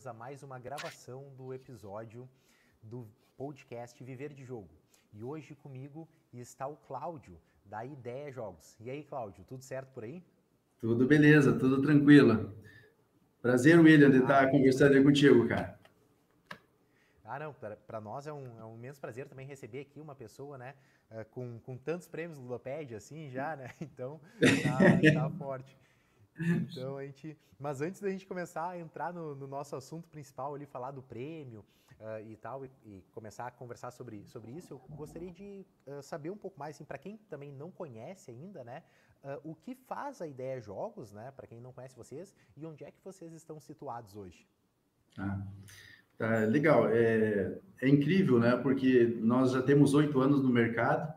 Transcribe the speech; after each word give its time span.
bem-vindos 0.00 0.06
a 0.06 0.12
mais 0.14 0.42
uma 0.42 0.58
gravação 0.58 1.30
do 1.36 1.52
episódio 1.52 2.26
do 2.82 3.06
podcast 3.36 4.02
Viver 4.02 4.32
de 4.32 4.44
Jogo. 4.44 4.70
E 5.12 5.22
hoje 5.22 5.54
comigo 5.54 6.08
está 6.32 6.66
o 6.66 6.76
Cláudio, 6.76 7.38
da 7.66 7.84
Ideia 7.84 8.32
Jogos. 8.32 8.78
E 8.80 8.88
aí, 8.88 9.04
Cláudio, 9.04 9.44
tudo 9.44 9.62
certo 9.62 9.92
por 9.92 10.04
aí? 10.04 10.22
Tudo 10.80 11.06
beleza, 11.06 11.52
tudo 11.52 11.82
tranquilo. 11.82 12.54
Prazer, 13.42 13.78
William, 13.78 14.10
de 14.10 14.18
ah, 14.18 14.20
estar 14.20 14.50
conversando 14.50 14.94
aí 14.94 15.02
contigo, 15.02 15.46
cara. 15.46 15.78
Ah, 17.22 17.38
não, 17.38 17.54
para 17.86 18.00
nós 18.00 18.26
é 18.26 18.32
um, 18.32 18.58
é 18.58 18.64
um 18.64 18.76
imenso 18.76 19.00
prazer 19.00 19.28
também 19.28 19.46
receber 19.46 19.80
aqui 19.80 20.00
uma 20.00 20.14
pessoa, 20.14 20.56
né, 20.56 20.74
uh, 21.10 21.24
com, 21.26 21.58
com 21.60 21.76
tantos 21.76 22.08
prêmios 22.08 22.38
Ludopédia, 22.38 22.96
assim, 22.96 23.28
já, 23.28 23.54
né, 23.54 23.70
então 23.82 24.18
tá, 24.62 25.12
tá 25.12 25.30
forte. 25.36 25.76
Então 26.40 26.96
a 26.96 27.04
gente. 27.04 27.36
Mas 27.58 27.80
antes 27.80 28.00
da 28.00 28.08
gente 28.08 28.26
começar 28.26 28.70
a 28.70 28.78
entrar 28.78 29.12
no, 29.12 29.34
no 29.34 29.46
nosso 29.46 29.76
assunto 29.76 30.08
principal 30.08 30.54
ali, 30.54 30.64
falar 30.64 30.92
do 30.92 31.02
prêmio 31.02 31.60
uh, 32.00 32.26
e 32.26 32.36
tal, 32.36 32.64
e, 32.64 32.70
e, 32.84 33.04
começar 33.12 33.46
a 33.46 33.50
conversar 33.50 33.90
sobre, 33.90 34.24
sobre 34.26 34.52
isso, 34.52 34.72
eu 34.72 34.78
gostaria 34.96 35.30
de 35.30 35.66
uh, 35.86 36.02
saber 36.02 36.30
um 36.30 36.36
pouco 36.36 36.58
mais, 36.58 36.76
assim, 36.76 36.84
para 36.84 36.98
quem 36.98 37.18
também 37.28 37.52
não 37.52 37.70
conhece 37.70 38.30
ainda, 38.30 38.64
né? 38.64 38.82
Uh, 39.22 39.50
o 39.50 39.54
que 39.54 39.74
faz 39.74 40.22
a 40.22 40.26
Ideia 40.26 40.60
Jogos, 40.60 41.12
né? 41.12 41.30
Para 41.36 41.46
quem 41.46 41.60
não 41.60 41.72
conhece 41.72 41.94
vocês, 41.94 42.34
e 42.56 42.64
onde 42.64 42.84
é 42.84 42.90
que 42.90 43.04
vocês 43.04 43.32
estão 43.34 43.60
situados 43.60 44.16
hoje? 44.16 44.48
Ah, 45.18 45.42
tá, 46.16 46.38
legal. 46.46 46.88
É, 46.88 47.58
é 47.82 47.88
incrível, 47.88 48.38
né? 48.38 48.56
Porque 48.56 49.18
nós 49.20 49.52
já 49.52 49.62
temos 49.62 49.92
oito 49.92 50.18
anos 50.18 50.42
no 50.42 50.48
mercado 50.48 51.12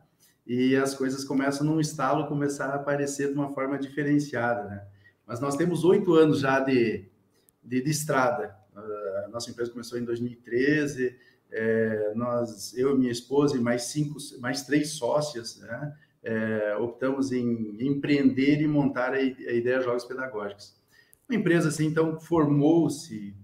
e 0.46 0.76
as 0.76 0.94
coisas 0.94 1.24
começam 1.24 1.66
num 1.66 1.80
estalo 1.80 2.28
começar 2.28 2.68
a 2.72 2.76
aparecer 2.76 3.30
de 3.30 3.36
uma 3.36 3.54
forma 3.54 3.78
diferenciada, 3.78 4.66
né? 4.66 4.88
Mas 5.34 5.40
nós 5.40 5.56
temos 5.56 5.84
oito 5.84 6.14
anos 6.14 6.42
já 6.42 6.60
de, 6.60 7.06
de, 7.64 7.82
de 7.82 7.90
estrada. 7.90 8.56
A 9.26 9.30
nossa 9.30 9.50
empresa 9.50 9.72
começou 9.72 9.98
em 9.98 10.04
2013. 10.04 11.16
É, 11.52 12.14
nós, 12.14 12.78
eu, 12.78 12.96
minha 12.96 13.12
esposa 13.12 13.58
e 13.58 13.60
mais 13.60 13.86
cinco, 13.86 14.20
mais 14.40 14.62
três 14.62 14.92
sócias, 14.92 15.58
né, 15.58 15.98
é, 16.22 16.78
optamos 16.80 17.32
em 17.32 17.76
empreender 17.80 18.62
e 18.62 18.68
montar 18.68 19.16
a, 19.16 19.18
a 19.18 19.22
ideia 19.22 19.82
Jogos 19.82 20.06
Pedagógicos. 20.06 20.76
Uma 21.28 21.40
empresa 21.40 21.70
assim, 21.70 21.88
então, 21.88 22.20
formou-se 22.20 23.36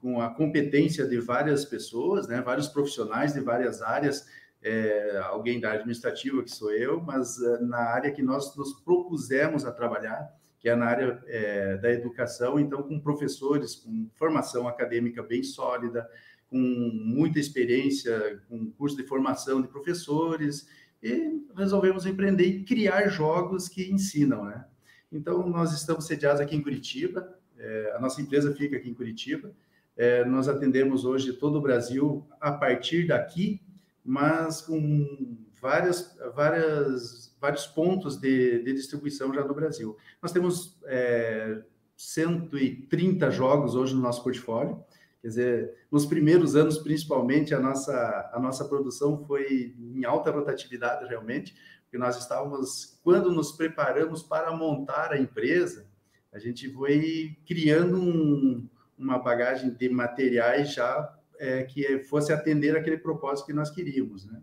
com 0.00 0.18
a 0.18 0.30
competência 0.30 1.06
de 1.06 1.20
várias 1.20 1.66
pessoas, 1.66 2.26
né, 2.26 2.40
vários 2.40 2.68
profissionais 2.68 3.34
de 3.34 3.40
várias 3.40 3.82
áreas, 3.82 4.26
é, 4.62 5.20
alguém 5.24 5.60
da 5.60 5.72
administrativa, 5.72 6.42
que 6.42 6.50
sou 6.50 6.72
eu, 6.72 7.02
mas 7.02 7.38
é, 7.38 7.58
na 7.60 7.80
área 7.80 8.10
que 8.10 8.22
nós 8.22 8.56
nos 8.56 8.72
propusemos 8.80 9.66
a 9.66 9.72
trabalhar, 9.72 10.40
que 10.62 10.68
é 10.68 10.76
na 10.76 10.86
área 10.86 11.20
é, 11.26 11.76
da 11.78 11.92
educação, 11.92 12.58
então 12.58 12.84
com 12.84 13.00
professores 13.00 13.74
com 13.74 14.08
formação 14.14 14.68
acadêmica 14.68 15.20
bem 15.20 15.42
sólida, 15.42 16.08
com 16.48 16.56
muita 16.58 17.40
experiência, 17.40 18.40
com 18.48 18.70
curso 18.70 18.96
de 18.96 19.02
formação 19.02 19.60
de 19.60 19.66
professores, 19.66 20.68
e 21.02 21.42
resolvemos 21.56 22.06
empreender 22.06 22.44
e 22.44 22.62
criar 22.62 23.08
jogos 23.08 23.68
que 23.68 23.90
ensinam, 23.90 24.44
né? 24.44 24.64
Então, 25.10 25.48
nós 25.48 25.72
estamos 25.72 26.06
sediados 26.06 26.40
aqui 26.40 26.54
em 26.54 26.62
Curitiba, 26.62 27.36
é, 27.58 27.92
a 27.96 28.00
nossa 28.00 28.22
empresa 28.22 28.54
fica 28.54 28.76
aqui 28.76 28.88
em 28.88 28.94
Curitiba, 28.94 29.52
é, 29.96 30.24
nós 30.24 30.48
atendemos 30.48 31.04
hoje 31.04 31.32
todo 31.32 31.58
o 31.58 31.60
Brasil 31.60 32.24
a 32.40 32.52
partir 32.52 33.08
daqui, 33.08 33.60
mas 34.04 34.60
com 34.60 35.36
várias, 35.62 36.18
várias 36.34 37.32
vários 37.42 37.66
pontos 37.66 38.16
de, 38.16 38.62
de 38.62 38.72
distribuição 38.72 39.34
já 39.34 39.44
no 39.44 39.52
Brasil. 39.52 39.96
Nós 40.22 40.30
temos 40.30 40.78
é, 40.84 41.60
130 41.96 43.30
jogos 43.32 43.74
hoje 43.74 43.94
no 43.94 44.00
nosso 44.00 44.22
portfólio. 44.22 44.82
Quer 45.20 45.28
dizer, 45.28 45.74
nos 45.90 46.06
primeiros 46.06 46.54
anos, 46.54 46.78
principalmente, 46.78 47.52
a 47.52 47.58
nossa, 47.58 48.30
a 48.32 48.38
nossa 48.38 48.64
produção 48.64 49.24
foi 49.26 49.74
em 49.76 50.04
alta 50.04 50.30
rotatividade, 50.30 51.08
realmente, 51.08 51.54
porque 51.82 51.98
nós 51.98 52.16
estávamos, 52.16 53.00
quando 53.02 53.32
nos 53.32 53.52
preparamos 53.52 54.22
para 54.22 54.54
montar 54.56 55.12
a 55.12 55.18
empresa, 55.18 55.86
a 56.32 56.38
gente 56.38 56.72
foi 56.72 57.36
criando 57.46 58.00
um, 58.00 58.68
uma 58.96 59.18
bagagem 59.18 59.70
de 59.70 59.88
materiais 59.88 60.72
já 60.72 61.12
é, 61.38 61.64
que 61.64 62.04
fosse 62.04 62.32
atender 62.32 62.76
aquele 62.76 62.98
propósito 62.98 63.46
que 63.46 63.52
nós 63.52 63.70
queríamos, 63.70 64.24
né? 64.26 64.40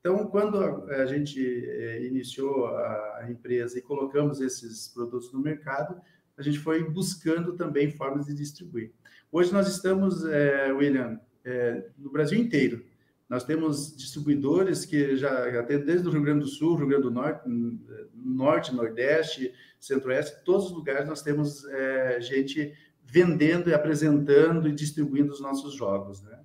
Então, 0.00 0.26
quando 0.28 0.58
a, 0.58 1.04
gente 1.04 1.38
é, 1.38 2.06
iniciou 2.06 2.66
a, 2.66 3.26
empresa 3.30 3.78
e 3.78 3.82
colocamos 3.82 4.40
esses 4.40 4.88
produtos 4.88 5.30
no 5.30 5.40
mercado, 5.40 6.00
a 6.38 6.42
gente 6.42 6.58
foi 6.58 6.82
buscando 6.82 7.54
também 7.54 7.90
formas 7.90 8.24
de 8.24 8.34
distribuir. 8.34 8.92
Hoje 9.30 9.52
nós 9.52 9.68
estamos, 9.68 10.24
é, 10.24 10.72
William, 10.72 11.20
é, 11.44 11.86
no 11.98 12.10
Brasil 12.10 12.38
inteiro. 12.38 12.82
Nós 13.28 13.44
temos 13.44 13.94
distribuidores 13.94 14.86
que 14.86 15.16
já, 15.16 15.60
até 15.60 15.78
desde 15.78 16.08
o 16.08 16.10
Rio 16.10 16.22
Grande 16.22 16.40
do 16.40 16.48
Sul, 16.48 16.76
Rio 16.76 16.88
Grande 16.88 17.02
do 17.02 17.10
Norte, 17.10 17.48
Norte, 18.14 18.74
Nordeste, 18.74 19.52
Centro-Oeste, 19.78 20.42
todos 20.44 20.66
os 20.66 20.72
lugares 20.72 21.06
nós 21.06 21.22
temos 21.22 21.64
é, 21.66 22.20
gente 22.22 22.72
vendendo 23.04 23.68
e 23.68 23.74
apresentando 23.74 24.66
e 24.66 24.72
distribuindo 24.72 25.30
os 25.32 25.40
nossos 25.40 25.74
jogos, 25.74 26.22
né? 26.22 26.40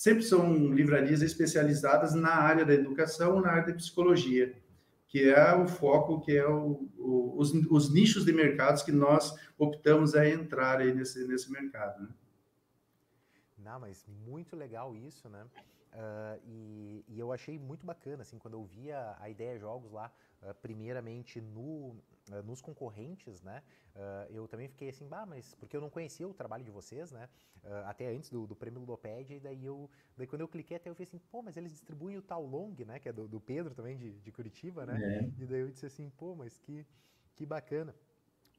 Sempre 0.00 0.22
são 0.22 0.72
livrarias 0.72 1.20
especializadas 1.20 2.14
na 2.14 2.34
área 2.34 2.64
da 2.64 2.72
educação, 2.72 3.38
na 3.38 3.50
área 3.50 3.66
da 3.66 3.74
psicologia, 3.74 4.58
que 5.06 5.28
é 5.28 5.54
o 5.54 5.68
foco, 5.68 6.22
que 6.22 6.34
é 6.34 6.48
o, 6.48 6.88
o, 6.96 7.34
os, 7.36 7.52
os, 7.70 7.92
nichos 7.92 8.24
de 8.24 8.32
mercados 8.32 8.82
que 8.82 8.92
nós 8.92 9.36
optamos 9.58 10.14
a 10.14 10.26
entrar 10.26 10.80
aí 10.80 10.94
nesse, 10.94 11.28
nesse 11.28 11.52
mercado. 11.52 12.04
Né? 12.04 12.08
Não, 13.58 13.78
mas 13.78 14.06
muito 14.24 14.56
legal 14.56 14.96
isso, 14.96 15.28
né? 15.28 15.44
Uh, 15.92 16.40
e, 16.46 17.04
e, 17.06 17.20
eu 17.20 17.30
achei 17.30 17.58
muito 17.58 17.84
bacana, 17.84 18.22
assim, 18.22 18.38
quando 18.38 18.54
eu 18.54 18.64
via 18.64 19.14
a 19.20 19.28
ideia 19.28 19.58
jogos 19.58 19.92
lá, 19.92 20.10
uh, 20.40 20.54
primeiramente 20.62 21.42
no, 21.42 21.94
nos 22.44 22.60
concorrentes, 22.60 23.42
né? 23.42 23.62
eu 24.30 24.46
também 24.46 24.68
fiquei 24.68 24.88
assim, 24.88 25.06
bah, 25.08 25.26
mas 25.26 25.54
porque 25.54 25.76
eu 25.76 25.80
não 25.80 25.90
conhecia 25.90 26.26
o 26.26 26.32
trabalho 26.32 26.64
de 26.64 26.70
vocês, 26.70 27.10
né? 27.10 27.28
até 27.86 28.08
antes 28.08 28.30
do, 28.30 28.46
do 28.46 28.54
prêmio 28.54 28.80
Ludopédia, 28.80 29.34
e 29.34 29.40
daí 29.40 29.64
eu, 29.64 29.90
daí 30.16 30.26
quando 30.26 30.42
eu 30.42 30.48
cliquei 30.48 30.76
até 30.76 30.88
eu 30.88 30.94
vi 30.94 31.02
assim, 31.02 31.18
pô, 31.18 31.42
mas 31.42 31.56
eles 31.56 31.72
distribuem 31.72 32.16
o 32.16 32.22
tal 32.22 32.44
Long, 32.44 32.74
né? 32.86 32.98
Que 32.98 33.08
é 33.08 33.12
do, 33.12 33.28
do 33.28 33.40
Pedro 33.40 33.74
também, 33.74 33.96
de, 33.96 34.12
de 34.20 34.32
Curitiba, 34.32 34.86
né? 34.86 34.98
É. 35.02 35.42
E 35.42 35.46
daí 35.46 35.60
eu 35.60 35.70
disse 35.70 35.86
assim, 35.86 36.08
pô, 36.10 36.34
mas 36.34 36.58
que, 36.58 36.86
que 37.34 37.44
bacana 37.44 37.94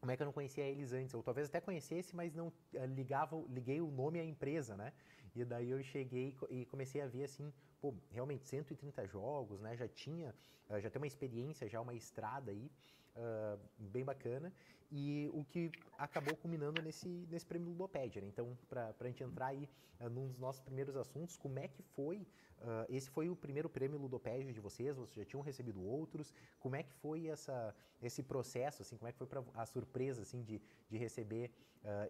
como 0.01 0.11
é 0.11 0.17
que 0.17 0.23
eu 0.23 0.25
não 0.25 0.33
conhecia 0.33 0.63
eles 0.63 0.91
antes? 0.93 1.13
Ou 1.13 1.21
talvez 1.21 1.47
até 1.47 1.61
conhecesse, 1.61 2.15
mas 2.15 2.33
não 2.33 2.51
ligava, 2.95 3.39
liguei 3.47 3.79
o 3.79 3.91
nome 3.91 4.19
à 4.19 4.25
empresa, 4.25 4.75
né? 4.75 4.91
E 5.35 5.45
daí 5.45 5.69
eu 5.69 5.81
cheguei 5.83 6.35
e 6.49 6.65
comecei 6.65 7.01
a 7.01 7.07
ver 7.07 7.25
assim, 7.25 7.53
pô, 7.79 7.93
realmente 8.09 8.47
130 8.47 9.05
jogos, 9.05 9.61
né? 9.61 9.77
Já 9.77 9.87
tinha, 9.87 10.33
eh, 10.69 10.81
já 10.81 10.89
tem 10.89 10.99
uma 10.99 11.05
experiência, 11.05 11.69
já 11.69 11.79
uma 11.79 11.93
estrada 11.93 12.49
aí, 12.49 12.71
uh, 13.15 13.59
bem 13.77 14.03
bacana. 14.03 14.51
E 14.91 15.29
o 15.33 15.45
que 15.45 15.71
acabou 15.97 16.35
culminando 16.35 16.81
nesse, 16.81 17.07
nesse 17.29 17.45
prêmio 17.45 17.69
Ludopédia, 17.69 18.21
né? 18.21 18.27
Então, 18.27 18.57
para 18.67 18.93
a 18.99 19.07
gente 19.07 19.23
entrar 19.23 19.47
aí 19.47 19.69
uh, 19.99 20.09
num 20.09 20.27
dos 20.27 20.37
nossos 20.37 20.61
primeiros 20.61 20.95
assuntos, 20.95 21.37
como 21.37 21.59
é 21.59 21.67
que 21.67 21.81
foi, 21.81 22.17
uh, 22.59 22.85
esse 22.89 23.09
foi 23.09 23.29
o 23.29 23.35
primeiro 23.35 23.69
prêmio 23.69 23.97
Ludopédia 23.97 24.51
de 24.51 24.59
vocês, 24.59 24.97
vocês 24.97 25.15
já 25.15 25.25
tinham 25.25 25.41
recebido 25.41 25.81
outros, 25.81 26.33
como 26.59 26.75
é 26.75 26.83
que 26.83 26.93
foi 26.93 27.27
essa, 27.27 27.73
esse 28.01 28.21
processo, 28.21 28.81
assim, 28.81 28.97
como 28.97 29.07
é 29.07 29.11
que 29.11 29.17
foi 29.17 29.27
pra, 29.27 29.43
a 29.53 29.65
surpresa, 29.65 30.23
assim, 30.23 30.43
de, 30.43 30.61
de 30.89 30.97
receber 30.97 31.51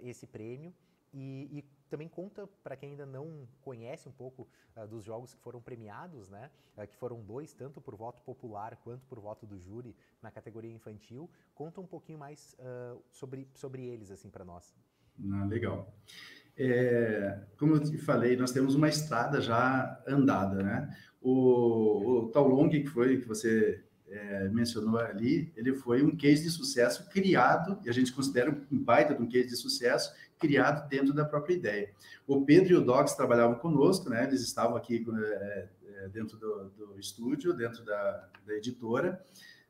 esse 0.01 0.27
prêmio? 0.27 0.73
E, 1.13 1.59
e, 1.59 1.81
também 1.89 2.07
conta 2.07 2.47
para 2.63 2.77
quem 2.77 2.91
ainda 2.91 3.05
não 3.05 3.45
conhece 3.61 4.07
um 4.07 4.13
pouco 4.13 4.47
uh, 4.77 4.87
dos 4.87 5.03
jogos 5.03 5.33
que 5.33 5.41
foram 5.41 5.61
premiados, 5.61 6.29
né? 6.29 6.49
Uh, 6.77 6.87
que 6.87 6.95
foram 6.95 7.21
dois, 7.21 7.53
tanto 7.53 7.81
por 7.81 7.95
voto 7.95 8.21
popular 8.21 8.77
quanto 8.77 9.05
por 9.07 9.19
voto 9.19 9.45
do 9.45 9.59
júri 9.59 9.93
na 10.21 10.31
categoria 10.31 10.71
infantil. 10.71 11.29
Conta 11.53 11.81
um 11.81 11.85
pouquinho 11.85 12.17
mais 12.17 12.55
uh, 12.59 13.03
sobre, 13.09 13.45
sobre 13.53 13.85
eles 13.85 14.09
assim 14.09 14.29
para 14.29 14.45
nós. 14.45 14.73
Ah, 15.33 15.45
legal. 15.45 15.93
É, 16.57 17.43
como 17.57 17.75
eu 17.75 17.79
te 17.81 17.97
falei, 17.97 18.35
nós 18.35 18.51
temos 18.51 18.75
uma 18.75 18.87
estrada 18.89 19.41
já 19.41 20.01
andada, 20.07 20.63
né? 20.63 20.97
O, 21.21 22.19
o 22.19 22.29
Tal 22.29 22.47
Long 22.47 22.69
que 22.69 22.85
foi 22.85 23.19
que 23.19 23.27
você 23.27 23.83
é, 24.11 24.49
mencionou 24.49 24.99
ali, 24.99 25.51
ele 25.55 25.73
foi 25.73 26.03
um 26.03 26.15
case 26.15 26.43
de 26.43 26.49
sucesso 26.49 27.09
criado, 27.09 27.79
e 27.85 27.89
a 27.89 27.93
gente 27.93 28.11
considera 28.11 28.51
um 28.71 28.77
baita 28.77 29.15
de 29.15 29.21
um 29.21 29.27
case 29.27 29.47
de 29.47 29.55
sucesso, 29.55 30.13
criado 30.41 30.89
dentro 30.89 31.13
da 31.13 31.23
própria 31.23 31.53
ideia. 31.53 31.91
O 32.27 32.43
Pedro 32.43 32.73
e 32.73 32.75
o 32.75 32.81
Docs 32.81 33.13
trabalhavam 33.13 33.55
conosco, 33.55 34.09
né? 34.09 34.25
eles 34.25 34.41
estavam 34.41 34.75
aqui 34.75 35.05
é, 35.23 36.09
dentro 36.09 36.37
do, 36.37 36.69
do, 36.71 36.99
estúdio, 36.99 37.53
dentro 37.53 37.85
da, 37.85 38.27
da, 38.45 38.53
editora. 38.55 39.23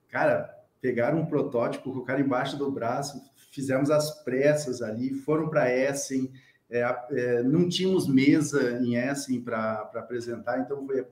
Cara, 0.09 0.57
pegaram 0.81 1.19
um 1.19 1.25
protótipo, 1.25 1.91
colocaram 1.91 2.21
embaixo 2.21 2.57
do 2.57 2.71
braço, 2.71 3.21
fizemos 3.51 3.91
as 3.91 4.23
pressas 4.23 4.81
ali, 4.81 5.13
foram 5.13 5.49
para 5.49 5.69
Essen, 5.69 6.31
é, 6.69 6.81
é, 7.11 7.43
não 7.43 7.67
tínhamos 7.67 8.07
mesa 8.07 8.79
em 8.79 8.95
Essen 8.95 9.41
para 9.41 9.91
apresentar, 9.93 10.59
então 10.59 10.87
foi 10.87 11.05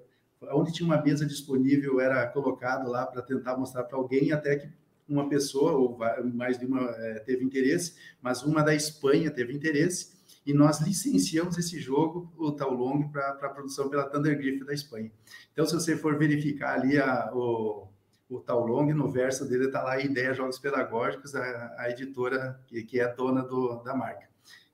onde 0.53 0.71
tinha 0.71 0.87
uma 0.87 1.01
mesa 1.01 1.25
disponível 1.25 1.99
era 1.99 2.25
colocado 2.27 2.89
lá 2.89 3.05
para 3.05 3.21
tentar 3.21 3.57
mostrar 3.57 3.83
para 3.83 3.97
alguém, 3.97 4.31
até 4.31 4.55
que 4.55 4.69
uma 5.09 5.27
pessoa, 5.27 5.73
ou 5.73 5.97
mais 6.33 6.57
de 6.57 6.65
uma 6.65 6.81
é, 6.81 7.19
teve 7.19 7.43
interesse, 7.43 7.95
mas 8.21 8.43
uma 8.43 8.61
da 8.61 8.73
Espanha 8.75 9.31
teve 9.31 9.53
interesse, 9.53 10.19
e 10.45 10.53
nós 10.53 10.81
licenciamos 10.81 11.57
esse 11.57 11.79
jogo, 11.79 12.31
o 12.37 12.51
Tal 12.51 12.73
Long, 12.73 13.09
para 13.09 13.29
a 13.29 13.49
produção 13.49 13.89
pela 13.89 14.09
Thunder 14.09 14.37
Griff 14.37 14.63
da 14.65 14.73
Espanha. 14.73 15.11
Então, 15.53 15.65
se 15.65 15.73
você 15.73 15.95
for 15.95 16.17
verificar 16.17 16.79
ali 16.79 16.97
a, 16.97 17.29
o, 17.33 17.87
o 18.29 18.65
Long, 18.65 18.93
no 18.93 19.09
verso 19.11 19.47
dele 19.47 19.65
está 19.65 19.83
lá 19.83 19.93
a 19.93 20.01
Ideia 20.01 20.33
Jogos 20.33 20.57
Pedagógicos, 20.57 21.35
a, 21.35 21.75
a 21.77 21.89
editora 21.89 22.59
que, 22.67 22.83
que, 22.83 22.99
é 22.99 23.13
dona 23.13 23.43
do, 23.43 23.83
da 23.83 23.93
marca. 23.93 24.27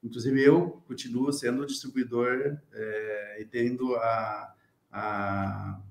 Inclusive, 0.03 0.41
eu 0.41 0.81
continuo 0.87 1.33
sendo 1.33 1.65
distribuidor 1.65 2.57
é, 2.71 3.41
e 3.41 3.45
tendo 3.45 3.95
a, 3.95 4.53
a, 4.91 5.81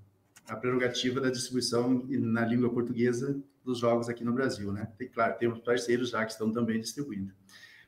a 0.48 0.56
prerrogativa 0.56 1.20
da 1.20 1.30
distribuição 1.30 2.06
na 2.08 2.46
língua 2.46 2.70
portuguesa 2.70 3.38
dos 3.64 3.78
jogos 3.78 4.08
aqui 4.08 4.24
no 4.24 4.32
Brasil, 4.32 4.72
né? 4.72 4.88
Tem, 4.98 5.08
claro, 5.08 5.36
temos 5.38 5.60
parceiros 5.60 6.10
já 6.10 6.24
que 6.24 6.32
estão 6.32 6.52
também 6.52 6.80
distribuindo. 6.80 7.32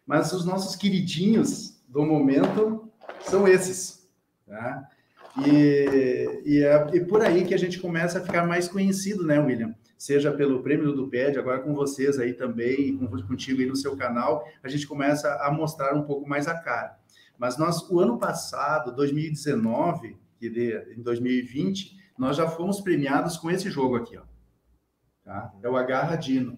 Mas 0.06 0.32
os 0.32 0.44
nossos 0.44 0.76
queridinhos 0.76 1.82
do 1.88 2.04
momento 2.04 2.90
são 3.22 3.46
esses, 3.46 4.08
tá? 4.46 4.88
E, 5.44 6.42
e, 6.44 6.62
é, 6.62 6.96
e 6.96 7.00
por 7.00 7.20
aí 7.20 7.44
que 7.44 7.54
a 7.54 7.58
gente 7.58 7.78
começa 7.78 8.18
a 8.18 8.22
ficar 8.22 8.46
mais 8.46 8.68
conhecido, 8.68 9.26
né, 9.26 9.38
William? 9.38 9.74
Seja 9.98 10.32
pelo 10.32 10.62
prêmio 10.62 10.86
do 10.86 11.04
Duped, 11.04 11.38
agora 11.38 11.60
com 11.60 11.74
vocês 11.74 12.18
aí 12.18 12.32
também, 12.32 12.96
contigo 13.26 13.60
aí 13.60 13.66
no 13.66 13.76
seu 13.76 13.96
canal, 13.96 14.46
a 14.62 14.68
gente 14.68 14.86
começa 14.86 15.34
a 15.42 15.50
mostrar 15.50 15.94
um 15.94 16.02
pouco 16.02 16.28
mais 16.28 16.46
a 16.46 16.54
cara. 16.54 16.98
Mas 17.38 17.58
nós, 17.58 17.88
o 17.90 18.00
ano 18.00 18.18
passado, 18.18 18.94
2019, 18.94 20.16
que 20.38 20.46
em 20.96 21.02
2020, 21.02 21.96
nós 22.18 22.36
já 22.36 22.48
fomos 22.48 22.80
premiados 22.80 23.36
com 23.36 23.50
esse 23.50 23.70
jogo 23.70 23.96
aqui, 23.96 24.16
ó. 24.16 24.22
Tá? 25.26 25.52
É 25.60 25.68
o 25.68 25.76
Agarradino. 25.76 26.56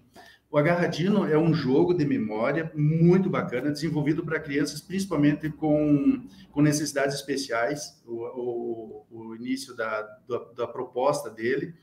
O 0.51 0.55
Agarradino 0.55 1.25
é 1.25 1.35
um 1.35 1.55
jogo 1.55 1.91
de 1.91 2.05
memória 2.05 2.71
muito 2.75 3.27
bacana, 3.27 3.71
desenvolvido 3.71 4.23
para 4.23 4.39
crianças, 4.39 4.79
principalmente 4.79 5.49
com, 5.49 6.23
com 6.51 6.61
necessidades 6.61 7.15
especiais, 7.15 7.99
o, 8.05 8.13
o, 8.13 9.05
o 9.09 9.35
início 9.35 9.75
da, 9.75 10.03
da, 10.27 10.37
da, 10.55 10.67
proposta 10.67 11.31
dele. 11.31 11.73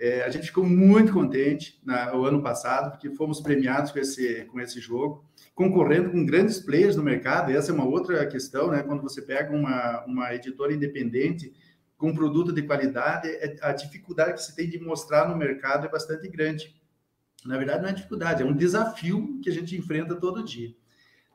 É, 0.00 0.22
a 0.22 0.30
gente 0.30 0.46
ficou 0.46 0.64
muito 0.64 1.12
contente 1.12 1.78
na, 1.84 2.16
o 2.16 2.24
ano 2.24 2.42
passado, 2.42 2.92
porque 2.92 3.10
fomos 3.10 3.42
premiados 3.42 3.92
com 3.92 3.98
esse, 3.98 4.46
com 4.46 4.58
esse 4.58 4.80
jogo, 4.80 5.22
concorrendo 5.54 6.10
com 6.10 6.24
grandes 6.24 6.58
players 6.58 6.96
no 6.96 7.02
mercado, 7.02 7.52
essa 7.52 7.70
é 7.70 7.74
uma 7.74 7.86
outra 7.86 8.26
questão, 8.26 8.70
né? 8.70 8.82
quando 8.82 9.02
você 9.02 9.20
pega 9.20 9.54
uma, 9.54 10.02
uma 10.06 10.34
editora 10.34 10.72
independente 10.72 11.52
com 11.96 12.10
um 12.10 12.14
produto 12.14 12.52
de 12.52 12.62
qualidade, 12.62 13.28
é, 13.28 13.56
a 13.62 13.72
dificuldade 13.72 14.34
que 14.34 14.42
se 14.42 14.54
tem 14.54 14.68
de 14.68 14.78
mostrar 14.78 15.28
no 15.28 15.36
mercado 15.36 15.86
é 15.86 15.88
bastante 15.88 16.28
grande. 16.28 16.74
Na 17.44 17.56
verdade, 17.56 17.82
não 17.82 17.88
é 17.88 17.92
dificuldade, 17.92 18.42
é 18.42 18.46
um 18.46 18.54
desafio 18.54 19.38
que 19.42 19.50
a 19.50 19.52
gente 19.52 19.76
enfrenta 19.76 20.14
todo 20.14 20.42
dia. 20.42 20.74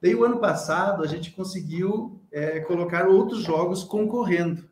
Daí, 0.01 0.15
o 0.15 0.23
ano 0.23 0.39
passado, 0.39 1.03
a 1.03 1.07
gente 1.07 1.31
conseguiu 1.31 2.21
é, 2.31 2.61
colocar 2.61 3.07
outros 3.07 3.44
jogos 3.44 3.83
concorrendo. 3.83 4.67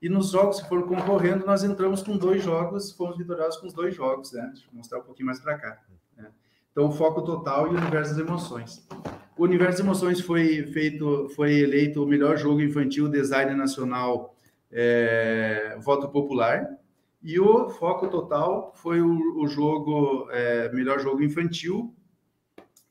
E 0.00 0.08
nos 0.08 0.30
jogos 0.30 0.60
que 0.60 0.68
foram 0.68 0.86
concorrendo, 0.86 1.46
nós 1.46 1.64
entramos 1.64 2.02
com 2.02 2.16
dois 2.16 2.42
jogos, 2.42 2.92
fomos 2.92 3.16
vitoriosos 3.16 3.58
com 3.58 3.66
os 3.66 3.72
dois 3.72 3.94
jogos, 3.94 4.32
né? 4.32 4.50
Deixa 4.52 4.66
eu 4.70 4.76
mostrar 4.76 4.98
um 4.98 5.02
pouquinho 5.02 5.26
mais 5.26 5.40
para 5.40 5.58
cá. 5.58 5.82
Né? 6.16 6.30
Então, 6.70 6.86
o 6.86 6.92
foco 6.92 7.22
total 7.22 7.66
e 7.66 7.70
o 7.70 7.78
universo 7.78 8.14
das 8.14 8.20
emoções. 8.20 8.86
O 9.36 9.44
universo 9.44 9.78
das 9.78 9.80
emoções 9.80 10.20
foi 10.20 10.64
feito, 10.66 11.30
foi 11.30 11.54
eleito 11.60 12.04
o 12.04 12.06
melhor 12.06 12.36
jogo 12.36 12.60
infantil 12.60 13.08
design 13.08 13.54
nacional 13.54 14.35
é, 14.78 15.74
voto 15.80 16.06
popular. 16.10 16.68
E 17.22 17.40
o 17.40 17.70
foco 17.70 18.08
total 18.08 18.74
foi 18.76 19.00
o, 19.00 19.40
o 19.40 19.48
jogo, 19.48 20.28
é, 20.30 20.70
melhor 20.72 21.00
jogo 21.00 21.22
infantil, 21.22 21.94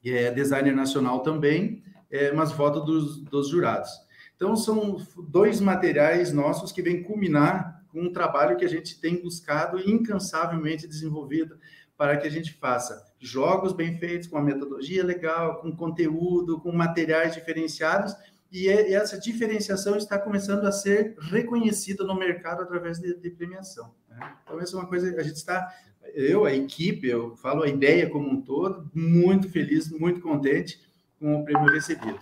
é 0.04 0.32
designer 0.32 0.76
nacional 0.76 1.22
também, 1.22 1.84
é, 2.10 2.32
mas 2.32 2.52
voto 2.52 2.82
dos, 2.82 3.22
dos 3.24 3.50
jurados. 3.50 3.92
Então, 4.36 4.56
são 4.56 4.98
dois 5.30 5.62
materiais 5.62 6.34
nossos 6.34 6.72
que 6.72 6.82
vêm 6.82 7.04
culminar 7.04 7.84
com 7.90 8.02
um 8.02 8.12
trabalho 8.12 8.58
que 8.58 8.66
a 8.66 8.70
gente 8.70 9.00
tem 9.00 9.22
buscado 9.22 9.80
incansavelmente 9.80 10.88
desenvolvido 10.88 11.58
para 11.96 12.18
que 12.18 12.28
a 12.28 12.32
gente 12.32 12.54
faça 12.54 13.02
jogos 13.20 13.72
bem 13.72 13.98
feitos, 13.98 14.28
com 14.28 14.36
uma 14.36 14.44
metodologia 14.44 15.04
legal, 15.04 15.62
com 15.62 15.74
conteúdo, 15.74 16.60
com 16.60 16.72
materiais 16.72 17.34
diferenciados 17.34 18.14
e, 18.56 18.70
é, 18.70 18.94
essa 18.94 19.20
diferenciação 19.20 19.98
está 19.98 20.18
começando 20.18 20.64
a 20.66 20.72
ser 20.72 21.14
reconhecida 21.20 22.06
no 22.06 22.16
mercado 22.16 22.62
através 22.62 23.00
de, 23.00 23.14
de 23.14 23.30
premiação. 23.30 23.94
Né? 24.10 24.34
Então, 24.44 24.62
essa 24.62 24.78
é 24.78 24.80
uma 24.80 24.88
coisa, 24.88 25.14
a 25.14 25.24
gente 25.24 25.36
está, 25.36 25.70
eu, 26.14 26.46
a 26.46 26.54
equipe, 26.54 27.06
eu 27.06 27.36
falo 27.36 27.64
a 27.64 27.68
ideia 27.68 28.10
como 28.10 28.30
um 28.30 28.42
todo, 28.42 28.90
muito 28.94 29.50
feliz, 29.50 29.92
muito 29.92 30.22
contente 30.22 30.80
com 31.20 31.42
o 31.42 31.44
prêmio 31.44 31.70
recebido. 31.70 32.18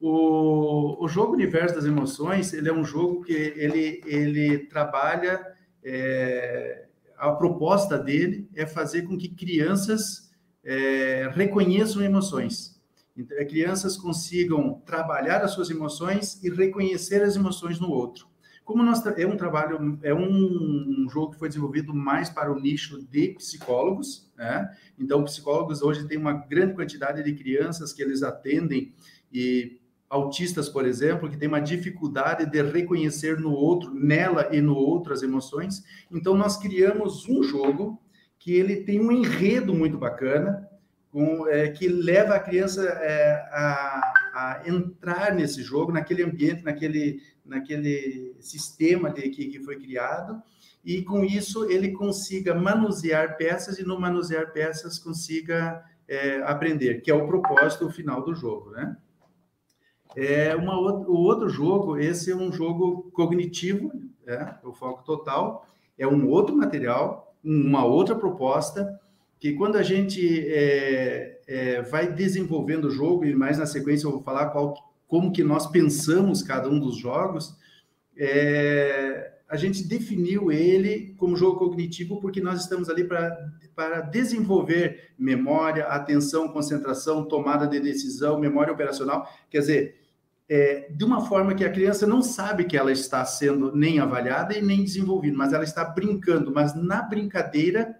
O, 0.00 1.04
o 1.04 1.08
jogo 1.08 1.32
Universo 1.32 1.74
das 1.74 1.84
Emoções, 1.84 2.52
ele 2.52 2.68
é 2.68 2.72
um 2.72 2.84
jogo 2.84 3.24
que 3.24 3.32
ele, 3.32 4.00
ele 4.06 4.58
trabalha, 4.66 5.44
é, 5.82 6.84
a 7.16 7.32
proposta 7.32 7.98
dele 7.98 8.48
é 8.54 8.66
fazer 8.66 9.02
com 9.02 9.18
que 9.18 9.34
crianças 9.34 10.30
é, 10.62 11.28
reconheçam 11.34 12.02
emoções. 12.02 12.75
Então, 13.16 13.38
é, 13.38 13.44
crianças 13.44 13.96
consigam 13.96 14.82
trabalhar 14.84 15.42
as 15.42 15.52
suas 15.52 15.70
emoções 15.70 16.42
e 16.42 16.50
reconhecer 16.50 17.22
as 17.22 17.36
emoções 17.36 17.80
no 17.80 17.90
outro. 17.90 18.28
Como 18.64 18.82
nós 18.82 19.04
é 19.06 19.24
um 19.24 19.36
trabalho, 19.36 19.96
é 20.02 20.12
um, 20.12 21.04
um 21.04 21.08
jogo 21.08 21.32
que 21.32 21.38
foi 21.38 21.48
desenvolvido 21.48 21.94
mais 21.94 22.28
para 22.28 22.52
o 22.52 22.60
nicho 22.60 23.00
de 23.00 23.28
psicólogos, 23.28 24.28
né? 24.36 24.68
Então, 24.98 25.22
psicólogos 25.22 25.82
hoje 25.82 26.06
têm 26.08 26.18
uma 26.18 26.32
grande 26.32 26.74
quantidade 26.74 27.22
de 27.22 27.32
crianças 27.32 27.92
que 27.92 28.02
eles 28.02 28.24
atendem 28.24 28.92
e 29.32 29.80
autistas, 30.10 30.68
por 30.68 30.84
exemplo, 30.84 31.30
que 31.30 31.36
têm 31.36 31.48
uma 31.48 31.60
dificuldade 31.60 32.44
de 32.44 32.60
reconhecer 32.60 33.38
no 33.38 33.52
outro, 33.52 33.94
nela 33.94 34.48
e 34.52 34.60
no 34.60 34.74
outro 34.74 35.12
as 35.12 35.22
emoções. 35.22 35.84
Então, 36.10 36.36
nós 36.36 36.56
criamos 36.56 37.28
um 37.28 37.44
jogo 37.44 38.00
que 38.38 38.52
ele 38.52 38.76
tem 38.76 39.00
um 39.00 39.12
enredo 39.12 39.74
muito 39.74 39.96
bacana, 39.96 40.65
com, 41.16 41.48
é, 41.48 41.70
que 41.70 41.88
leva 41.88 42.34
a 42.34 42.38
criança 42.38 42.82
é, 42.82 43.48
a, 43.50 44.12
a, 44.34 44.62
entrar 44.66 45.34
nesse 45.34 45.62
jogo, 45.62 45.90
naquele 45.90 46.22
ambiente, 46.22 46.62
naquele, 46.62 47.22
naquele 47.42 48.36
sistema 48.38 49.08
de, 49.08 49.30
que, 49.30 49.46
que 49.46 49.64
foi 49.64 49.78
criado, 49.78 50.42
e 50.84 51.00
com 51.00 51.24
isso 51.24 51.70
ele 51.70 51.92
consiga 51.92 52.54
manusear 52.54 53.38
peças 53.38 53.78
e 53.78 53.82
no 53.82 53.98
manusear 53.98 54.52
peças 54.52 54.98
consiga 54.98 55.82
é, 56.06 56.42
aprender, 56.42 57.00
que 57.00 57.10
é 57.10 57.14
o 57.14 57.26
propósito 57.26 57.88
final 57.88 58.22
do 58.22 58.34
jogo, 58.34 58.72
né? 58.72 58.94
É 60.14 60.54
uma, 60.54 60.78
o 60.78 61.16
outro 61.16 61.48
jogo, 61.48 61.96
esse 61.96 62.30
é 62.30 62.36
um 62.36 62.52
jogo 62.52 63.10
cognitivo, 63.12 63.90
é, 64.26 64.54
o 64.62 64.70
foco 64.70 65.02
total, 65.02 65.66
é 65.96 66.06
um 66.06 66.28
outro 66.28 66.54
material, 66.54 67.34
uma 67.42 67.86
outra 67.86 68.14
proposta, 68.14 69.00
que 69.38 69.52
quando 69.52 69.76
a 69.76 69.82
gente 69.82 70.46
é, 70.48 71.40
é, 71.46 71.82
vai 71.82 72.10
desenvolvendo 72.12 72.86
o 72.86 72.90
jogo, 72.90 73.24
e 73.24 73.34
mais 73.34 73.58
na 73.58 73.66
sequência 73.66 74.06
eu 74.06 74.12
vou 74.12 74.22
falar 74.22 74.46
qual, 74.46 74.74
como 75.06 75.32
que 75.32 75.44
nós 75.44 75.66
pensamos 75.66 76.42
cada 76.42 76.68
um 76.68 76.80
dos 76.80 76.96
jogos, 76.96 77.56
é, 78.16 79.32
a 79.48 79.56
gente 79.56 79.86
definiu 79.86 80.50
ele 80.50 81.14
como 81.16 81.36
jogo 81.36 81.58
cognitivo 81.58 82.20
porque 82.20 82.40
nós 82.40 82.60
estamos 82.62 82.88
ali 82.88 83.04
para 83.04 84.00
desenvolver 84.00 85.12
memória, 85.18 85.86
atenção, 85.86 86.48
concentração, 86.48 87.24
tomada 87.24 87.66
de 87.66 87.78
decisão, 87.78 88.40
memória 88.40 88.72
operacional. 88.72 89.28
Quer 89.48 89.60
dizer, 89.60 90.00
é, 90.48 90.88
de 90.90 91.04
uma 91.04 91.26
forma 91.26 91.54
que 91.54 91.64
a 91.64 91.70
criança 91.70 92.06
não 92.06 92.22
sabe 92.22 92.64
que 92.64 92.76
ela 92.76 92.90
está 92.90 93.24
sendo 93.24 93.74
nem 93.74 94.00
avaliada 94.00 94.56
e 94.56 94.62
nem 94.62 94.82
desenvolvida, 94.82 95.36
mas 95.36 95.52
ela 95.52 95.64
está 95.64 95.84
brincando, 95.84 96.52
mas 96.52 96.74
na 96.74 97.02
brincadeira 97.02 97.96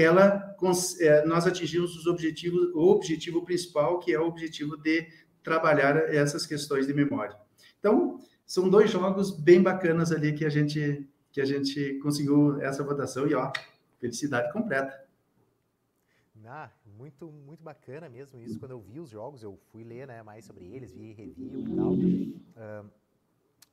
ela 0.00 0.56
é, 1.00 1.24
nós 1.24 1.46
atingimos 1.46 1.96
os 1.96 2.06
objetivos, 2.06 2.72
o 2.74 2.90
objetivo 2.90 3.44
principal, 3.44 3.98
que 3.98 4.12
é 4.12 4.20
o 4.20 4.26
objetivo 4.26 4.76
de 4.76 5.08
trabalhar 5.42 5.96
essas 6.14 6.46
questões 6.46 6.86
de 6.86 6.94
memória. 6.94 7.36
Então, 7.78 8.20
são 8.46 8.68
dois 8.68 8.90
jogos 8.90 9.30
bem 9.30 9.62
bacanas 9.62 10.12
ali 10.12 10.32
que 10.32 10.44
a 10.44 10.48
gente 10.50 11.08
que 11.30 11.42
a 11.42 11.44
gente 11.44 11.98
conseguiu 12.02 12.60
essa 12.60 12.82
votação 12.82 13.28
e 13.28 13.34
ó, 13.34 13.52
felicidade 14.00 14.50
completa. 14.52 15.06
Ah, 16.46 16.70
muito 16.96 17.30
muito 17.30 17.62
bacana 17.62 18.08
mesmo 18.08 18.40
isso. 18.40 18.58
Quando 18.58 18.70
eu 18.70 18.80
vi 18.80 18.98
os 18.98 19.10
jogos, 19.10 19.42
eu 19.42 19.58
fui 19.70 19.84
ler 19.84 20.06
né, 20.06 20.22
mais 20.22 20.46
sobre 20.46 20.64
eles, 20.64 20.92
vi 20.92 21.12
review 21.12 21.60
e 21.60 21.76
tal. 21.76 21.92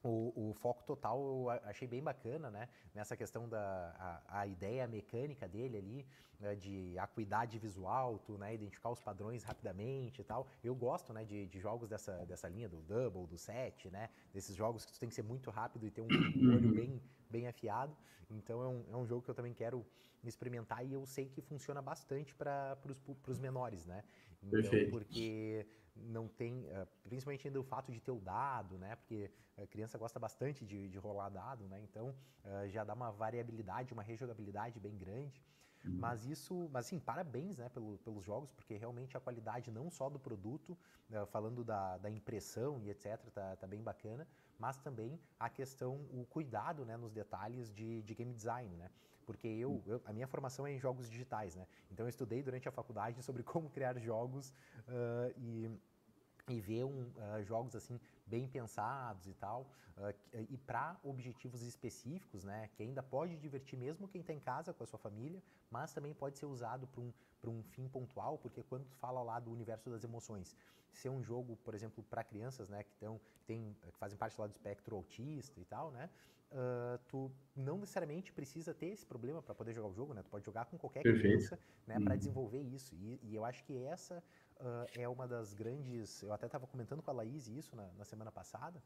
O, 0.07 0.51
o, 0.51 0.53
foco 0.53 0.83
total 0.83 1.19
eu 1.19 1.49
achei 1.63 1.87
bem 1.87 2.01
bacana, 2.01 2.51
né? 2.51 2.69
Nessa 2.93 3.17
questão 3.17 3.49
da 3.49 4.21
a, 4.27 4.41
a 4.41 4.47
ideia 4.47 4.87
mecânica 4.87 5.47
dele 5.47 5.77
ali, 5.77 6.07
né? 6.39 6.55
de 6.55 6.97
acuidade 6.99 7.57
visual, 7.57 8.19
tu 8.19 8.37
né? 8.37 8.53
identificar 8.53 8.91
os 8.91 9.01
padrões 9.01 9.43
rapidamente 9.43 10.21
e 10.21 10.23
tal. 10.23 10.47
Eu 10.63 10.75
gosto, 10.75 11.11
né? 11.11 11.25
De, 11.25 11.47
de 11.47 11.59
jogos 11.59 11.89
dessa, 11.89 12.23
dessa 12.25 12.47
linha, 12.47 12.69
do 12.69 12.81
Double, 12.83 13.25
do 13.25 13.37
Set, 13.37 13.89
né? 13.89 14.09
Desses 14.31 14.55
jogos 14.55 14.85
que 14.85 14.93
tu 14.93 14.99
tem 14.99 15.09
que 15.09 15.15
ser 15.15 15.23
muito 15.23 15.49
rápido 15.49 15.87
e 15.87 15.91
ter 15.91 16.01
um, 16.01 16.07
um 16.07 16.55
olho 16.55 16.75
bem, 16.75 17.01
bem 17.35 17.47
afiado. 17.47 17.95
Então 18.29 18.57
é 18.63 18.67
um, 18.67 18.79
é 18.93 18.97
um 19.01 19.05
jogo 19.05 19.21
que 19.21 19.29
eu 19.29 19.35
também 19.35 19.53
quero 19.53 19.85
experimentar 20.23 20.85
e 20.85 20.93
eu 20.93 21.05
sei 21.05 21.25
que 21.33 21.41
funciona 21.41 21.81
bastante 21.81 22.33
para 22.33 22.77
os 23.27 23.39
menores, 23.39 23.85
né? 23.85 24.03
Então, 24.41 24.61
Perfeito. 24.61 24.91
porque 24.91 25.67
não 25.95 26.27
tem, 26.27 26.65
uh, 26.65 26.87
principalmente 27.03 27.47
ainda 27.47 27.59
o 27.59 27.63
fato 27.63 27.91
de 27.91 27.99
ter 27.99 28.11
o 28.11 28.19
dado, 28.19 28.77
né? 28.77 28.95
Porque 28.95 29.31
a 29.57 29.67
criança 29.67 29.97
gosta 29.97 30.19
bastante 30.19 30.65
de, 30.65 30.89
de 30.89 30.97
rolar 30.97 31.29
dado, 31.29 31.67
né? 31.67 31.79
Então 31.81 32.09
uh, 32.09 32.67
já 32.69 32.83
dá 32.83 32.93
uma 32.93 33.11
variabilidade, 33.11 33.93
uma 33.93 34.03
rejogabilidade 34.03 34.79
bem 34.79 34.97
grande. 34.97 35.41
Uhum. 35.85 35.97
Mas 35.99 36.25
isso, 36.25 36.69
mas 36.71 36.87
assim, 36.87 36.99
parabéns 36.99 37.57
né, 37.57 37.69
pelo, 37.69 37.97
pelos 37.99 38.23
jogos, 38.23 38.51
porque 38.51 38.75
realmente 38.75 39.15
a 39.15 39.19
qualidade 39.19 39.71
não 39.71 39.89
só 39.89 40.09
do 40.09 40.19
produto, 40.19 40.77
uh, 41.11 41.25
falando 41.27 41.63
da, 41.63 41.97
da 41.97 42.09
impressão 42.09 42.79
e 42.81 42.89
etc, 42.89 43.19
tá, 43.33 43.55
tá 43.55 43.67
bem 43.67 43.81
bacana, 43.81 44.27
mas 44.57 44.77
também 44.77 45.19
a 45.39 45.49
questão, 45.49 45.95
o 46.11 46.25
cuidado 46.29 46.85
né, 46.85 46.97
nos 46.97 47.11
detalhes 47.11 47.73
de, 47.73 48.01
de 48.01 48.15
game 48.15 48.33
design, 48.33 48.75
né? 48.75 48.89
Porque 49.25 49.47
eu, 49.47 49.71
hum. 49.71 49.83
eu, 49.85 50.01
a 50.05 50.13
minha 50.13 50.27
formação 50.27 50.67
é 50.67 50.71
em 50.71 50.79
jogos 50.79 51.09
digitais, 51.09 51.55
né? 51.55 51.67
Então 51.91 52.05
eu 52.05 52.09
estudei 52.09 52.43
durante 52.43 52.67
a 52.67 52.71
faculdade 52.71 53.21
sobre 53.23 53.43
como 53.43 53.69
criar 53.69 53.97
jogos 53.99 54.49
uh, 54.87 55.33
e 55.37 55.69
e 56.47 56.61
ver 56.61 56.83
um, 56.83 57.01
uh, 57.01 57.43
jogos 57.43 57.75
assim 57.75 57.99
bem 58.25 58.47
pensados 58.47 59.27
e 59.27 59.33
tal 59.33 59.69
uh, 59.97 60.45
e 60.49 60.57
para 60.57 60.97
objetivos 61.03 61.61
específicos 61.61 62.43
né 62.43 62.69
que 62.75 62.83
ainda 62.83 63.03
pode 63.03 63.37
divertir 63.37 63.77
mesmo 63.77 64.07
quem 64.07 64.21
está 64.21 64.33
em 64.33 64.39
casa 64.39 64.73
com 64.73 64.83
a 64.83 64.87
sua 64.87 64.99
família 64.99 65.41
mas 65.69 65.93
também 65.93 66.13
pode 66.13 66.37
ser 66.37 66.45
usado 66.45 66.87
para 66.87 67.01
um, 67.01 67.13
um 67.47 67.63
fim 67.63 67.87
pontual 67.87 68.37
porque 68.37 68.63
quando 68.63 68.85
tu 68.85 68.95
fala 68.95 69.21
lá 69.21 69.39
do 69.39 69.51
universo 69.51 69.89
das 69.89 70.03
emoções 70.03 70.55
ser 70.91 71.09
um 71.09 71.21
jogo 71.21 71.55
por 71.57 71.73
exemplo 71.73 72.03
para 72.09 72.23
crianças 72.23 72.69
né 72.69 72.83
que 72.83 72.91
estão 72.91 73.19
tem 73.45 73.75
que 73.91 73.97
fazem 73.99 74.17
parte 74.17 74.39
lá 74.39 74.47
do 74.47 74.51
espectro 74.51 74.95
autista 74.95 75.59
e 75.59 75.65
tal 75.65 75.91
né 75.91 76.09
uh, 76.51 76.97
tu 77.07 77.31
não 77.55 77.77
necessariamente 77.77 78.31
precisa 78.31 78.73
ter 78.73 78.87
esse 78.87 79.05
problema 79.05 79.41
para 79.41 79.53
poder 79.53 79.73
jogar 79.73 79.89
o 79.89 79.93
jogo 79.93 80.13
né 80.13 80.23
tu 80.23 80.29
pode 80.29 80.45
jogar 80.45 80.65
com 80.65 80.77
qualquer 80.77 81.03
Perfeito. 81.03 81.23
criança 81.23 81.59
né 81.85 81.99
para 81.99 82.13
uhum. 82.13 82.17
desenvolver 82.17 82.61
isso 82.61 82.95
e, 82.95 83.19
e 83.23 83.35
eu 83.35 83.45
acho 83.45 83.63
que 83.63 83.77
essa 83.83 84.23
uh, 84.59 84.87
é 84.93 85.07
uma 85.07 85.27
das 85.27 85.53
grandes. 85.53 86.21
Eu 86.21 86.33
até 86.33 86.45
estava 86.45 86.67
comentando 86.67 87.01
com 87.01 87.11
a 87.11 87.13
Laís 87.13 87.47
isso 87.47 87.75
na, 87.75 87.87
na, 87.97 88.05
semana 88.05 88.31
passada, 88.31 88.81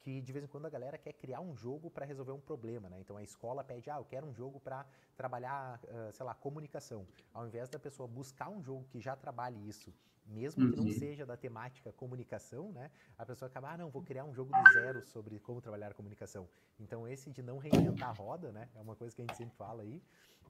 que 0.00 0.20
de 0.20 0.32
vez 0.32 0.44
em 0.44 0.48
quando 0.48 0.66
a 0.66 0.70
galera 0.70 0.98
quer 0.98 1.12
criar 1.12 1.40
um 1.40 1.54
jogo 1.56 1.90
para 1.90 2.04
resolver 2.04 2.32
um 2.32 2.40
problema, 2.40 2.88
né? 2.88 2.98
Então 3.00 3.16
a 3.16 3.22
escola 3.22 3.62
pede, 3.62 3.90
ah, 3.90 3.96
eu 3.96 4.04
quero 4.04 4.26
um 4.26 4.34
jogo 4.34 4.60
para 4.60 4.86
trabalhar, 5.16 5.80
uh, 5.84 6.12
sei 6.12 6.26
lá, 6.26 6.34
comunicação. 6.34 7.06
Ao 7.32 7.46
invés 7.46 7.68
da 7.68 7.78
pessoa 7.78 8.08
buscar 8.08 8.48
um 8.48 8.62
jogo 8.62 8.84
que 8.90 9.00
já 9.00 9.14
trabalhe 9.16 9.68
isso, 9.68 9.92
mesmo 10.26 10.70
que 10.70 10.76
não 10.76 10.84
uhum. 10.84 10.92
seja 10.92 11.26
da 11.26 11.36
temática 11.36 11.92
comunicação, 11.92 12.72
né? 12.72 12.90
A 13.18 13.26
pessoa 13.26 13.48
acaba, 13.48 13.72
ah, 13.72 13.76
não, 13.76 13.90
vou 13.90 14.02
criar 14.02 14.24
um 14.24 14.32
jogo 14.32 14.52
do 14.52 14.72
zero 14.72 15.04
sobre 15.06 15.38
como 15.40 15.60
trabalhar 15.60 15.90
a 15.90 15.94
comunicação. 15.94 16.48
Então 16.78 17.06
esse 17.06 17.30
de 17.30 17.42
não 17.42 17.58
reinventar 17.58 18.10
a 18.10 18.12
roda, 18.12 18.52
né? 18.52 18.68
É 18.74 18.80
uma 18.80 18.96
coisa 18.96 19.14
que 19.14 19.22
a 19.22 19.24
gente 19.26 19.36
sempre 19.36 19.56
fala 19.56 19.82
aí. 19.82 20.02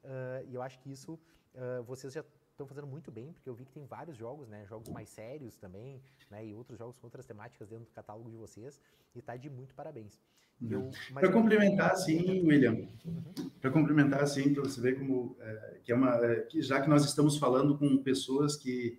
Uh, 0.04 0.44
e 0.48 0.54
eu 0.54 0.62
acho 0.62 0.78
que 0.80 0.90
isso 0.90 1.14
uh, 1.54 1.82
vocês 1.84 2.12
já 2.12 2.24
estão 2.62 2.66
fazendo 2.66 2.86
muito 2.86 3.10
bem, 3.10 3.32
porque 3.32 3.48
eu 3.48 3.54
vi 3.54 3.64
que 3.64 3.72
tem 3.72 3.84
vários 3.84 4.16
jogos, 4.16 4.48
né? 4.48 4.64
Jogos 4.66 4.88
mais 4.88 5.08
sérios 5.08 5.56
também, 5.56 6.00
né? 6.30 6.46
E 6.46 6.54
outros 6.54 6.78
jogos 6.78 6.96
com 6.96 7.06
outras 7.06 7.26
temáticas 7.26 7.68
dentro 7.68 7.84
do 7.86 7.92
catálogo 7.92 8.30
de 8.30 8.36
vocês. 8.36 8.80
E 9.14 9.20
tá 9.20 9.36
de 9.36 9.50
muito 9.50 9.74
parabéns. 9.74 10.20
Uhum. 10.60 10.90
Para 11.12 11.32
complementar, 11.32 11.96
sim, 11.96 12.46
William. 12.46 12.88
Uhum. 13.04 13.50
Para 13.60 13.70
complementar, 13.70 14.26
sim, 14.28 14.54
para 14.54 14.62
você 14.62 14.80
ver 14.80 14.98
como 14.98 15.36
é, 15.40 15.80
que 15.82 15.92
é 15.92 15.94
uma, 15.94 16.14
é, 16.24 16.40
que 16.42 16.62
já 16.62 16.80
que 16.80 16.88
nós 16.88 17.04
estamos 17.04 17.36
falando 17.36 17.76
com 17.76 18.02
pessoas 18.02 18.56
que 18.56 18.98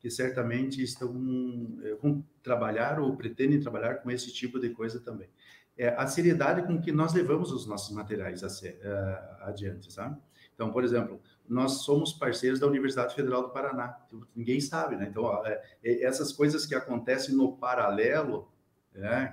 que 0.00 0.10
certamente 0.10 0.82
estão 0.82 1.12
é, 1.82 1.94
vão 1.94 2.24
trabalhar 2.42 2.98
ou 2.98 3.14
pretendem 3.16 3.60
trabalhar 3.60 3.96
com 3.96 4.10
esse 4.10 4.32
tipo 4.32 4.58
de 4.58 4.70
coisa 4.70 4.98
também. 4.98 5.28
É 5.76 5.88
a 5.88 6.06
seriedade 6.06 6.66
com 6.66 6.80
que 6.80 6.90
nós 6.90 7.12
levamos 7.12 7.52
os 7.52 7.66
nossos 7.66 7.94
materiais 7.94 8.42
a 8.42 8.48
ser, 8.48 8.80
uh, 8.82 9.44
adiante, 9.44 9.92
sabe? 9.92 10.18
Então, 10.54 10.70
por 10.70 10.84
exemplo, 10.84 11.20
nós 11.50 11.82
somos 11.82 12.12
parceiros 12.12 12.60
da 12.60 12.66
Universidade 12.68 13.12
Federal 13.12 13.42
do 13.42 13.50
Paraná. 13.50 13.98
Ninguém 14.36 14.60
sabe, 14.60 14.94
né? 14.94 15.08
Então, 15.10 15.24
ó, 15.24 15.44
é, 15.44 15.60
é, 15.82 16.04
essas 16.04 16.32
coisas 16.32 16.64
que 16.64 16.76
acontecem 16.76 17.34
no 17.34 17.56
paralelo, 17.56 18.48
né, 18.94 19.32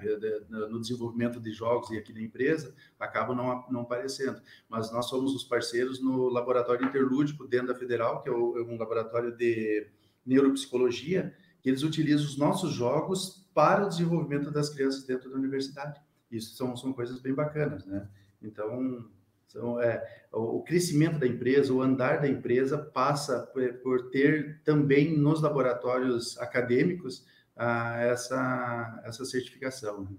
no 0.50 0.82
desenvolvimento 0.82 1.40
de 1.40 1.52
jogos 1.52 1.92
e 1.92 1.98
aqui 1.98 2.12
na 2.12 2.22
empresa, 2.22 2.74
acabam 3.00 3.38
não, 3.38 3.66
não 3.70 3.82
aparecendo. 3.82 4.42
Mas 4.68 4.92
nós 4.92 5.06
somos 5.06 5.36
os 5.36 5.44
parceiros 5.44 6.02
no 6.02 6.28
Laboratório 6.28 6.88
Interlúdico 6.88 7.48
dentro 7.48 7.68
da 7.68 7.76
Federal, 7.76 8.24
que 8.24 8.30
é, 8.30 8.34
é 8.34 8.36
um 8.36 8.80
laboratório 8.80 9.38
de 9.38 9.88
neuropsicologia, 10.26 11.36
que 11.62 11.70
eles 11.70 11.84
utilizam 11.84 12.26
os 12.26 12.38
nossos 12.38 12.74
jogos 12.74 13.48
para 13.54 13.86
o 13.86 13.90
desenvolvimento 13.90 14.50
das 14.50 14.70
crianças 14.70 15.04
dentro 15.04 15.30
da 15.30 15.38
universidade. 15.38 16.02
Isso 16.32 16.56
são, 16.56 16.76
são 16.76 16.92
coisas 16.94 17.20
bem 17.20 17.34
bacanas, 17.34 17.86
né? 17.86 18.10
Então, 18.42 19.08
então, 19.50 19.80
é, 19.82 20.26
o 20.32 20.62
crescimento 20.62 21.18
da 21.18 21.28
empresa, 21.28 21.74
o 21.74 21.82
andar 21.82 22.22
da 22.22 22.28
empresa 22.28 22.78
passa 22.78 23.48
por, 23.48 23.74
por 23.76 24.10
ter 24.10 24.62
também 24.64 25.18
nos 25.18 25.42
laboratórios 25.42 26.38
acadêmicos 26.38 27.26
ah, 27.56 28.00
essa, 28.02 29.02
essa 29.06 29.26
certificação. 29.26 30.02
Né? 30.02 30.18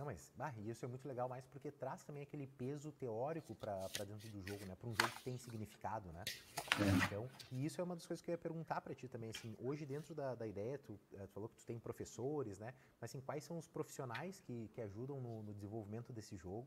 Não, 0.00 0.06
mas 0.06 0.32
bah, 0.34 0.54
isso 0.64 0.82
é 0.82 0.88
muito 0.88 1.06
legal 1.06 1.28
mais 1.28 1.44
porque 1.46 1.70
traz 1.70 2.02
também 2.04 2.22
aquele 2.22 2.46
peso 2.46 2.90
teórico 2.92 3.54
para 3.54 3.86
dentro 4.06 4.30
do 4.30 4.40
jogo, 4.40 4.64
né? 4.64 4.74
Para 4.74 4.88
um 4.88 4.94
jogo 4.94 5.12
que 5.12 5.22
tem 5.22 5.36
significado, 5.36 6.10
né? 6.10 6.24
É. 6.80 7.04
Então, 7.04 7.28
e 7.52 7.66
isso 7.66 7.82
é 7.82 7.84
uma 7.84 7.94
das 7.94 8.06
coisas 8.06 8.24
que 8.24 8.30
eu 8.30 8.32
ia 8.32 8.38
perguntar 8.38 8.80
para 8.80 8.94
ti 8.94 9.08
também, 9.08 9.28
assim, 9.28 9.54
hoje 9.58 9.84
dentro 9.84 10.14
da, 10.14 10.34
da 10.34 10.46
ideia, 10.46 10.78
tu, 10.78 10.98
eh, 11.12 11.26
tu, 11.26 11.32
falou 11.34 11.50
que 11.50 11.56
tu 11.56 11.66
tem 11.66 11.78
professores, 11.78 12.58
né? 12.58 12.72
Mas 12.98 13.10
assim, 13.10 13.20
quais 13.20 13.44
são 13.44 13.58
os 13.58 13.68
profissionais 13.68 14.40
que, 14.40 14.70
que 14.72 14.80
ajudam 14.80 15.20
no, 15.20 15.42
no 15.42 15.52
desenvolvimento 15.52 16.14
desse 16.14 16.34
jogo? 16.34 16.66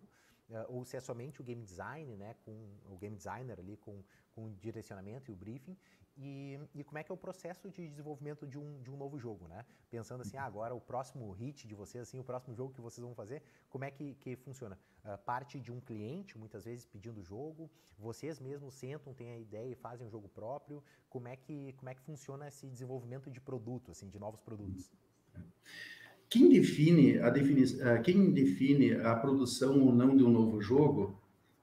Uh, 0.50 0.66
ou 0.68 0.86
se 0.86 0.98
é 0.98 1.00
somente 1.00 1.42
o 1.42 1.44
game 1.44 1.64
design, 1.64 2.16
né, 2.16 2.36
com 2.46 2.52
o 2.90 2.98
game 2.98 3.16
designer 3.16 3.60
ali 3.60 3.78
com, 3.78 4.04
com 4.34 4.46
o 4.46 4.52
direcionamento 4.52 5.30
e 5.30 5.34
o 5.34 5.36
briefing, 5.36 5.78
e, 6.16 6.60
e 6.76 6.84
como 6.84 7.00
é 7.00 7.04
que 7.04 7.12
é 7.12 7.16
o 7.16 7.18
processo 7.18 7.72
de 7.72 7.88
desenvolvimento 7.88 8.46
de 8.46 8.60
um, 8.60 8.82
de 8.84 8.92
um 8.92 8.96
novo 8.96 9.18
jogo, 9.18 9.48
né? 9.48 9.66
Pensando 9.90 10.22
assim, 10.22 10.38
ah, 10.38 10.44
agora 10.44 10.76
o 10.76 10.80
próximo 10.80 11.32
hit 11.32 11.68
de 11.68 11.74
vocês, 11.74 12.04
assim, 12.04 12.20
o 12.20 12.24
próximo 12.24 12.54
jogo 12.54 12.72
que 12.72 12.82
vocês 12.82 13.04
vão 13.04 13.16
fazer, 13.16 13.42
como 13.70 13.84
é 13.84 13.90
que, 13.90 14.14
que 14.16 14.36
funciona? 14.36 14.78
Uh, 15.04 15.18
parte 15.20 15.60
de 15.60 15.72
um 15.72 15.82
cliente, 15.82 16.38
muitas 16.38 16.66
vezes 16.66 16.86
pedindo 16.86 17.20
o 17.20 17.24
jogo, 17.24 17.70
vocês 17.98 18.40
mesmos 18.40 18.76
sentam, 18.76 19.14
têm 19.14 19.32
a 19.32 19.40
ideia 19.40 19.72
e 19.72 19.76
fazem 19.76 20.06
um 20.06 20.10
jogo 20.10 20.30
próprio, 20.30 20.84
como 21.10 21.28
é 21.28 21.36
que, 21.36 21.74
como 21.74 21.90
é 21.90 21.96
que 21.96 22.02
funciona 22.02 22.48
esse 22.48 22.68
desenvolvimento 22.68 23.32
de 23.32 23.42
produto, 23.42 23.92
assim, 23.92 24.08
de 24.08 24.20
novos 24.20 24.40
produtos? 24.40 24.92
Quem 26.34 26.50
define 26.50 27.20
a, 27.20 27.30
defini 27.30 27.80
eh, 27.80 28.00
quem 28.00 28.32
define 28.32 28.94
a 28.94 29.14
produção 29.14 29.80
ou 29.82 29.94
não 29.94 30.18
de 30.18 30.24
um 30.24 30.32
novo 30.32 30.60
jogo 30.60 31.22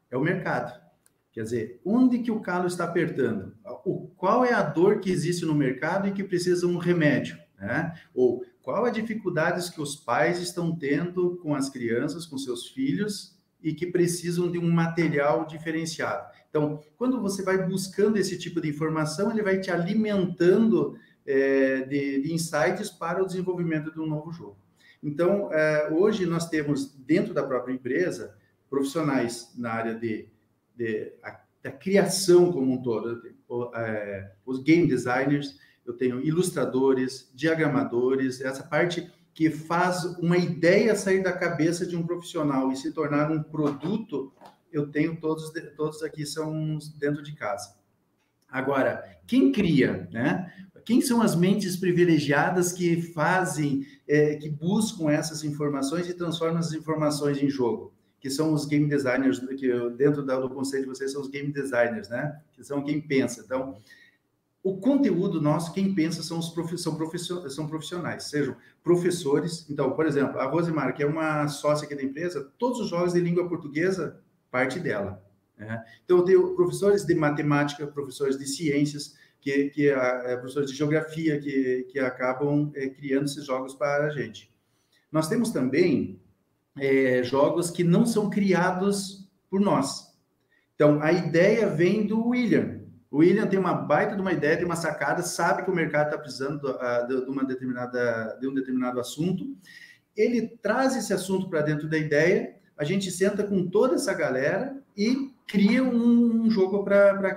é 0.08 0.16
o 0.16 0.22
mercado. 0.22 0.80
Quer 1.32 1.42
dizer, 1.42 1.80
onde 1.84 2.20
que 2.20 2.30
o 2.30 2.38
calo 2.38 2.68
está 2.68 2.84
apertando? 2.84 3.52
O, 3.84 4.06
qual 4.16 4.44
é 4.44 4.52
a 4.52 4.62
dor 4.62 5.00
que 5.00 5.10
existe 5.10 5.44
no 5.44 5.56
mercado 5.56 6.06
e 6.06 6.12
que 6.12 6.22
precisa 6.22 6.68
um 6.68 6.78
remédio? 6.78 7.36
Né? 7.58 7.92
Ou 8.14 8.44
qual 8.62 8.84
a 8.84 8.90
dificuldades 8.90 9.68
que 9.68 9.80
os 9.80 9.96
pais 9.96 10.40
estão 10.40 10.72
tendo 10.76 11.36
com 11.42 11.52
as 11.52 11.68
crianças, 11.68 12.24
com 12.24 12.38
seus 12.38 12.68
filhos 12.68 13.36
e 13.60 13.74
que 13.74 13.88
precisam 13.88 14.48
de 14.48 14.56
um 14.60 14.70
material 14.70 15.46
diferenciado. 15.46 16.30
Então, 16.48 16.80
quando 16.96 17.20
você 17.20 17.42
vai 17.42 17.66
buscando 17.66 18.18
esse 18.18 18.38
tipo 18.38 18.60
de 18.60 18.68
informação, 18.68 19.32
ele 19.32 19.42
vai 19.42 19.58
te 19.58 19.68
alimentando 19.72 20.96
é, 21.26 21.82
de, 21.82 22.22
de, 22.22 22.32
insights 22.32 22.88
para 22.88 23.20
o 23.20 23.26
desenvolvimento 23.26 23.92
de 23.92 24.00
um 24.00 24.06
novo 24.06 24.30
jogo. 24.30 24.59
Então, 25.02 25.52
é, 25.52 25.88
hoje 25.90 26.26
nós 26.26 26.48
temos 26.48 26.94
dentro 26.94 27.32
da 27.32 27.42
própria 27.42 27.72
empresa 27.72 28.36
profissionais 28.68 29.52
na 29.56 29.72
área 29.72 29.94
de, 29.94 30.28
de 30.76 31.12
a, 31.22 31.40
da 31.62 31.72
criação 31.72 32.52
como 32.52 32.72
um 32.72 32.82
todo. 32.82 33.20
Tenho, 33.20 33.34
é, 33.74 34.32
os 34.44 34.62
game 34.62 34.86
designers, 34.86 35.58
eu 35.86 35.94
tenho 35.94 36.20
ilustradores, 36.20 37.30
diagramadores, 37.34 38.40
essa 38.40 38.62
parte 38.62 39.10
que 39.32 39.50
faz 39.50 40.04
uma 40.18 40.36
ideia 40.36 40.94
sair 40.94 41.22
da 41.22 41.32
cabeça 41.32 41.86
de 41.86 41.96
um 41.96 42.06
profissional 42.06 42.70
e 42.70 42.76
se 42.76 42.92
tornar 42.92 43.30
um 43.30 43.42
produto, 43.42 44.32
eu 44.72 44.88
tenho 44.88 45.16
todos, 45.16 45.52
todos 45.76 46.02
aqui 46.02 46.26
são 46.26 46.78
dentro 46.98 47.22
de 47.22 47.32
casa. 47.32 47.74
Agora, 48.48 49.18
quem 49.26 49.52
cria, 49.52 50.08
né? 50.12 50.52
Quem 50.84 51.00
são 51.00 51.22
as 51.22 51.34
mentes 51.34 51.76
privilegiadas 51.76 52.72
que 52.72 53.00
fazem, 53.00 53.86
é, 54.06 54.36
que 54.36 54.48
buscam 54.48 55.10
essas 55.10 55.44
informações 55.44 56.08
e 56.08 56.14
transformam 56.14 56.58
as 56.58 56.72
informações 56.72 57.42
em 57.42 57.48
jogo? 57.48 57.92
Que 58.20 58.28
são 58.28 58.52
os 58.52 58.66
game 58.66 58.86
designers, 58.86 59.38
que 59.38 59.68
dentro 59.96 60.22
do 60.22 60.50
conceito 60.50 60.84
de 60.84 60.88
vocês 60.88 61.12
são 61.12 61.22
os 61.22 61.28
game 61.28 61.52
designers, 61.52 62.08
né? 62.08 62.38
Que 62.52 62.62
são 62.62 62.82
quem 62.82 63.00
pensa. 63.00 63.42
Então, 63.44 63.76
o 64.62 64.76
conteúdo 64.76 65.40
nosso, 65.40 65.72
quem 65.72 65.94
pensa 65.94 66.22
são 66.22 66.38
os 66.38 66.52
são 66.82 66.94
profissionais, 66.94 67.54
são 67.54 67.66
profissionais, 67.66 68.24
sejam 68.24 68.54
professores. 68.84 69.66
Então, 69.70 69.92
por 69.92 70.06
exemplo, 70.06 70.38
a 70.38 70.44
Rosemar, 70.44 70.94
que 70.94 71.02
é 71.02 71.06
uma 71.06 71.48
sócia 71.48 71.86
aqui 71.86 71.94
da 71.94 72.02
empresa, 72.02 72.52
todos 72.58 72.78
os 72.78 72.90
jogos 72.90 73.14
de 73.14 73.20
língua 73.20 73.48
portuguesa, 73.48 74.20
parte 74.50 74.78
dela. 74.78 75.24
Né? 75.56 75.82
Então, 76.04 76.18
eu 76.18 76.24
tenho 76.24 76.54
professores 76.54 77.06
de 77.06 77.14
matemática, 77.14 77.86
professores 77.86 78.38
de 78.38 78.46
ciências, 78.46 79.14
que, 79.40 79.70
que 79.70 79.88
é, 79.88 80.36
professores 80.36 80.70
de 80.70 80.76
geografia, 80.76 81.40
que, 81.40 81.86
que 81.90 81.98
acabam 81.98 82.70
é, 82.74 82.88
criando 82.88 83.24
esses 83.24 83.44
jogos 83.44 83.74
para 83.74 84.06
a 84.06 84.10
gente. 84.10 84.52
Nós 85.10 85.28
temos 85.28 85.50
também 85.50 86.20
é, 86.78 87.22
jogos 87.22 87.70
que 87.70 87.82
não 87.82 88.06
são 88.06 88.30
criados 88.30 89.28
por 89.50 89.60
nós. 89.60 90.10
Então, 90.74 91.02
a 91.02 91.12
ideia 91.12 91.68
vem 91.68 92.06
do 92.06 92.28
William, 92.28 92.80
o 93.10 93.18
William 93.18 93.46
tem 93.46 93.58
uma 93.58 93.74
baita 93.74 94.14
de 94.14 94.20
uma 94.20 94.32
ideia, 94.32 94.56
tem 94.56 94.64
uma 94.64 94.76
sacada, 94.76 95.20
sabe 95.22 95.64
que 95.64 95.70
o 95.70 95.74
mercado 95.74 96.06
está 96.06 96.18
precisando 96.18 96.60
de, 97.08 97.14
uma 97.28 97.44
determinada, 97.44 98.38
de 98.40 98.46
um 98.46 98.54
determinado 98.54 99.00
assunto. 99.00 99.44
Ele 100.16 100.46
traz 100.62 100.96
esse 100.96 101.12
assunto 101.12 101.50
para 101.50 101.60
dentro 101.60 101.88
da 101.88 101.98
ideia, 101.98 102.54
a 102.78 102.84
gente 102.84 103.10
senta 103.10 103.42
com 103.42 103.68
toda 103.68 103.96
essa 103.96 104.14
galera 104.14 104.80
e 104.96 105.32
cria 105.46 105.82
um, 105.82 106.44
um 106.44 106.50
jogo 106.50 106.84
para 106.84 107.34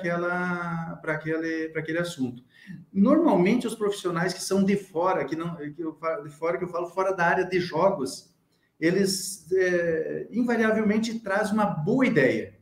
aquele, 1.12 1.72
aquele 1.77 2.00
assunto. 2.00 2.43
Normalmente, 2.91 3.67
os 3.67 3.75
profissionais 3.75 4.33
que 4.33 4.41
são 4.41 4.63
de 4.63 4.77
fora, 4.77 5.25
que 5.25 5.36
não, 5.36 5.55
que 5.55 5.81
eu, 5.81 5.98
de 6.24 6.29
fora 6.29 6.57
que 6.57 6.63
eu 6.63 6.69
falo, 6.69 6.88
fora 6.88 7.13
da 7.13 7.25
área 7.25 7.45
de 7.45 7.60
jogos, 7.60 8.33
eles 8.79 9.51
é, 9.51 10.27
invariavelmente 10.31 11.19
trazem 11.19 11.53
uma 11.53 11.65
boa 11.65 12.05
ideia, 12.05 12.55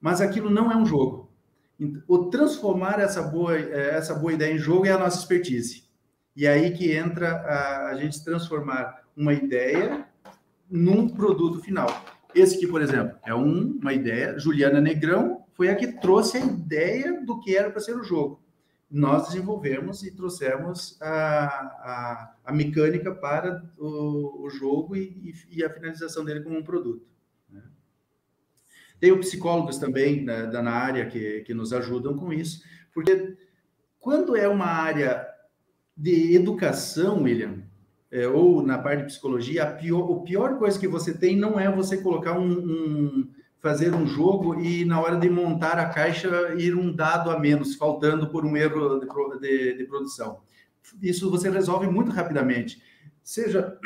mas 0.00 0.20
aquilo 0.20 0.48
não 0.48 0.70
é 0.70 0.76
um 0.76 0.86
jogo 0.86 1.28
o 2.06 2.26
transformar 2.26 2.98
essa 2.98 3.22
boa, 3.22 3.56
é, 3.56 3.90
essa 3.90 4.14
boa 4.14 4.32
ideia 4.32 4.52
em 4.52 4.58
jogo 4.58 4.86
é 4.86 4.90
a 4.90 4.98
nossa 4.98 5.18
expertise. 5.18 5.84
E 6.34 6.46
é 6.46 6.50
aí 6.50 6.72
que 6.72 6.92
entra 6.92 7.30
a, 7.30 7.88
a 7.90 7.94
gente 7.94 8.22
transformar 8.24 9.02
uma 9.16 9.32
ideia 9.32 10.06
num 10.70 11.08
produto 11.08 11.60
final. 11.60 11.88
Esse 12.34 12.56
aqui, 12.56 12.66
por 12.66 12.82
exemplo, 12.82 13.16
é 13.24 13.34
um, 13.34 13.78
uma 13.80 13.92
ideia. 13.92 14.38
Juliana 14.38 14.80
Negrão 14.80 15.37
foi 15.58 15.68
a 15.68 15.74
que 15.74 15.88
trouxe 15.88 16.38
a 16.38 16.46
ideia 16.46 17.20
do 17.20 17.40
que 17.40 17.56
era 17.56 17.68
para 17.68 17.80
ser 17.80 17.96
o 17.96 18.04
jogo. 18.04 18.40
Nós 18.88 19.26
desenvolvemos 19.26 20.04
e 20.04 20.14
trouxemos 20.14 20.96
a, 21.02 21.46
a, 21.46 22.34
a 22.44 22.52
mecânica 22.52 23.12
para 23.12 23.68
o, 23.76 24.44
o 24.46 24.50
jogo 24.50 24.94
e, 24.94 25.34
e, 25.50 25.64
a 25.64 25.68
finalização 25.68 26.24
dele 26.24 26.42
como 26.42 26.56
um 26.56 26.62
produto. 26.62 27.04
Tenho 29.00 29.18
psicólogos 29.18 29.78
também 29.78 30.24
né, 30.24 30.46
na 30.46 30.70
área 30.70 31.06
que, 31.06 31.40
que 31.40 31.52
nos 31.52 31.72
ajudam 31.72 32.16
com 32.16 32.32
isso, 32.32 32.62
porque 32.94 33.36
quando 33.98 34.36
é 34.36 34.46
uma 34.48 34.66
área 34.66 35.26
de 35.96 36.36
educação, 36.36 37.24
William, 37.24 37.64
é, 38.12 38.28
ou 38.28 38.62
na 38.62 38.78
parte 38.78 39.00
de 39.00 39.06
psicologia, 39.06 39.64
a 39.64 39.72
pior, 39.72 40.20
a 40.20 40.22
pior 40.22 40.56
coisa 40.56 40.78
que 40.78 40.86
você 40.86 41.12
tem 41.18 41.36
não 41.36 41.58
é 41.58 41.68
você 41.70 42.00
colocar 42.00 42.38
um, 42.38 42.48
um, 42.48 43.30
fazer 43.60 43.94
um 43.94 44.06
jogo 44.06 44.60
e 44.60 44.84
na 44.84 45.00
hora 45.00 45.16
de 45.16 45.28
montar 45.28 45.78
a 45.78 45.88
caixa 45.88 46.54
ir 46.56 46.74
um 46.76 46.94
dado 46.94 47.30
a 47.30 47.38
menos, 47.38 47.74
faltando 47.74 48.28
por 48.28 48.44
um 48.44 48.56
erro 48.56 49.00
de, 49.00 49.06
de, 49.40 49.78
de 49.78 49.84
produção. 49.84 50.40
Isso 51.02 51.30
você 51.30 51.50
resolve 51.50 51.86
muito 51.86 52.10
rapidamente. 52.10 52.80
Seja, 53.22 53.78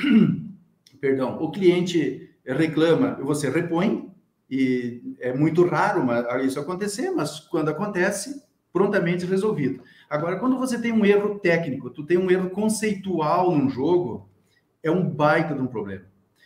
perdão, 1.00 1.38
o 1.42 1.50
cliente 1.50 2.30
reclama, 2.44 3.18
você 3.22 3.48
repõe, 3.48 4.10
e 4.50 5.16
é 5.18 5.32
muito 5.32 5.66
raro 5.66 6.04
isso 6.44 6.60
acontecer, 6.60 7.10
mas 7.10 7.40
quando 7.40 7.70
acontece, 7.70 8.42
prontamente 8.70 9.24
resolvido. 9.24 9.82
Agora, 10.08 10.38
quando 10.38 10.58
você 10.58 10.78
tem 10.78 10.92
um 10.92 11.04
erro 11.06 11.38
técnico, 11.38 11.88
tu 11.88 12.04
tem 12.04 12.18
um 12.18 12.30
erro 12.30 12.50
conceitual 12.50 13.56
num 13.56 13.70
jogo, 13.70 14.28
é 14.82 14.90
um 14.90 15.08
baita 15.08 15.54
de 15.54 15.62
um 15.62 15.66
problema. 15.66 16.04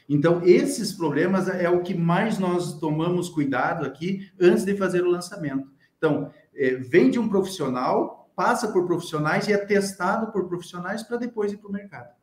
Então, 0.09 0.41
esses 0.45 0.93
problemas 0.93 1.49
é 1.49 1.69
o 1.69 1.83
que 1.83 1.95
mais 1.95 2.39
nós 2.39 2.79
tomamos 2.79 3.29
cuidado 3.29 3.85
aqui 3.85 4.31
antes 4.41 4.65
de 4.65 4.77
fazer 4.77 5.03
o 5.03 5.11
lançamento. 5.11 5.69
Então, 5.99 6.31
é, 6.55 6.77
vem 6.77 7.11
de 7.11 7.19
um 7.19 7.29
profissional, 7.29 8.31
passa 8.37 8.69
por 8.69 8.87
profissionais 8.87 9.49
e 9.49 9.53
é 9.53 9.59
testado 9.59 10.31
por 10.31 10.47
profissionais 10.49 11.03
para 11.03 11.17
depois 11.17 11.53
ir 11.53 11.57
para 11.57 11.69
o 11.69 11.73
mercado. 11.73 12.15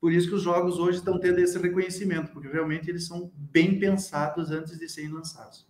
Por 0.00 0.12
isso 0.12 0.28
que 0.28 0.34
os 0.34 0.42
jogos 0.42 0.78
hoje 0.78 0.98
estão 0.98 1.18
tendo 1.18 1.40
esse 1.40 1.58
reconhecimento, 1.58 2.30
porque 2.32 2.48
realmente 2.48 2.88
eles 2.88 3.06
são 3.06 3.30
bem 3.34 3.78
pensados 3.78 4.50
antes 4.50 4.78
de 4.78 4.88
serem 4.88 5.10
lançados. 5.10 5.65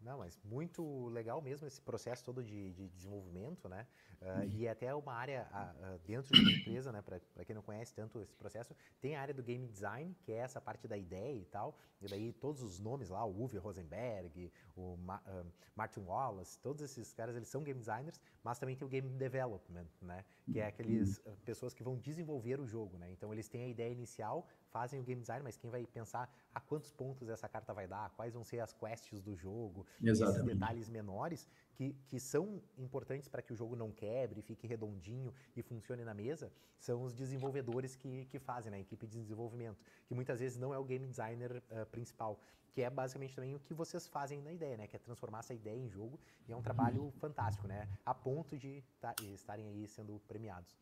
Não, 0.00 0.18
mas 0.18 0.38
muito 0.42 1.08
legal 1.08 1.42
mesmo 1.42 1.66
esse 1.66 1.80
processo 1.80 2.24
todo 2.24 2.42
de, 2.42 2.72
de 2.72 2.88
desenvolvimento, 2.88 3.68
né? 3.68 3.86
Uh, 4.22 4.44
e 4.50 4.66
é 4.66 4.70
até 4.70 4.94
uma 4.94 5.12
área 5.12 5.46
uh, 5.52 5.98
dentro 6.06 6.32
de 6.32 6.40
uma 6.40 6.50
empresa, 6.50 6.90
né? 6.90 7.02
Para 7.02 7.44
quem 7.44 7.54
não 7.54 7.62
conhece 7.62 7.94
tanto 7.94 8.22
esse 8.22 8.34
processo, 8.34 8.74
tem 9.00 9.14
a 9.14 9.20
área 9.20 9.34
do 9.34 9.42
game 9.42 9.66
design, 9.66 10.16
que 10.22 10.32
é 10.32 10.36
essa 10.36 10.60
parte 10.60 10.88
da 10.88 10.96
ideia 10.96 11.36
e 11.36 11.44
tal. 11.44 11.78
E 12.00 12.08
daí 12.08 12.32
todos 12.32 12.62
os 12.62 12.80
nomes 12.80 13.10
lá, 13.10 13.24
o 13.26 13.42
Uwe 13.42 13.58
Rosenberg, 13.58 14.50
o 14.74 14.96
Ma 14.96 15.20
uh, 15.26 15.46
Martin 15.76 16.00
Wallace, 16.00 16.58
todos 16.58 16.82
esses 16.82 17.12
caras, 17.12 17.36
eles 17.36 17.48
são 17.48 17.62
game 17.62 17.78
designers, 17.78 18.18
mas 18.42 18.58
também 18.58 18.76
tem 18.76 18.86
o 18.86 18.90
game 18.90 19.08
development, 19.10 19.86
né? 20.00 20.24
Que 20.52 20.60
é 20.60 20.66
aqueles 20.66 21.20
pessoas 21.44 21.72
que 21.72 21.82
vão 21.82 21.96
desenvolver 21.96 22.60
o 22.60 22.66
jogo, 22.66 22.98
né? 22.98 23.10
Então 23.10 23.32
eles 23.32 23.48
têm 23.48 23.64
a 23.64 23.68
ideia 23.68 23.92
inicial, 23.92 24.46
fazem 24.68 24.98
o 25.00 25.02
game 25.02 25.20
design, 25.20 25.42
mas 25.42 25.56
quem 25.56 25.70
vai 25.70 25.86
pensar 25.86 26.32
a 26.54 26.60
quantos 26.60 26.90
pontos 26.90 27.28
essa 27.28 27.48
carta 27.48 27.72
vai 27.72 27.86
dar, 27.86 28.10
quais 28.10 28.34
vão 28.34 28.44
ser 28.44 28.60
as 28.60 28.72
quests 28.72 29.22
do 29.22 29.36
jogo, 29.36 29.86
Exatamente. 30.02 30.40
esses 30.40 30.54
detalhes 30.54 30.88
menores 30.88 31.48
que, 31.80 31.96
que 32.08 32.20
são 32.20 32.62
importantes 32.76 33.26
para 33.26 33.40
que 33.40 33.54
o 33.54 33.56
jogo 33.56 33.74
não 33.74 33.90
quebre, 33.90 34.42
fique 34.42 34.66
redondinho 34.66 35.32
e 35.56 35.62
funcione 35.62 36.04
na 36.04 36.12
mesa, 36.12 36.52
são 36.78 37.02
os 37.02 37.14
desenvolvedores 37.14 37.96
que, 37.96 38.26
que 38.26 38.38
fazem, 38.38 38.70
né? 38.70 38.76
a 38.76 38.80
equipe 38.80 39.06
de 39.06 39.18
desenvolvimento, 39.18 39.78
que 40.06 40.12
muitas 40.14 40.40
vezes 40.40 40.58
não 40.58 40.74
é 40.74 40.78
o 40.78 40.84
game 40.84 41.06
designer 41.06 41.56
uh, 41.56 41.86
principal, 41.86 42.38
que 42.70 42.82
é 42.82 42.90
basicamente 42.90 43.34
também 43.34 43.54
o 43.54 43.58
que 43.58 43.72
vocês 43.72 44.06
fazem 44.06 44.42
na 44.42 44.52
ideia, 44.52 44.76
né? 44.76 44.86
Que 44.86 44.94
é 44.94 44.98
transformar 44.98 45.38
essa 45.38 45.54
ideia 45.54 45.78
em 45.78 45.88
jogo 45.88 46.20
e 46.46 46.52
é 46.52 46.56
um 46.56 46.62
trabalho 46.62 47.10
fantástico, 47.18 47.66
né? 47.66 47.88
A 48.04 48.14
ponto 48.14 48.58
de 48.58 48.84
tá, 49.00 49.14
estarem 49.22 49.66
aí 49.66 49.88
sendo 49.88 50.20
premiados. 50.28 50.76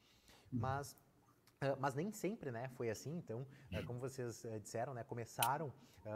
Mas 0.53 0.97
Uh, 1.61 1.75
mas 1.81 1.93
nem 1.93 2.13
sempre, 2.13 2.53
né, 2.53 2.69
foi 2.77 2.89
assim. 2.89 3.17
Então, 3.17 3.45
uh, 3.73 3.85
como 3.85 3.99
vocês 3.99 4.45
uh, 4.45 4.61
disseram, 4.61 4.95
né, 4.95 5.03
começaram 5.03 5.73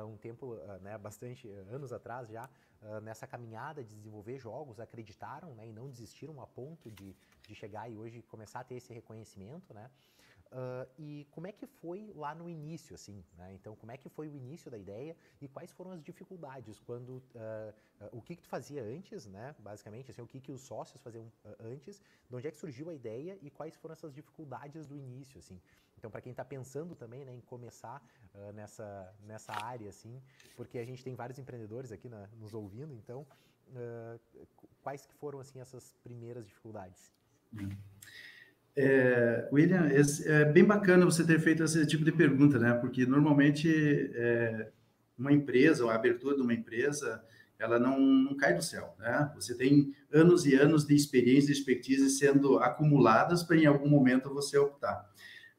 um 0.09 0.17
tempo, 0.17 0.55
né, 0.81 0.97
bastante 0.97 1.49
anos 1.69 1.93
atrás 1.93 2.29
já, 2.29 2.49
nessa 3.03 3.27
caminhada 3.27 3.85
de 3.85 3.95
desenvolver 3.95 4.39
jogos, 4.39 4.81
acreditaram, 4.81 5.55
né, 5.55 5.69
e 5.69 5.73
não 5.73 5.89
desistiram 5.89 6.41
a 6.41 6.47
ponto 6.47 6.91
de, 6.91 7.15
de 7.47 7.55
chegar 7.55 7.89
e 7.89 7.97
hoje 7.97 8.23
começar 8.23 8.61
a 8.61 8.65
ter 8.65 8.75
esse 8.75 8.93
reconhecimento, 8.93 9.73
né. 9.73 9.91
Uh, 10.53 10.87
e 10.99 11.27
como 11.31 11.47
é 11.47 11.53
que 11.53 11.67
foi 11.67 12.13
lá 12.15 12.35
no 12.35 12.47
início, 12.47 12.95
assim, 12.95 13.25
né? 13.39 13.55
Então, 13.55 13.75
como 13.75 13.91
é 13.91 13.97
que 13.97 14.11
foi 14.11 14.29
o 14.29 14.37
início 14.37 14.71
da 14.71 14.77
ideia 14.77 15.17
e 15.41 15.49
quais 15.49 15.73
foram 15.73 15.93
as 15.93 16.03
dificuldades 16.03 16.79
quando, 16.79 17.23
uh, 17.35 17.75
o 18.13 18.21
que 18.21 18.37
que 18.37 18.43
tu 18.43 18.49
fazia 18.49 18.83
antes, 18.83 19.27
né? 19.27 19.55
Basicamente, 19.59 20.11
assim, 20.11 20.21
o 20.21 20.27
que 20.27 20.43
que 20.43 20.53
os 20.53 20.61
sócios 20.61 21.01
faziam 21.01 21.33
antes, 21.59 22.03
de 22.29 22.37
onde 22.37 22.47
é 22.49 22.51
que 22.51 22.59
surgiu 22.59 22.91
a 22.91 22.95
ideia 22.95 23.39
e 23.41 23.49
quais 23.51 23.75
foram 23.77 23.95
essas 23.95 24.13
dificuldades 24.13 24.87
do 24.87 24.95
início, 24.95 25.39
assim. 25.39 25.59
Então, 26.03 26.11
para 26.11 26.21
quem 26.21 26.33
está 26.33 26.45
pensando 26.45 26.97
também, 26.97 27.25
né, 27.25 27.33
em 27.33 27.41
começar 27.43 28.03
nessa, 28.57 29.15
nessa 29.25 29.53
área, 29.65 29.89
assim, 29.89 30.21
porque 30.57 30.77
a 30.81 30.85
gente 30.85 31.05
tem 31.05 31.15
vários 31.15 31.39
empreendedores 31.39 31.93
aqui 31.93 32.09
na, 32.09 32.27
nos 32.41 32.55
ouvindo, 32.55 32.93
então, 32.93 33.25
quais 34.83 35.07
que 35.07 35.15
foram, 35.15 35.39
assim, 35.39 35.61
essas 35.61 35.95
primeiras 36.03 36.45
dificuldades? 36.45 37.13
É, 38.75 39.49
William, 39.53 39.87
é 40.25 40.45
bem 40.47 40.65
bacana 40.65 41.05
você 41.05 41.25
ter 41.25 41.39
feito 41.39 41.63
esse 41.63 41.87
tipo 41.87 42.05
de 42.05 42.11
pergunta, 42.11 42.59
né? 42.59 42.75
Porque 42.75 43.07
normalmente 43.07 44.11
é, 44.15 44.73
uma 45.17 45.33
empresa, 45.33 45.89
a 45.89 45.95
abertura 45.95 46.35
de 46.35 46.43
uma 46.43 46.53
empresa, 46.53 47.25
ela 47.61 47.79
não, 47.79 48.01
não 48.01 48.37
cai 48.37 48.55
do 48.55 48.63
céu, 48.63 48.97
né? 48.99 49.31
Você 49.37 49.55
tem 49.55 49.95
anos 50.13 50.47
e 50.47 50.57
anos 50.57 50.85
de 50.85 50.97
experiência 50.97 51.51
e 51.51 51.53
expertise 51.53 52.11
sendo 52.11 52.59
acumuladas 52.59 53.45
para 53.45 53.57
em 53.57 53.67
algum 53.67 53.89
momento 53.89 54.35
você 54.35 54.59
optar. 54.59 55.09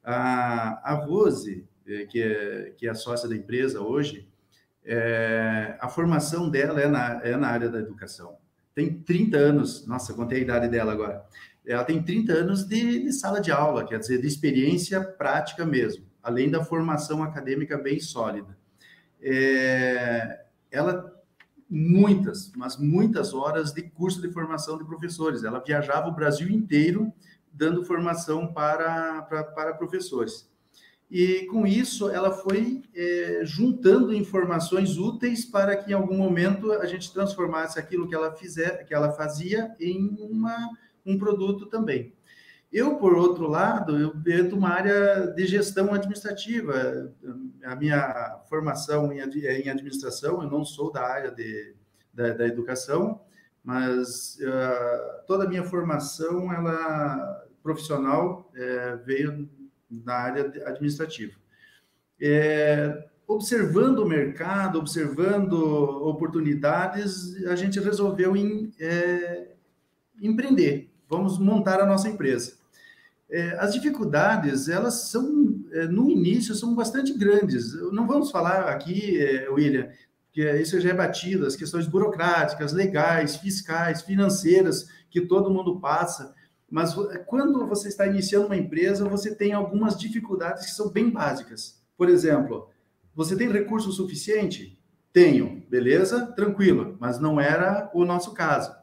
A, 0.03 0.91
a 0.91 0.93
Rose, 0.93 1.65
é, 1.87 2.05
que 2.05 2.21
é, 2.21 2.73
que 2.77 2.87
é 2.87 2.89
a 2.89 2.95
sócia 2.95 3.29
da 3.29 3.35
empresa 3.35 3.81
hoje, 3.81 4.27
é, 4.85 5.77
a 5.79 5.87
formação 5.87 6.49
dela 6.49 6.81
é 6.81 6.87
na, 6.87 7.21
é 7.23 7.37
na 7.37 7.47
área 7.47 7.69
da 7.69 7.79
educação. 7.79 8.37
Tem 8.75 8.93
30 8.93 9.37
anos, 9.37 9.87
nossa, 9.87 10.13
contei 10.13 10.39
a 10.39 10.41
idade 10.41 10.67
dela 10.67 10.91
agora 10.91 11.23
ela 11.65 11.83
tem 11.83 12.01
30 12.01 12.33
anos 12.33 12.65
de, 12.65 13.03
de, 13.03 13.13
sala 13.13 13.39
de 13.39 13.51
aula, 13.51 13.85
quer 13.85 13.97
dizer, 13.99 14.21
de 14.21 14.27
experiência 14.27 15.01
prática 15.01 15.65
mesmo, 15.65 16.05
além 16.21 16.49
da 16.49 16.63
formação 16.63 17.23
acadêmica 17.23 17.77
bem 17.77 17.99
sólida. 17.99 18.57
É, 19.21 20.45
ela 20.69 21.11
muitas, 21.69 22.51
mas 22.55 22.77
muitas 22.77 23.33
horas 23.33 23.71
de 23.71 23.81
curso 23.83 24.21
de 24.21 24.31
formação 24.31 24.77
de 24.77 24.83
professores. 24.83 25.43
Ela 25.43 25.63
viajava 25.63 26.09
o 26.09 26.13
Brasil 26.13 26.49
inteiro 26.49 27.11
dando 27.53 27.85
formação 27.85 28.51
para, 28.51 29.21
para, 29.23 29.43
para 29.43 29.73
professores. 29.75 30.49
e 31.09 31.45
com 31.45 31.67
isso 31.67 32.09
ela 32.09 32.31
foi 32.31 32.81
é, 32.95 33.41
juntando 33.43 34.13
informações 34.13 34.97
úteis 34.97 35.45
para 35.45 35.75
que 35.75 35.91
em 35.91 35.93
algum 35.93 36.17
momento 36.17 36.71
a 36.71 36.85
gente 36.87 37.13
transformasse 37.13 37.77
aquilo 37.77 38.07
que 38.07 38.15
ela 38.15 38.33
fizer, 38.33 38.83
que 38.85 38.93
ela 38.93 39.11
fazia 39.11 39.75
em 39.79 40.17
uma, 40.19 40.57
um 41.05 41.17
produto 41.17 41.67
também. 41.67 42.13
Eu, 42.73 42.95
por 42.95 43.13
outro 43.13 43.47
lado, 43.47 43.99
eu 43.99 44.11
venho 44.15 44.47
de 44.47 44.55
uma 44.55 44.69
área 44.69 45.27
de 45.27 45.45
gestão 45.45 45.93
administrativa. 45.93 47.13
A 47.63 47.75
minha 47.75 48.41
formação 48.49 49.11
é 49.11 49.59
em 49.59 49.69
administração, 49.69 50.41
eu 50.41 50.49
não 50.49 50.65
sou 50.65 50.91
da 50.91 51.03
área 51.05 51.29
de, 51.29 51.75
da, 52.11 52.33
da 52.33 52.47
educação, 52.47 53.21
mas 53.63 54.39
uh, 54.41 55.25
toda 55.27 55.43
a 55.43 55.47
minha 55.47 55.63
formação 55.63 56.51
ela 56.51 57.42
profissional 57.63 58.51
é, 58.53 58.97
veio 58.97 59.49
na 59.89 60.13
área 60.13 60.51
administrativa. 60.65 61.33
É, 62.21 63.07
observando 63.27 63.99
o 63.99 64.07
mercado, 64.07 64.77
observando 64.77 65.53
oportunidades, 65.53 67.43
a 67.45 67.55
gente 67.55 67.79
resolveu 67.79 68.35
em, 68.35 68.71
é, 68.79 69.53
empreender. 70.21 70.91
Vamos 71.09 71.39
montar 71.39 71.79
a 71.79 71.85
nossa 71.85 72.09
empresa. 72.09 72.53
É, 73.29 73.57
as 73.59 73.73
dificuldades, 73.73 74.67
elas 74.67 75.09
são, 75.09 75.59
é, 75.71 75.87
no 75.87 76.09
início, 76.09 76.53
são 76.53 76.75
bastante 76.75 77.17
grandes. 77.17 77.73
Não 77.91 78.05
vamos 78.05 78.29
falar 78.29 78.69
aqui, 78.69 79.19
é, 79.19 79.49
William, 79.49 79.89
que 80.31 80.41
isso 80.59 80.79
já 80.79 80.89
é 80.89 80.93
batido, 80.93 81.45
as 81.45 81.55
questões 81.55 81.87
burocráticas, 81.87 82.73
legais, 82.73 83.35
fiscais, 83.35 84.01
financeiras, 84.01 84.87
que 85.09 85.21
todo 85.21 85.49
mundo 85.49 85.79
passa. 85.79 86.33
Mas 86.73 86.95
quando 87.27 87.67
você 87.67 87.87
está 87.87 88.07
iniciando 88.07 88.47
uma 88.47 88.57
empresa, 88.57 89.07
você 89.07 89.35
tem 89.35 89.53
algumas 89.53 89.95
dificuldades 89.95 90.65
que 90.65 90.71
são 90.71 90.89
bem 90.89 91.07
básicas. 91.07 91.79
Por 91.95 92.09
exemplo, 92.09 92.67
você 93.13 93.35
tem 93.35 93.47
recurso 93.47 93.91
suficiente? 93.91 94.75
Tenho, 95.13 95.63
beleza? 95.69 96.25
Tranquilo, 96.35 96.97
mas 96.99 97.19
não 97.19 97.39
era 97.39 97.91
o 97.93 98.03
nosso 98.03 98.33
caso. 98.33 98.75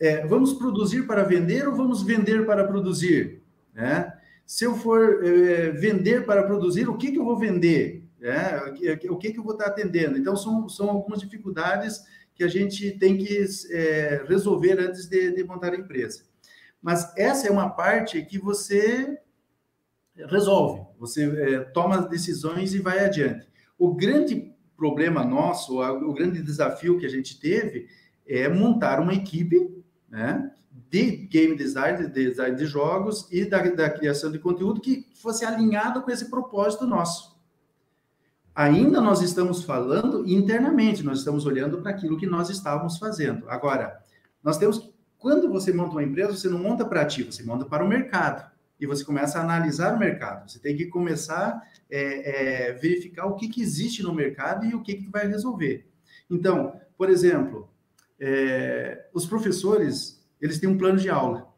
É, 0.00 0.26
vamos 0.26 0.54
produzir 0.54 1.06
para 1.06 1.22
vender 1.22 1.68
ou 1.68 1.76
vamos 1.76 2.02
vender 2.02 2.44
para 2.44 2.66
produzir? 2.66 3.44
Né? 3.72 4.12
Se 4.44 4.64
eu 4.64 4.74
for 4.74 5.24
é, 5.24 5.70
vender 5.70 6.26
para 6.26 6.42
produzir, 6.42 6.88
o 6.88 6.96
que, 6.96 7.12
que 7.12 7.18
eu 7.20 7.24
vou 7.24 7.38
vender? 7.38 8.02
É, 8.20 9.06
o 9.08 9.16
que, 9.16 9.30
que 9.30 9.38
eu 9.38 9.44
vou 9.44 9.52
estar 9.52 9.66
atendendo? 9.66 10.18
Então, 10.18 10.36
são, 10.36 10.68
são 10.68 10.90
algumas 10.90 11.20
dificuldades 11.20 12.02
que 12.34 12.42
a 12.42 12.48
gente 12.48 12.90
tem 12.98 13.16
que 13.16 13.46
é, 13.70 14.24
resolver 14.26 14.80
antes 14.80 15.06
de, 15.06 15.30
de 15.30 15.44
montar 15.44 15.74
a 15.74 15.76
empresa. 15.76 16.33
Mas 16.84 17.16
essa 17.16 17.48
é 17.48 17.50
uma 17.50 17.70
parte 17.70 18.20
que 18.26 18.38
você 18.38 19.18
resolve, 20.28 20.82
você 20.98 21.24
é, 21.24 21.60
toma 21.60 22.02
decisões 22.02 22.74
e 22.74 22.78
vai 22.78 23.02
adiante. 23.02 23.48
O 23.78 23.94
grande 23.94 24.54
problema 24.76 25.24
nosso, 25.24 25.80
o 25.80 26.12
grande 26.12 26.42
desafio 26.42 26.98
que 26.98 27.06
a 27.06 27.08
gente 27.08 27.40
teve 27.40 27.88
é 28.28 28.50
montar 28.50 29.00
uma 29.00 29.14
equipe 29.14 29.82
né, 30.10 30.52
de 30.90 31.26
game 31.26 31.56
design, 31.56 32.06
de 32.06 32.28
design 32.28 32.54
de 32.54 32.66
jogos 32.66 33.28
e 33.32 33.46
da, 33.46 33.62
da 33.62 33.88
criação 33.88 34.30
de 34.30 34.38
conteúdo 34.38 34.78
que 34.78 35.06
fosse 35.14 35.42
alinhado 35.42 36.02
com 36.02 36.10
esse 36.10 36.28
propósito 36.28 36.86
nosso. 36.86 37.34
Ainda 38.54 39.00
nós 39.00 39.22
estamos 39.22 39.64
falando 39.64 40.28
internamente, 40.28 41.02
nós 41.02 41.20
estamos 41.20 41.46
olhando 41.46 41.80
para 41.80 41.92
aquilo 41.92 42.18
que 42.18 42.26
nós 42.26 42.50
estávamos 42.50 42.98
fazendo. 42.98 43.48
Agora, 43.48 44.04
nós 44.42 44.58
temos 44.58 44.78
que 44.78 44.93
quando 45.24 45.48
você 45.48 45.72
monta 45.72 45.92
uma 45.92 46.02
empresa, 46.02 46.36
você 46.36 46.50
não 46.50 46.58
monta 46.58 46.84
para 46.84 47.02
ti, 47.06 47.22
você 47.22 47.42
monta 47.42 47.64
para 47.64 47.82
o 47.82 47.88
mercado. 47.88 48.52
E 48.78 48.84
você 48.84 49.02
começa 49.02 49.38
a 49.38 49.42
analisar 49.42 49.94
o 49.94 49.98
mercado. 49.98 50.50
Você 50.50 50.58
tem 50.58 50.76
que 50.76 50.84
começar 50.84 51.48
a 51.48 51.62
é, 51.88 52.66
é, 52.68 52.72
verificar 52.74 53.24
o 53.24 53.34
que, 53.34 53.48
que 53.48 53.62
existe 53.62 54.02
no 54.02 54.12
mercado 54.12 54.66
e 54.66 54.74
o 54.74 54.82
que, 54.82 54.96
que 54.96 55.08
vai 55.08 55.26
resolver. 55.26 55.88
Então, 56.30 56.78
por 56.98 57.08
exemplo, 57.08 57.70
é, 58.20 59.08
os 59.14 59.24
professores, 59.24 60.22
eles 60.38 60.58
têm 60.58 60.68
um 60.68 60.76
plano 60.76 60.98
de 60.98 61.08
aula 61.08 61.53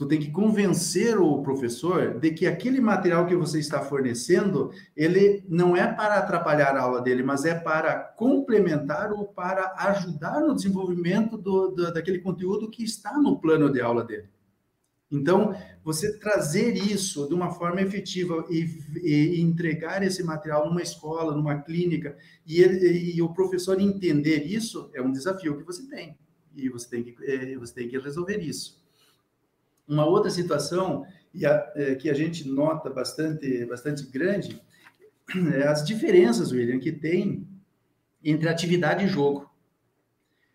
tu 0.00 0.06
tem 0.06 0.18
que 0.18 0.30
convencer 0.30 1.20
o 1.20 1.42
professor 1.42 2.18
de 2.18 2.30
que 2.30 2.46
aquele 2.46 2.80
material 2.80 3.26
que 3.26 3.36
você 3.36 3.58
está 3.58 3.82
fornecendo, 3.82 4.72
ele 4.96 5.44
não 5.46 5.76
é 5.76 5.92
para 5.92 6.14
atrapalhar 6.14 6.74
a 6.74 6.80
aula 6.80 7.02
dele, 7.02 7.22
mas 7.22 7.44
é 7.44 7.54
para 7.54 7.98
complementar 7.98 9.12
ou 9.12 9.26
para 9.26 9.74
ajudar 9.76 10.40
no 10.40 10.54
desenvolvimento 10.54 11.36
do, 11.36 11.68
do, 11.68 11.92
daquele 11.92 12.18
conteúdo 12.18 12.70
que 12.70 12.82
está 12.82 13.18
no 13.18 13.38
plano 13.38 13.70
de 13.70 13.82
aula 13.82 14.02
dele. 14.02 14.26
Então, 15.12 15.54
você 15.84 16.18
trazer 16.18 16.78
isso 16.78 17.28
de 17.28 17.34
uma 17.34 17.50
forma 17.50 17.82
efetiva 17.82 18.46
e, 18.48 18.70
e 19.02 19.38
entregar 19.42 20.02
esse 20.02 20.22
material 20.22 20.66
numa 20.66 20.80
escola, 20.80 21.36
numa 21.36 21.60
clínica, 21.60 22.16
e, 22.46 22.62
ele, 22.62 23.16
e, 23.16 23.20
o 23.20 23.34
professor 23.34 23.78
entender 23.78 24.46
isso 24.46 24.90
é 24.94 25.02
um 25.02 25.12
desafio 25.12 25.58
que 25.58 25.62
você 25.62 25.86
tem. 25.86 26.16
E 26.56 26.70
você 26.70 26.88
tem 26.88 27.02
que, 27.04 27.14
é, 27.22 27.54
você 27.58 27.74
tem 27.74 27.86
que 27.86 27.98
resolver 27.98 28.38
isso. 28.38 28.80
Uma 29.90 30.06
outra 30.06 30.30
situação 30.30 31.04
e 31.34 31.44
a, 31.44 31.72
é, 31.74 31.94
que 31.96 32.08
a 32.08 32.14
gente 32.14 32.48
nota 32.48 32.88
bastante, 32.88 33.64
bastante 33.66 34.06
grande 34.06 34.62
é 35.54 35.66
as 35.66 35.84
diferenças, 35.84 36.52
William, 36.52 36.78
que 36.78 36.92
tem 36.92 37.46
entre 38.22 38.48
atividade 38.48 39.04
e 39.04 39.08
jogo. 39.08 39.50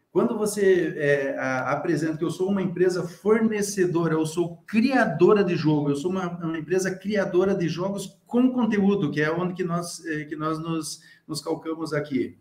Quando 0.09 0.37
você 0.37 0.93
é, 0.97 1.37
a, 1.37 1.73
apresenta 1.73 2.17
que 2.17 2.23
eu 2.23 2.31
sou 2.31 2.49
uma 2.49 2.61
empresa 2.61 3.05
fornecedora, 3.05 4.13
eu 4.13 4.25
sou 4.25 4.63
criadora 4.65 5.43
de 5.43 5.57
jogo, 5.57 5.89
eu 5.89 5.97
sou 5.97 6.11
uma, 6.11 6.29
uma 6.37 6.57
empresa 6.57 6.95
criadora 6.95 7.53
de 7.53 7.67
jogos 7.67 8.17
com 8.25 8.53
conteúdo, 8.53 9.11
que 9.11 9.21
é 9.21 9.29
onde 9.29 9.53
que 9.53 9.65
nós, 9.65 10.05
é, 10.05 10.23
que 10.23 10.37
nós 10.37 10.57
nos, 10.59 11.01
nos 11.27 11.41
calcamos 11.41 11.91
aqui. 11.91 12.37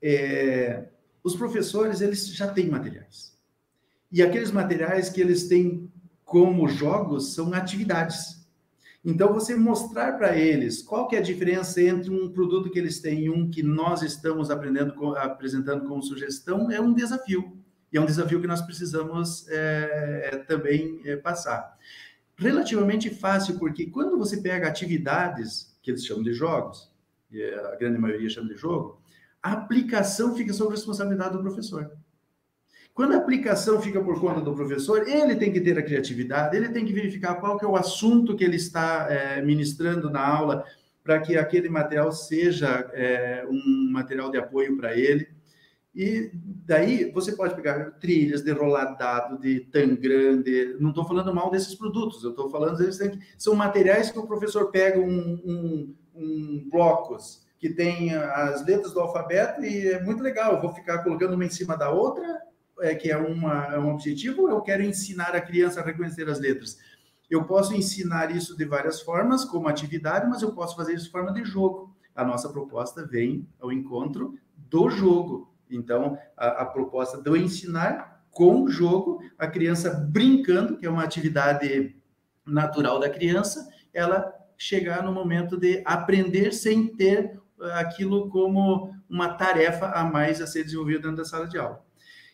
É, 0.00 0.84
os 1.24 1.34
professores, 1.34 2.00
eles 2.00 2.28
já 2.28 2.46
têm 2.46 2.68
materiais. 2.68 3.36
E 4.12 4.22
aqueles 4.22 4.52
materiais 4.52 5.08
que 5.08 5.20
eles 5.20 5.48
têm 5.48 5.90
como 6.34 6.66
jogos 6.66 7.32
são 7.32 7.54
atividades. 7.54 8.44
Então, 9.04 9.32
você 9.32 9.54
mostrar 9.54 10.18
para 10.18 10.36
eles 10.36 10.82
qual 10.82 11.06
que 11.06 11.14
é 11.14 11.20
a 11.20 11.22
diferença 11.22 11.80
entre 11.80 12.10
um 12.10 12.28
produto 12.28 12.68
que 12.72 12.76
eles 12.76 12.98
têm 12.98 13.26
e 13.26 13.30
um 13.30 13.48
que 13.48 13.62
nós 13.62 14.02
estamos 14.02 14.50
apresentando 14.50 15.84
como 15.86 16.02
sugestão, 16.02 16.72
é 16.72 16.80
um 16.80 16.92
desafio. 16.92 17.56
E 17.92 17.96
é 17.96 18.00
um 18.00 18.04
desafio 18.04 18.40
que 18.40 18.48
nós 18.48 18.60
precisamos 18.60 19.46
é, 19.48 20.44
também 20.48 21.00
é, 21.04 21.14
passar. 21.14 21.78
Relativamente 22.36 23.10
fácil, 23.10 23.56
porque 23.56 23.86
quando 23.86 24.18
você 24.18 24.38
pega 24.38 24.66
atividades, 24.66 25.78
que 25.80 25.92
eles 25.92 26.04
chamam 26.04 26.24
de 26.24 26.32
jogos, 26.32 26.90
e 27.30 27.44
a 27.44 27.76
grande 27.76 27.96
maioria 27.96 28.28
chama 28.28 28.48
de 28.48 28.56
jogo, 28.56 29.00
a 29.40 29.52
aplicação 29.52 30.34
fica 30.34 30.52
sob 30.52 30.72
responsabilidade 30.72 31.36
do 31.36 31.42
professor. 31.44 31.92
Quando 32.94 33.12
a 33.14 33.16
aplicação 33.16 33.82
fica 33.82 34.00
por 34.00 34.20
conta 34.20 34.40
do 34.40 34.54
professor, 34.54 35.08
ele 35.08 35.34
tem 35.34 35.52
que 35.52 35.60
ter 35.60 35.76
a 35.76 35.82
criatividade, 35.82 36.56
ele 36.56 36.68
tem 36.68 36.84
que 36.84 36.92
verificar 36.92 37.34
qual 37.34 37.58
que 37.58 37.64
é 37.64 37.68
o 37.68 37.74
assunto 37.74 38.36
que 38.36 38.44
ele 38.44 38.54
está 38.54 39.08
é, 39.10 39.42
ministrando 39.42 40.08
na 40.08 40.24
aula, 40.24 40.64
para 41.02 41.18
que 41.18 41.36
aquele 41.36 41.68
material 41.68 42.12
seja 42.12 42.88
é, 42.92 43.44
um 43.50 43.90
material 43.90 44.30
de 44.30 44.38
apoio 44.38 44.76
para 44.76 44.96
ele. 44.96 45.26
E 45.92 46.30
daí 46.64 47.10
você 47.10 47.32
pode 47.32 47.56
pegar 47.56 47.90
trilhas 47.98 48.42
de 48.42 48.52
rolar 48.52 48.94
dado, 48.94 49.40
de 49.40 49.60
Tangram, 49.60 50.40
de... 50.40 50.76
não 50.78 50.90
estou 50.90 51.04
falando 51.04 51.34
mal 51.34 51.50
desses 51.50 51.74
produtos, 51.74 52.22
eu 52.22 52.30
estou 52.30 52.48
falando 52.48 52.80
eles 52.80 52.96
têm... 52.96 53.18
são 53.36 53.56
materiais 53.56 54.10
que 54.10 54.18
o 54.18 54.26
professor 54.26 54.70
pega 54.70 55.00
um, 55.00 55.40
um, 55.44 55.94
um 56.14 56.68
blocos 56.70 57.44
que 57.58 57.70
tem 57.70 58.14
as 58.14 58.64
letras 58.64 58.92
do 58.92 59.00
alfabeto 59.00 59.64
e 59.64 59.88
é 59.88 60.02
muito 60.02 60.22
legal. 60.22 60.54
Eu 60.54 60.62
vou 60.62 60.72
ficar 60.72 60.98
colocando 60.98 61.34
uma 61.34 61.44
em 61.44 61.50
cima 61.50 61.76
da 61.76 61.90
outra 61.90 62.40
é, 62.80 62.94
que 62.94 63.10
é, 63.10 63.16
uma, 63.16 63.66
é 63.66 63.78
um 63.78 63.92
objetivo, 63.92 64.42
ou 64.42 64.50
eu 64.50 64.60
quero 64.60 64.82
ensinar 64.82 65.34
a 65.34 65.40
criança 65.40 65.80
a 65.80 65.84
reconhecer 65.84 66.28
as 66.28 66.38
letras? 66.38 66.78
Eu 67.30 67.44
posso 67.44 67.74
ensinar 67.74 68.34
isso 68.34 68.56
de 68.56 68.64
várias 68.64 69.00
formas, 69.00 69.44
como 69.44 69.68
atividade, 69.68 70.28
mas 70.28 70.42
eu 70.42 70.52
posso 70.52 70.76
fazer 70.76 70.94
isso 70.94 71.06
de 71.06 71.10
forma 71.10 71.32
de 71.32 71.44
jogo. 71.44 71.94
A 72.14 72.24
nossa 72.24 72.48
proposta 72.48 73.06
vem 73.06 73.48
ao 73.60 73.72
encontro 73.72 74.38
do 74.56 74.90
jogo. 74.90 75.52
Então, 75.70 76.18
a, 76.36 76.62
a 76.62 76.66
proposta 76.66 77.20
do 77.20 77.36
ensinar 77.36 78.22
com 78.30 78.62
o 78.62 78.68
jogo, 78.68 79.22
a 79.38 79.46
criança 79.46 79.90
brincando, 79.90 80.76
que 80.76 80.86
é 80.86 80.90
uma 80.90 81.04
atividade 81.04 81.96
natural 82.44 82.98
da 82.98 83.08
criança, 83.08 83.68
ela 83.92 84.32
chegar 84.56 85.02
no 85.02 85.12
momento 85.12 85.56
de 85.56 85.82
aprender 85.84 86.52
sem 86.52 86.88
ter 86.88 87.40
aquilo 87.74 88.28
como 88.28 88.94
uma 89.08 89.34
tarefa 89.34 89.86
a 89.86 90.04
mais 90.04 90.40
a 90.40 90.46
ser 90.46 90.64
desenvolvida 90.64 91.00
dentro 91.00 91.16
da 91.16 91.24
sala 91.24 91.46
de 91.46 91.58
aula. 91.58 91.84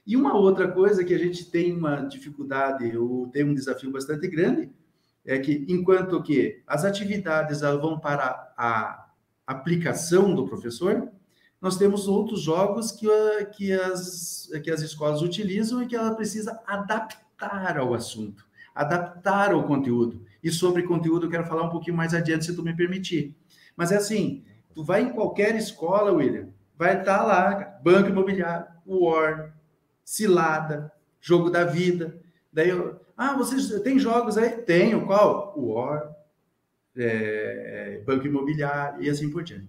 E 0.07 0.17
uma 0.17 0.37
outra 0.37 0.71
coisa 0.71 1.05
que 1.05 1.15
a 1.15 1.19
gente 1.19 1.51
tem 1.51 1.77
uma 1.77 1.97
dificuldade, 2.03 2.97
ou 2.97 3.29
tem 3.29 3.45
um 3.45 3.55
desafio 3.55 3.91
bastante 3.91 4.27
grande, 4.29 4.71
é 5.25 5.39
que 5.39 5.65
enquanto 5.69 6.23
que 6.23 6.63
as 6.67 6.85
atividades 6.85 7.61
vão 7.61 7.99
para 7.99 8.53
a 8.57 9.07
aplicação 9.47 10.35
do 10.35 10.47
professor, 10.47 11.11
nós 11.61 11.77
temos 11.77 12.09
outros 12.09 12.41
jogos 12.41 12.91
que, 12.91 13.07
que, 13.53 13.73
as, 13.73 14.49
que 14.63 14.71
as 14.71 14.81
escolas 14.81 15.21
utilizam 15.21 15.83
e 15.83 15.87
que 15.87 15.95
ela 15.95 16.15
precisa 16.15 16.59
adaptar 16.67 17.79
ao 17.79 17.93
assunto, 17.93 18.47
adaptar 18.75 19.53
ao 19.53 19.65
conteúdo. 19.65 20.25
E 20.43 20.51
sobre 20.51 20.85
conteúdo 20.85 21.27
eu 21.27 21.31
quero 21.31 21.47
falar 21.47 21.65
um 21.65 21.71
pouquinho 21.71 21.97
mais 21.97 22.15
adiante, 22.15 22.47
se 22.47 22.57
tu 22.57 22.63
me 22.63 22.75
permitir. 22.75 23.37
Mas 23.77 23.93
é 23.93 23.97
assim, 23.97 24.43
tu 24.75 24.83
vai 24.83 25.03
em 25.03 25.11
qualquer 25.11 25.55
escola, 25.55 26.13
William, 26.13 26.49
vai 26.79 26.99
estar 26.99 27.19
tá 27.19 27.25
lá, 27.25 27.79
banco 27.83 28.09
imobiliário, 28.09 28.67
War, 28.87 29.55
cilada, 30.05 30.93
jogo 31.21 31.51
da 31.51 31.65
vida. 31.65 32.21
Daí 32.53 32.71
eu, 32.71 33.01
ah, 33.17 33.35
vocês 33.37 33.69
tem 33.83 33.99
jogos 33.99 34.39
aí? 34.39 34.51
Tenho, 34.51 35.07
qual? 35.07 35.55
War, 35.57 36.11
é, 36.97 37.99
é, 37.99 38.05
banco 38.05 38.27
imobiliário 38.27 39.03
e 39.03 39.11
assim 39.11 39.31
por 39.31 39.43
diante. 39.43 39.69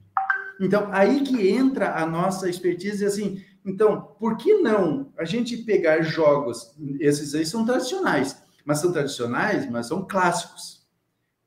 Então, 0.59 0.89
aí 0.91 1.21
que 1.21 1.49
entra 1.49 1.95
a 1.95 2.05
nossa 2.05 2.49
expertise, 2.49 3.05
assim, 3.05 3.43
então, 3.65 4.15
por 4.19 4.37
que 4.37 4.55
não 4.59 5.11
a 5.17 5.25
gente 5.25 5.57
pegar 5.57 6.01
jogos, 6.01 6.75
esses 6.99 7.35
aí 7.35 7.45
são 7.45 7.65
tradicionais, 7.65 8.41
mas 8.63 8.79
são 8.79 8.91
tradicionais, 8.91 9.69
mas 9.69 9.87
são 9.87 10.05
clássicos 10.05 10.81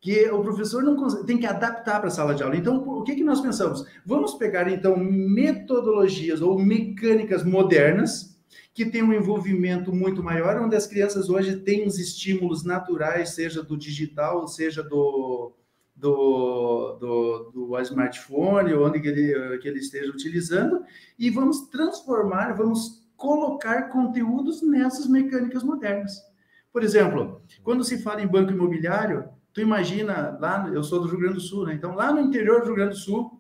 que 0.01 0.29
o 0.29 0.43
professor 0.43 0.83
não 0.83 0.97
consegue, 0.97 1.25
tem 1.25 1.39
que 1.39 1.47
adaptar 1.47 1.99
para 1.99 2.09
a 2.09 2.11
sala 2.11 2.35
de 2.35 2.43
aula. 2.43 2.57
Então, 2.57 2.87
o 2.87 3.03
que, 3.03 3.15
que 3.15 3.25
nós 3.25 3.41
pensamos? 3.41 3.87
Vamos 4.05 4.35
pegar, 4.35 4.71
então, 4.71 4.97
metodologias 4.99 6.43
ou 6.43 6.59
mecânicas 6.59 7.43
modernas 7.43 8.34
que 8.73 8.87
têm 8.87 9.03
um 9.03 9.13
envolvimento 9.13 9.93
muito 9.93 10.23
maior, 10.23 10.61
onde 10.61 10.77
as 10.77 10.87
crianças 10.87 11.29
hoje 11.29 11.57
têm 11.57 11.87
os 11.87 11.99
estímulos 11.99 12.65
naturais, 12.65 13.31
seja 13.31 13.63
do 13.63 13.77
digital, 13.77 14.47
seja 14.47 14.83
do, 14.83 15.53
do, 15.95 16.97
do, 17.01 17.51
do 17.53 17.81
smartphone, 17.81 18.75
onde 18.75 19.01
que 19.01 19.09
ele, 19.09 19.59
que 19.59 19.69
ele 19.69 19.79
esteja 19.79 20.11
utilizando, 20.11 20.83
e 21.19 21.31
vamos 21.31 21.69
transformar, 21.69 22.53
vamos 22.55 23.05
colocar 23.17 23.91
conteúdos 23.91 24.63
nessas 24.63 25.07
mecânicas 25.07 25.63
modernas. 25.63 26.21
Por 26.73 26.83
exemplo, 26.83 27.41
quando 27.63 27.85
se 27.85 28.03
fala 28.03 28.23
em 28.23 28.27
banco 28.27 28.53
imobiliário, 28.53 29.29
Tu 29.55 29.61
imagina, 29.61 30.37
lá, 30.41 30.69
eu 30.75 30.83
sou 30.83 31.01
do 31.01 31.07
Rio 31.07 31.21
Grande 31.21 31.35
do 31.35 31.41
Sul, 31.41 31.65
né? 31.65 31.75
Então, 31.75 31.95
lá 31.95 32.13
no 32.13 32.21
interior 32.21 32.61
do 32.61 32.67
Rio 32.67 32.75
Grande 32.75 32.95
do 32.95 32.99
Sul, 32.99 33.34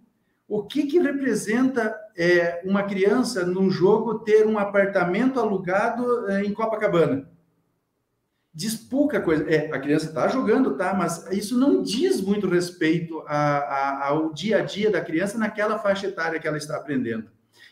o 0.54 0.62
que, 0.62 0.86
que 0.86 1.00
representa 1.00 1.92
é, 2.16 2.62
uma 2.64 2.84
criança 2.84 3.44
num 3.44 3.68
jogo 3.68 4.20
ter 4.20 4.46
um 4.46 4.56
apartamento 4.56 5.40
alugado 5.40 6.30
é, 6.30 6.44
em 6.44 6.54
Copacabana? 6.54 7.28
Diz 8.54 8.76
pouca 8.76 9.20
coisa. 9.20 9.50
É, 9.50 9.72
a 9.72 9.80
criança 9.80 10.06
está 10.06 10.28
jogando, 10.28 10.76
tá? 10.76 10.94
Mas 10.94 11.26
isso 11.32 11.58
não 11.58 11.82
diz 11.82 12.20
muito 12.20 12.48
respeito 12.48 13.20
a, 13.26 13.58
a, 13.58 14.08
ao 14.10 14.32
dia 14.32 14.58
a 14.58 14.60
dia 14.60 14.92
da 14.92 15.00
criança 15.00 15.36
naquela 15.36 15.76
faixa 15.76 16.06
etária 16.06 16.38
que 16.38 16.46
ela 16.46 16.56
está 16.56 16.76
aprendendo. 16.76 17.28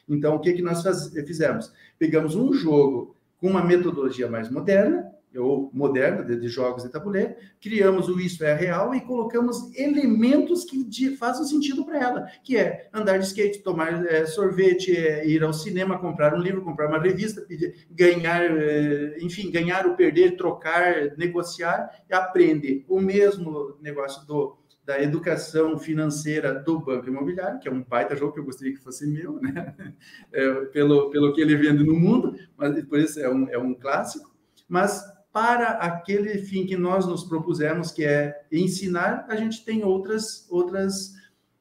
Então, 0.09 0.35
o 0.35 0.41
que, 0.41 0.53
que 0.53 0.63
nós 0.63 0.83
faz, 0.83 1.09
fizemos? 1.25 1.73
Pegamos 2.01 2.35
um 2.35 2.53
jogo 2.53 3.15
com 3.39 3.47
uma 3.47 3.63
metodologia 3.63 4.29
mais 4.29 4.51
moderna, 4.51 5.09
ou 5.37 5.71
moderna 5.73 6.25
de, 6.25 6.37
de, 6.37 6.49
jogos 6.49 6.83
de 6.83 6.91
tabuleiro, 6.91 7.35
criamos 7.61 8.09
o 8.09 8.21
Isso 8.21 8.45
é 8.45 8.55
Real 8.55 8.95
e 8.95 9.01
colocamos 9.01 9.75
elementos 9.77 10.65
que 10.65 10.85
de, 10.85 11.17
fazem 11.17 11.45
sentido 11.45 11.85
para 11.85 11.99
ela, 11.99 12.27
que 12.43 12.57
é 12.57 12.89
andar 12.93 13.19
de 13.19 13.27
skate, 13.27 13.63
tomar 13.63 14.05
é, 14.07 14.27
sorvete, 14.27 14.97
é, 14.97 15.27
ir 15.27 15.43
ao 15.43 15.53
cinema, 15.53 15.99
comprar 15.99 16.35
um 16.35 16.41
livro, 16.41 16.63
comprar 16.63 16.89
uma 16.89 16.99
revista, 16.99 17.41
pedir, 17.43 17.87
ganhar, 17.91 18.43
é, 18.45 19.17
enfim, 19.21 19.51
ganhar 19.51 19.87
ou 19.87 19.95
perder, 19.95 20.37
trocar, 20.37 21.17
negociar, 21.17 21.91
e 22.09 22.15
aprende 22.15 22.85
o 22.89 23.01
mesmo 23.01 23.77
negócio 23.81 24.27
do 24.27 24.63
da 24.85 25.01
educação 25.01 25.79
financeira 25.79 26.53
do 26.53 26.81
banco 26.81 27.07
imobiliário, 27.07 27.61
que 27.61 27.69
é 27.69 27.73
um 27.73 27.83
baita 27.83 28.17
jogo 28.17 28.33
que 28.33 28.41
eu 28.41 28.45
gostaria 28.45 28.75
que 28.75 28.83
fosse 28.83 29.07
meu, 29.07 29.41
né? 29.41 29.75
É, 30.33 30.65
pelo, 30.67 31.11
pelo 31.11 31.33
que 31.35 31.41
ele 31.41 31.55
vende 31.57 31.85
no 31.85 31.95
mundo, 31.95 32.35
mas 32.57 32.83
por 32.87 32.99
isso 32.99 33.21
é 33.21 33.29
um, 33.29 33.49
é 33.49 33.59
um 33.59 33.75
clássico. 33.75 34.35
Mas 34.67 35.05
para 35.33 35.71
aquele 35.79 36.39
fim 36.39 36.67
que 36.67 36.77
nós 36.77 37.07
nos 37.07 37.25
propusemos, 37.25 37.91
que 37.91 38.05
é 38.05 38.45
ensinar, 38.53 39.25
a 39.29 39.37
gente 39.37 39.65
tem 39.65 39.83
outras, 39.83 40.47
outras 40.51 41.15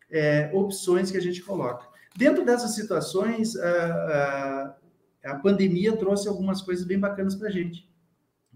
é, 0.09 0.51
opções 0.53 1.09
que 1.09 1.17
a 1.17 1.21
gente 1.21 1.41
coloca. 1.41 1.87
Dentro 2.15 2.43
dessas 2.43 2.75
situações, 2.75 3.55
a, 3.55 4.75
a, 5.23 5.31
a 5.31 5.35
pandemia 5.35 5.95
trouxe 5.95 6.27
algumas 6.27 6.61
coisas 6.61 6.85
bem 6.85 6.99
bacanas 6.99 7.35
para 7.35 7.47
a 7.47 7.51
gente. 7.51 7.89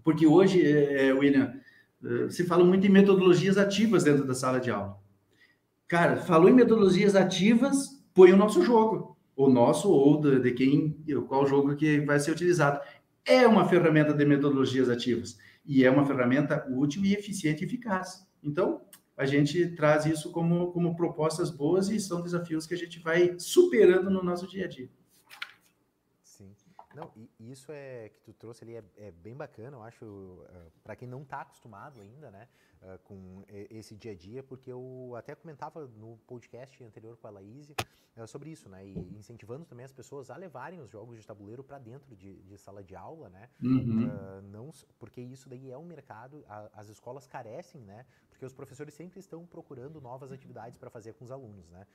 Porque 0.04 0.26
hoje, 0.26 0.64
é, 0.64 1.08
é, 1.08 1.12
William, 1.12 1.54
é, 2.04 2.28
se 2.28 2.44
fala 2.44 2.62
muito 2.62 2.86
em 2.86 2.90
metodologias 2.90 3.56
ativas 3.56 4.04
dentro 4.04 4.26
da 4.26 4.34
sala 4.34 4.60
de 4.60 4.70
aula. 4.70 4.98
Cara, 5.88 6.18
falou 6.18 6.50
em 6.50 6.54
metodologias 6.54 7.16
ativas, 7.16 8.04
põe 8.12 8.32
o 8.32 8.36
nosso 8.36 8.62
jogo. 8.62 9.16
O 9.34 9.48
nosso 9.48 9.90
ou 9.90 10.20
de, 10.20 10.40
de 10.40 10.52
quem, 10.52 11.04
qual 11.28 11.46
jogo 11.46 11.76
que 11.76 12.00
vai 12.00 12.18
ser 12.18 12.30
utilizado 12.30 12.80
é 13.26 13.46
uma 13.46 13.68
ferramenta 13.68 14.14
de 14.14 14.24
metodologias 14.24 14.88
ativas 14.88 15.36
e 15.64 15.84
é 15.84 15.90
uma 15.90 16.06
ferramenta 16.06 16.66
útil 16.70 17.04
e 17.04 17.12
eficiente 17.12 17.64
e 17.64 17.66
eficaz. 17.66 18.26
Então, 18.42 18.86
a 19.16 19.26
gente 19.26 19.74
traz 19.74 20.06
isso 20.06 20.30
como, 20.30 20.72
como 20.72 20.94
propostas 20.94 21.50
boas 21.50 21.88
e 21.88 21.98
são 21.98 22.22
desafios 22.22 22.66
que 22.66 22.74
a 22.74 22.76
gente 22.76 23.00
vai 23.00 23.38
superando 23.38 24.10
no 24.10 24.22
nosso 24.22 24.46
dia 24.46 24.66
a 24.66 24.68
dia. 24.68 24.88
Sim. 26.22 26.54
Não, 26.94 27.10
e 27.16 27.50
isso 27.50 27.72
é 27.72 28.10
que 28.10 28.20
tu 28.20 28.32
trouxe 28.32 28.62
ali 28.62 28.76
é, 28.76 28.84
é 28.96 29.10
bem 29.10 29.34
bacana, 29.34 29.76
eu 29.76 29.82
acho, 29.82 30.44
eh, 30.48 30.70
para 30.84 30.94
quem 30.94 31.08
não 31.08 31.22
está 31.22 31.40
acostumado 31.40 32.00
ainda, 32.00 32.30
né? 32.30 32.46
Uh, 32.86 32.98
com 33.04 33.42
esse 33.48 33.94
dia 33.94 34.12
a 34.12 34.14
dia, 34.14 34.42
porque 34.42 34.70
eu 34.70 35.14
até 35.16 35.34
comentava 35.34 35.86
no 35.86 36.16
podcast 36.26 36.82
anterior 36.84 37.16
com 37.16 37.26
a 37.26 37.30
Laís 37.30 37.70
uh, 37.70 38.26
sobre 38.26 38.50
isso, 38.50 38.68
né? 38.68 38.86
E 38.86 38.98
incentivando 39.16 39.64
também 39.64 39.84
as 39.84 39.92
pessoas 39.92 40.30
a 40.30 40.36
levarem 40.36 40.80
os 40.80 40.88
jogos 40.90 41.18
de 41.18 41.26
tabuleiro 41.26 41.64
para 41.64 41.78
dentro 41.78 42.14
de, 42.14 42.42
de, 42.42 42.56
sala 42.56 42.82
de 42.82 42.94
aula, 42.94 43.28
né? 43.28 43.48
Uhum. 43.62 44.06
Uh, 44.06 44.42
não, 44.42 44.70
porque 44.98 45.20
isso 45.20 45.48
daí 45.48 45.70
é 45.70 45.76
um 45.76 45.84
mercado, 45.84 46.44
a, 46.48 46.70
as 46.80 46.88
escolas 46.88 47.26
carecem, 47.26 47.82
né? 47.82 48.06
Porque 48.30 48.44
os 48.44 48.52
professores 48.52 48.94
sempre 48.94 49.18
estão 49.18 49.44
procurando 49.46 50.00
novas 50.00 50.30
atividades 50.30 50.78
para 50.78 50.90
fazer 50.90 51.14
com 51.14 51.24
os 51.24 51.30
alunos, 51.30 51.68
né? 51.70 51.86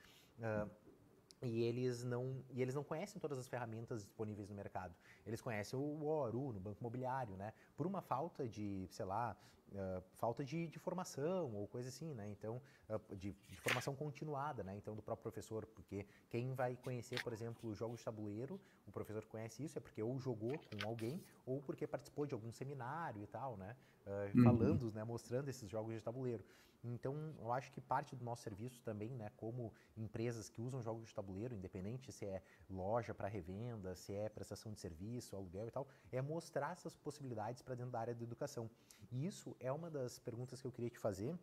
e 1.42 1.62
eles 1.64 2.04
não 2.04 2.42
e 2.50 2.62
eles 2.62 2.74
não 2.74 2.84
conhecem 2.84 3.20
todas 3.20 3.38
as 3.38 3.48
ferramentas 3.48 4.04
disponíveis 4.04 4.48
no 4.48 4.54
mercado. 4.54 4.94
Eles 5.26 5.40
conhecem 5.40 5.78
o 5.78 6.04
ORU 6.04 6.52
no 6.52 6.60
banco 6.60 6.80
imobiliário, 6.80 7.36
né? 7.36 7.52
Por 7.76 7.86
uma 7.86 8.00
falta 8.00 8.48
de, 8.48 8.86
sei 8.88 9.04
lá, 9.04 9.36
uh, 9.72 10.02
falta 10.14 10.44
de, 10.44 10.66
de, 10.68 10.78
formação 10.78 11.54
ou 11.54 11.66
coisa 11.66 11.88
assim, 11.88 12.14
né? 12.14 12.28
Então, 12.28 12.60
uh, 12.88 13.16
de, 13.16 13.32
de, 13.32 13.60
formação 13.60 13.94
continuada, 13.94 14.62
né? 14.62 14.76
Então, 14.76 14.94
do 14.94 15.02
próprio 15.02 15.22
professor, 15.22 15.66
porque 15.66 16.06
quem 16.30 16.54
vai 16.54 16.76
conhecer, 16.76 17.22
por 17.22 17.32
exemplo, 17.32 17.74
jogos 17.74 17.98
de 17.98 18.04
tabuleiro, 18.04 18.60
o 18.86 18.92
professor 18.92 19.24
conhece 19.26 19.64
isso 19.64 19.78
é 19.78 19.80
porque 19.80 20.02
ou 20.02 20.18
jogou 20.18 20.58
com 20.58 20.86
alguém 20.86 21.22
ou 21.46 21.60
porque 21.60 21.86
participou 21.86 22.26
de 22.26 22.34
algum 22.34 22.52
seminário 22.52 23.22
e 23.22 23.26
tal, 23.26 23.56
né? 23.56 23.76
Uh, 24.06 24.38
uhum. 24.38 24.44
Falando, 24.44 24.92
né? 24.92 25.04
Mostrando 25.04 25.48
esses 25.48 25.68
jogos 25.68 25.94
de 25.94 26.02
tabuleiro. 26.02 26.44
Então, 26.84 27.14
eu 27.38 27.52
acho 27.52 27.70
que 27.70 27.80
parte 27.80 28.16
do 28.16 28.24
nosso 28.24 28.42
serviço 28.42 28.82
também, 28.82 29.10
né, 29.10 29.30
como 29.36 29.72
empresas 29.96 30.48
que 30.48 30.60
usam 30.60 30.82
jogos 30.82 31.06
de 31.06 31.14
tabuleiro, 31.14 31.54
independente 31.54 32.10
se 32.10 32.26
é 32.26 32.42
loja 32.68 33.14
para 33.14 33.28
revenda, 33.28 33.94
se 33.94 34.12
é 34.12 34.28
prestação 34.28 34.72
de 34.72 34.80
serviço, 34.80 35.36
aluguel 35.36 35.68
e 35.68 35.70
tal, 35.70 35.86
é 36.10 36.20
mostrar 36.20 36.72
essas 36.72 36.96
possibilidades 36.96 37.62
para 37.62 37.76
dentro 37.76 37.92
da 37.92 38.00
área 38.00 38.14
da 38.14 38.24
educação. 38.24 38.68
E 39.12 39.26
isso 39.26 39.54
é 39.62 39.72
uma 39.72 39.88
das 39.88 40.18
perguntas 40.18 40.60
que 40.60 40.66
eu 40.66 40.72
queria 40.72 40.90
te 40.90 40.98
fazer, 40.98 41.34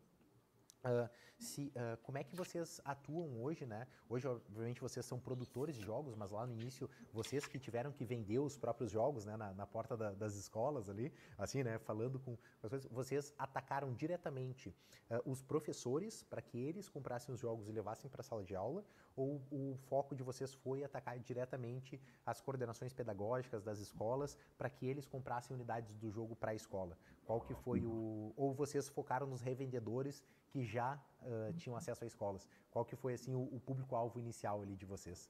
Uh, 0.79 1.09
se, 1.37 1.73
uh, 1.75 1.97
como 2.03 2.17
é 2.17 2.23
que 2.23 2.35
vocês 2.35 2.81
atuam 2.83 3.41
hoje, 3.41 3.65
né? 3.65 3.87
Hoje, 4.09 4.27
obviamente, 4.27 4.81
vocês 4.81 5.05
são 5.05 5.19
produtores 5.19 5.75
de 5.75 5.81
jogos, 5.83 6.15
mas 6.15 6.31
lá 6.31 6.45
no 6.45 6.53
início, 6.53 6.89
vocês 7.13 7.45
que 7.45 7.59
tiveram 7.59 7.91
que 7.91 8.05
vender 8.05 8.39
os 8.39 8.57
próprios 8.57 8.91
jogos, 8.91 9.25
né? 9.25 9.35
Na, 9.35 9.53
na 9.53 9.67
porta 9.67 9.95
da, 9.95 10.13
das 10.13 10.35
escolas 10.35 10.89
ali, 10.89 11.13
assim, 11.37 11.63
né? 11.63 11.77
Falando 11.79 12.19
com 12.19 12.37
as 12.63 12.69
coisas, 12.69 12.91
vocês 12.91 13.33
atacaram 13.37 13.93
diretamente 13.93 14.69
uh, 15.09 15.29
os 15.29 15.41
professores 15.41 16.23
para 16.23 16.41
que 16.41 16.57
eles 16.57 16.89
comprassem 16.89 17.33
os 17.33 17.39
jogos 17.39 17.67
e 17.67 17.71
levassem 17.71 18.09
para 18.09 18.21
a 18.21 18.23
sala 18.23 18.43
de 18.43 18.55
aula, 18.55 18.83
ou 19.15 19.41
o 19.51 19.75
foco 19.89 20.15
de 20.15 20.23
vocês 20.23 20.53
foi 20.53 20.83
atacar 20.83 21.19
diretamente 21.19 21.99
as 22.25 22.39
coordenações 22.39 22.93
pedagógicas 22.93 23.63
das 23.63 23.79
escolas 23.79 24.37
para 24.57 24.69
que 24.69 24.85
eles 24.85 25.05
comprassem 25.05 25.55
unidades 25.55 25.93
do 25.97 26.09
jogo 26.09 26.35
para 26.35 26.51
a 26.51 26.55
escola? 26.55 26.97
Qual 27.25 27.41
que 27.41 27.53
foi 27.53 27.85
o... 27.85 28.33
Ou 28.35 28.53
vocês 28.53 28.87
focaram 28.87 29.27
nos 29.27 29.41
revendedores 29.41 30.23
que 30.49 30.63
já 30.63 30.99
uh, 31.21 31.53
tinham 31.53 31.75
acesso 31.75 32.03
a 32.03 32.07
escolas? 32.07 32.47
Qual 32.71 32.85
que 32.85 32.95
foi 32.95 33.13
assim 33.13 33.33
o, 33.33 33.41
o 33.43 33.59
público-alvo 33.59 34.19
inicial 34.19 34.61
ali 34.61 34.75
de 34.75 34.85
vocês? 34.85 35.29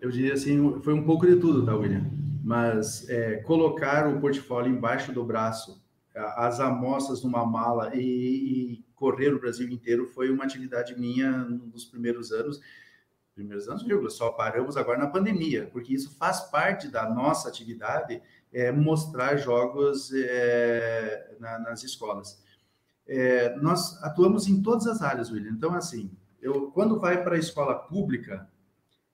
Eu 0.00 0.10
diria 0.10 0.34
assim, 0.34 0.80
foi 0.80 0.92
um 0.94 1.04
pouco 1.04 1.26
de 1.26 1.36
tudo, 1.36 1.64
tá, 1.64 1.76
William? 1.76 2.10
Mas 2.42 3.08
é, 3.08 3.36
colocar 3.36 4.08
o 4.08 4.20
portfólio 4.20 4.72
embaixo 4.72 5.12
do 5.12 5.24
braço, 5.24 5.80
as 6.14 6.58
amostras 6.58 7.22
numa 7.22 7.46
mala 7.46 7.94
e, 7.94 8.00
e, 8.00 8.84
correr 8.96 9.32
o 9.32 9.40
Brasil 9.40 9.68
inteiro 9.68 10.06
foi 10.06 10.30
uma 10.30 10.44
atividade 10.44 10.98
minha 10.98 11.30
nos 11.30 11.84
primeiros 11.84 12.32
anos. 12.32 12.60
Primeiros 13.34 13.68
anos, 13.68 13.82
vírgula, 13.84 14.10
só 14.10 14.30
paramos 14.30 14.76
agora 14.76 14.98
na 14.98 15.06
pandemia, 15.06 15.68
porque 15.72 15.94
isso 15.94 16.14
faz 16.18 16.40
parte 16.50 16.88
da 16.88 17.08
nossa 17.08 17.48
atividade, 17.48 18.20
é, 18.52 18.70
mostrar 18.70 19.36
jogos 19.36 20.12
é, 20.12 21.34
na, 21.40 21.60
nas 21.60 21.82
escolas. 21.82 22.41
É, 23.06 23.56
nós 23.56 24.02
atuamos 24.02 24.46
em 24.46 24.62
todas 24.62 24.86
as 24.86 25.02
áreas, 25.02 25.30
William. 25.30 25.50
Então, 25.50 25.74
assim, 25.74 26.10
eu, 26.40 26.70
quando 26.70 26.98
vai 26.98 27.22
para 27.22 27.36
a 27.36 27.38
escola 27.38 27.74
pública, 27.74 28.48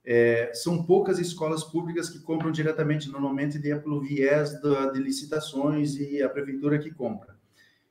é, 0.03 0.51
são 0.53 0.83
poucas 0.83 1.19
escolas 1.19 1.63
públicas 1.63 2.09
que 2.09 2.19
compram 2.19 2.51
diretamente, 2.51 3.11
normalmente 3.11 3.57
é 3.69 3.75
pelo 3.75 4.01
viés 4.01 4.59
da, 4.61 4.91
de 4.91 4.99
licitações 4.99 5.95
e 5.95 6.21
a 6.21 6.29
prefeitura 6.29 6.79
que 6.79 6.91
compra. 6.91 7.37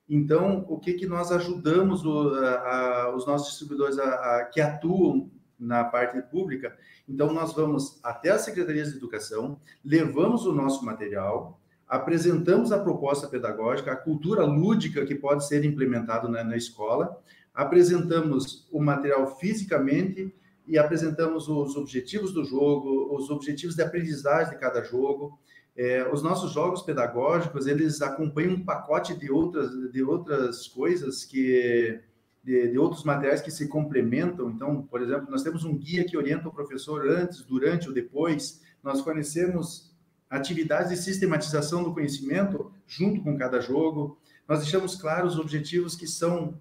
Então, 0.08 0.64
o 0.68 0.78
que, 0.78 0.94
que 0.94 1.06
nós 1.06 1.30
ajudamos 1.30 2.04
o, 2.04 2.34
a, 2.34 3.02
a, 3.02 3.14
os 3.14 3.26
nossos 3.26 3.50
distribuidores 3.50 3.98
a, 3.98 4.44
que 4.52 4.60
atuam 4.60 5.30
na 5.58 5.84
parte 5.84 6.20
pública? 6.22 6.76
Então, 7.06 7.32
nós 7.32 7.52
vamos 7.52 8.00
até 8.02 8.30
as 8.30 8.40
secretarias 8.40 8.90
de 8.90 8.96
educação, 8.96 9.60
levamos 9.84 10.46
o 10.46 10.52
nosso 10.52 10.84
material, 10.84 11.60
apresentamos 11.88 12.70
a 12.70 12.78
proposta 12.78 13.26
pedagógica, 13.26 13.92
a 13.92 13.96
cultura 13.96 14.44
lúdica 14.44 15.06
que 15.06 15.14
pode 15.14 15.46
ser 15.46 15.64
implementado 15.64 16.28
na, 16.28 16.44
na 16.44 16.56
escola, 16.56 17.18
apresentamos 17.54 18.68
o 18.70 18.80
material 18.80 19.38
fisicamente 19.38 20.32
e 20.66 20.76
apresentamos 20.78 21.48
os 21.48 21.76
objetivos 21.76 22.32
do 22.32 22.44
jogo, 22.44 23.16
os 23.16 23.30
objetivos 23.30 23.74
de 23.74 23.82
aprendizagem 23.82 24.52
de 24.52 24.60
cada 24.60 24.84
jogo, 24.84 25.38
é, 25.74 26.06
os 26.12 26.22
nossos 26.22 26.52
jogos 26.52 26.82
pedagógicos, 26.82 27.66
eles 27.66 28.02
acompanham 28.02 28.54
um 28.54 28.64
pacote 28.64 29.16
de 29.16 29.30
outras, 29.30 29.70
de 29.90 30.02
outras 30.02 30.68
coisas 30.68 31.24
que... 31.24 32.00
De, 32.40 32.68
de, 32.68 32.78
outros 32.78 33.04
materiais 33.04 33.42
que 33.42 33.50
se 33.50 33.68
complementam. 33.68 34.48
Então, 34.48 34.80
por 34.82 35.02
exemplo, 35.02 35.28
nós 35.28 35.42
temos 35.42 35.64
um 35.64 35.76
guia 35.76 36.04
que 36.04 36.16
orienta 36.16 36.48
o 36.48 36.52
professor 36.52 37.06
antes, 37.06 37.42
durante 37.42 37.88
ou 37.88 37.92
depois. 37.92 38.62
Nós 38.82 39.02
fornecemos 39.02 39.87
atividades 40.30 40.90
de 40.90 40.96
sistematização 40.96 41.82
do 41.82 41.92
conhecimento 41.92 42.72
junto 42.86 43.22
com 43.22 43.36
cada 43.36 43.60
jogo. 43.60 44.18
Nós 44.46 44.60
deixamos 44.60 44.94
claros 44.94 45.34
os 45.34 45.40
objetivos 45.40 45.94
que 45.94 46.06
são 46.06 46.60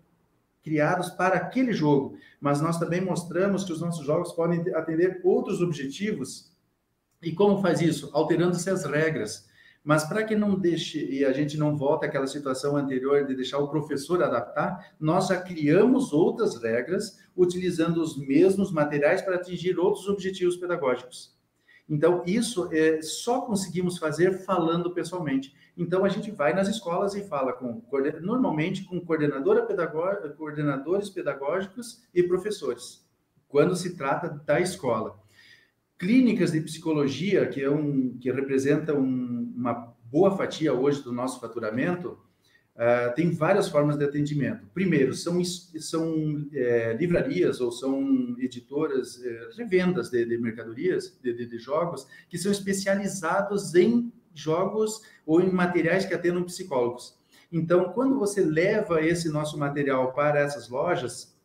criados 0.63 1.09
para 1.09 1.37
aquele 1.37 1.71
jogo, 1.71 2.17
mas 2.41 2.59
nós 2.59 2.77
também 2.77 2.99
mostramos 2.99 3.63
que 3.63 3.71
os 3.71 3.79
nossos 3.79 4.05
jogos 4.05 4.33
podem 4.33 4.59
atender 4.75 5.21
outros 5.23 5.61
objetivos 5.61 6.51
e 7.21 7.31
como 7.31 7.61
faz 7.61 7.81
isso? 7.81 8.09
Alterando-se 8.13 8.69
as 8.69 8.85
regras. 8.85 9.47
Mas 9.83 10.03
para 10.03 10.23
que 10.23 10.35
não 10.35 10.59
deixe 10.59 11.03
e 11.05 11.23
a 11.23 11.31
gente 11.31 11.57
não 11.57 11.77
volte 11.77 12.05
àquela 12.05 12.27
situação 12.27 12.75
anterior 12.75 13.25
de 13.25 13.35
deixar 13.35 13.57
o 13.59 13.69
professor 13.69 14.21
adaptar, 14.21 14.95
nós 14.99 15.27
já 15.27 15.41
criamos 15.41 16.11
outras 16.11 16.61
regras 16.61 17.17
utilizando 17.35 18.01
os 18.01 18.17
mesmos 18.17 18.71
materiais 18.71 19.21
para 19.21 19.35
atingir 19.35 19.79
outros 19.79 20.07
objetivos 20.07 20.57
pedagógicos. 20.57 21.36
Então, 21.89 22.21
isso 22.25 22.69
é, 22.71 23.01
só 23.01 23.41
conseguimos 23.41 23.97
fazer 23.97 24.43
falando 24.43 24.91
pessoalmente. 24.91 25.55
Então, 25.77 26.03
a 26.03 26.09
gente 26.09 26.31
vai 26.31 26.53
nas 26.53 26.67
escolas 26.67 27.15
e 27.15 27.23
fala 27.23 27.53
com, 27.53 27.81
normalmente, 28.21 28.83
com 28.83 28.99
coordenadora 28.99 29.65
pedagógica, 29.65 30.29
coordenadores 30.29 31.09
pedagógicos 31.09 32.03
e 32.13 32.21
professores, 32.23 33.05
quando 33.47 33.75
se 33.75 33.95
trata 33.95 34.29
da 34.45 34.59
escola. 34.59 35.17
Clínicas 35.97 36.51
de 36.51 36.61
psicologia, 36.61 37.47
que, 37.47 37.63
é 37.63 37.69
um, 37.69 38.17
que 38.19 38.31
representa 38.31 38.93
um, 38.93 39.53
uma 39.55 39.95
boa 40.03 40.35
fatia 40.35 40.73
hoje 40.73 41.01
do 41.01 41.13
nosso 41.13 41.39
faturamento, 41.39 42.19
uh, 42.77 43.13
tem 43.15 43.31
várias 43.31 43.67
formas 43.67 43.97
de 43.97 44.05
atendimento. 44.05 44.65
Primeiro, 44.73 45.13
são, 45.13 45.43
são 45.43 46.47
é, 46.53 46.93
livrarias 46.93 47.59
ou 47.59 47.71
são 47.71 48.35
editoras, 48.39 49.21
é, 49.23 49.49
revendas 49.57 50.09
de, 50.09 50.23
de 50.23 50.37
mercadorias, 50.37 51.17
de, 51.21 51.33
de, 51.33 51.45
de, 51.45 51.57
jogos, 51.57 52.07
que 52.29 52.37
são 52.37 52.51
especializados 52.51 53.73
em 53.75 54.11
jogos 54.33 55.01
ou 55.25 55.41
em 55.41 55.51
materiais 55.51 56.05
que 56.05 56.13
atendam 56.13 56.43
psicólogos. 56.43 57.17
Então, 57.51 57.91
quando 57.93 58.19
você 58.19 58.41
leva 58.41 59.01
esse 59.01 59.29
nosso 59.29 59.57
material 59.57 60.13
para 60.13 60.39
essas 60.39 60.69
lojas, 60.69 61.36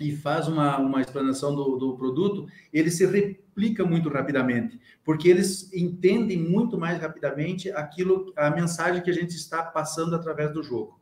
e 0.00 0.16
faz 0.16 0.48
uma, 0.48 0.78
uma 0.78 1.00
explanação 1.00 1.54
do, 1.54 1.76
do 1.76 1.96
produto, 1.96 2.46
ele 2.72 2.90
se 2.90 3.04
replica 3.06 3.84
muito 3.84 4.08
rapidamente, 4.08 4.80
porque 5.04 5.28
eles 5.28 5.72
entendem 5.72 6.38
muito 6.38 6.78
mais 6.78 7.00
rapidamente 7.00 7.70
aquilo, 7.70 8.32
a 8.36 8.50
mensagem 8.50 9.02
que 9.02 9.10
a 9.10 9.14
gente 9.14 9.36
está 9.36 9.62
passando 9.62 10.14
através 10.16 10.52
do 10.52 10.62
jogo. 10.62 11.00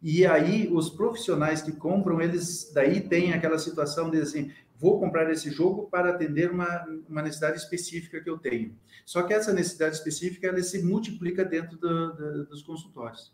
E 0.00 0.26
aí 0.26 0.68
os 0.72 0.90
profissionais 0.90 1.62
que 1.62 1.72
compram, 1.72 2.20
eles 2.20 2.72
daí 2.74 3.00
têm 3.00 3.32
aquela 3.32 3.58
situação 3.58 4.10
de 4.10 4.20
assim, 4.20 4.50
vou 4.76 4.98
comprar 4.98 5.30
esse 5.30 5.50
jogo 5.50 5.88
para 5.88 6.10
atender 6.10 6.50
uma, 6.50 6.84
uma 7.08 7.22
necessidade 7.22 7.58
específica 7.58 8.20
que 8.20 8.28
eu 8.28 8.38
tenho. 8.38 8.74
Só 9.04 9.22
que 9.22 9.32
essa 9.32 9.52
necessidade 9.52 9.94
específica 9.94 10.48
ela 10.48 10.60
se 10.60 10.82
multiplica 10.82 11.44
dentro 11.44 11.78
do, 11.78 12.12
do, 12.14 12.46
dos 12.46 12.62
consultórios. 12.62 13.32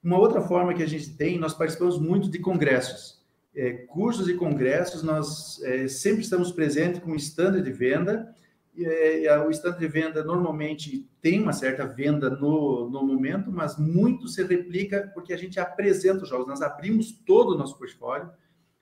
Uma 0.00 0.18
outra 0.18 0.40
forma 0.40 0.72
que 0.72 0.82
a 0.82 0.86
gente 0.86 1.16
tem, 1.16 1.36
nós 1.36 1.52
participamos 1.52 1.98
muito 1.98 2.30
de 2.30 2.38
congressos 2.38 3.17
é, 3.58 3.72
cursos 3.72 4.28
e 4.28 4.34
congressos, 4.34 5.02
nós 5.02 5.60
é, 5.64 5.88
sempre 5.88 6.22
estamos 6.22 6.52
presentes 6.52 7.00
com 7.00 7.12
stand 7.16 7.60
de 7.60 7.72
venda. 7.72 8.32
E, 8.72 8.84
é, 9.26 9.36
o 9.40 9.50
stand 9.50 9.76
de 9.78 9.88
venda 9.88 10.22
normalmente 10.22 11.10
tem 11.20 11.42
uma 11.42 11.52
certa 11.52 11.84
venda 11.84 12.30
no, 12.30 12.88
no 12.88 13.04
momento, 13.04 13.50
mas 13.50 13.76
muito 13.76 14.28
se 14.28 14.44
replica 14.44 15.10
porque 15.12 15.32
a 15.32 15.36
gente 15.36 15.58
apresenta 15.58 16.22
os 16.22 16.28
jogos. 16.28 16.46
Nós 16.46 16.62
abrimos 16.62 17.10
todo 17.26 17.56
o 17.56 17.58
nosso 17.58 17.76
portfólio, 17.76 18.30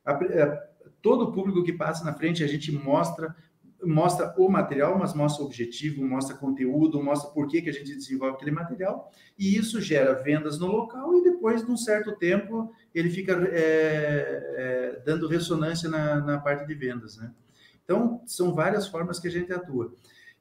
a, 0.05 0.13
é, 0.13 0.69
todo 1.01 1.25
o 1.25 1.33
público 1.33 1.65
que 1.65 1.73
passa 1.73 2.05
na 2.05 2.13
frente, 2.13 2.45
a 2.45 2.47
gente 2.47 2.71
mostra 2.71 3.35
mostra 3.85 4.35
o 4.39 4.49
material, 4.49 4.99
mas 4.99 5.15
mostra 5.15 5.43
o 5.43 5.47
objetivo, 5.47 6.05
mostra 6.05 6.37
conteúdo, 6.37 7.03
mostra 7.03 7.31
por 7.31 7.47
que, 7.47 7.61
que 7.61 7.71
a 7.71 7.73
gente 7.73 7.95
desenvolve 7.95 8.37
aquele 8.37 8.51
material, 8.51 9.11
e 9.39 9.57
isso 9.57 9.81
gera 9.81 10.15
vendas 10.15 10.59
no 10.59 10.67
local, 10.67 11.15
e 11.17 11.23
depois, 11.23 11.65
de 11.65 11.71
um 11.71 11.77
certo 11.77 12.17
tempo, 12.17 12.73
ele 12.95 13.11
fica 13.11 13.33
é, 13.53 13.59
é, 14.57 15.03
dando 15.05 15.29
ressonância 15.29 15.89
na, 15.89 16.21
na, 16.21 16.39
parte 16.39 16.67
de 16.67 16.75
vendas, 16.75 17.17
né? 17.17 17.31
Então, 17.85 18.21
são 18.27 18.53
várias 18.53 18.89
formas 18.89 19.21
que 19.21 19.29
a 19.29 19.31
gente 19.31 19.53
atua. 19.53 19.95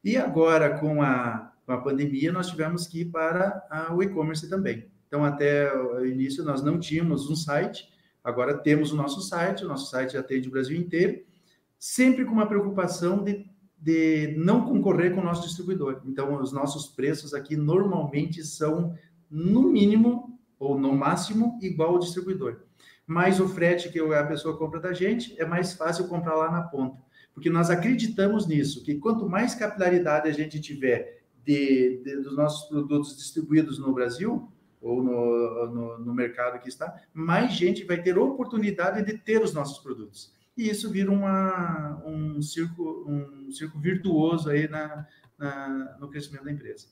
E 0.04 0.18
agora, 0.18 0.80
com 0.80 1.02
a, 1.02 1.54
com 1.66 1.72
a 1.72 1.82
pandemia, 1.82 2.32
nós 2.32 2.48
tivemos 2.48 2.88
que 2.88 3.02
ir 3.02 3.06
para 3.06 3.64
a, 3.70 3.94
o 3.94 4.02
e-commerce 4.02 4.50
também. 4.50 4.88
Então, 5.08 5.24
até 5.24 5.72
o 5.76 6.06
início, 6.06 6.44
nós 6.44 6.64
não 6.64 6.80
tínhamos 6.80 7.30
um 7.30 7.36
site, 7.36 7.88
agora 8.24 8.58
temos 8.58 8.92
o 8.92 8.96
nosso 8.96 9.22
site, 9.22 9.64
o 9.64 9.68
nosso 9.68 9.92
site 9.92 10.18
atende 10.18 10.48
o 10.48 10.52
Brasil 10.52 10.76
inteiro, 10.76 11.24
sempre 11.80 12.26
com 12.26 12.32
uma 12.32 12.48
preocupação 12.48 13.24
de, 13.24 13.46
de 13.78 14.36
não 14.38 14.66
concorrer 14.66 15.14
com 15.14 15.22
o 15.22 15.24
nosso 15.24 15.44
distribuidor. 15.44 16.02
Então, 16.06 16.42
os 16.42 16.52
nossos 16.52 16.88
preços 16.88 17.34
aqui 17.34 17.56
normalmente 17.56 18.44
são, 18.44 18.96
no 19.30 19.64
mínimo, 19.64 20.40
ou 20.58 20.80
no 20.80 20.94
máximo, 20.94 21.60
igual 21.62 21.92
ao 21.92 22.00
distribuidor. 22.00 22.62
Mas 23.06 23.40
o 23.40 23.48
frete 23.48 23.92
que 23.92 24.00
a 24.00 24.26
pessoa 24.26 24.58
compra 24.58 24.80
da 24.80 24.94
gente 24.94 25.40
é 25.40 25.46
mais 25.46 25.74
fácil 25.74 26.08
comprar 26.08 26.36
lá 26.36 26.52
na 26.52 26.64
ponta. 26.64 26.98
Porque 27.34 27.50
nós 27.50 27.70
acreditamos 27.70 28.48
nisso, 28.48 28.84
que 28.84 28.96
quanto 28.96 29.30
mais 29.30 29.54
capilaridade 29.54 30.30
a 30.30 30.32
gente 30.32 30.60
tiver 30.60 31.24
de, 31.44 32.02
de, 32.04 32.16
dos 32.22 32.36
nossos 32.36 32.68
produtos 32.70 33.16
distribuídos 33.16 33.78
no 33.78 33.94
Brasil, 33.94 34.50
ou 34.82 35.04
no, 35.04 35.68
no, 35.68 36.00
no 36.00 36.14
mercado 36.14 36.60
que 36.60 36.70
está, 36.70 37.02
mais 37.14 37.54
gente 37.54 37.84
vai 37.84 38.02
ter 38.02 38.18
oportunidade 38.18 39.04
de 39.04 39.18
ter 39.18 39.42
os 39.42 39.54
nossos 39.54 39.80
produtos 39.80 40.35
e 40.58 40.70
isso 40.70 40.90
vira 40.90 41.12
uma, 41.12 42.02
um, 42.06 42.42
circo, 42.42 43.06
um 43.08 43.52
circo 43.52 43.80
virtuoso 43.80 44.50
aí 44.50 44.68
na, 44.68 45.08
na, 45.38 45.98
no 46.00 46.10
crescimento 46.10 46.46
da 46.46 46.52
empresa. 46.52 46.88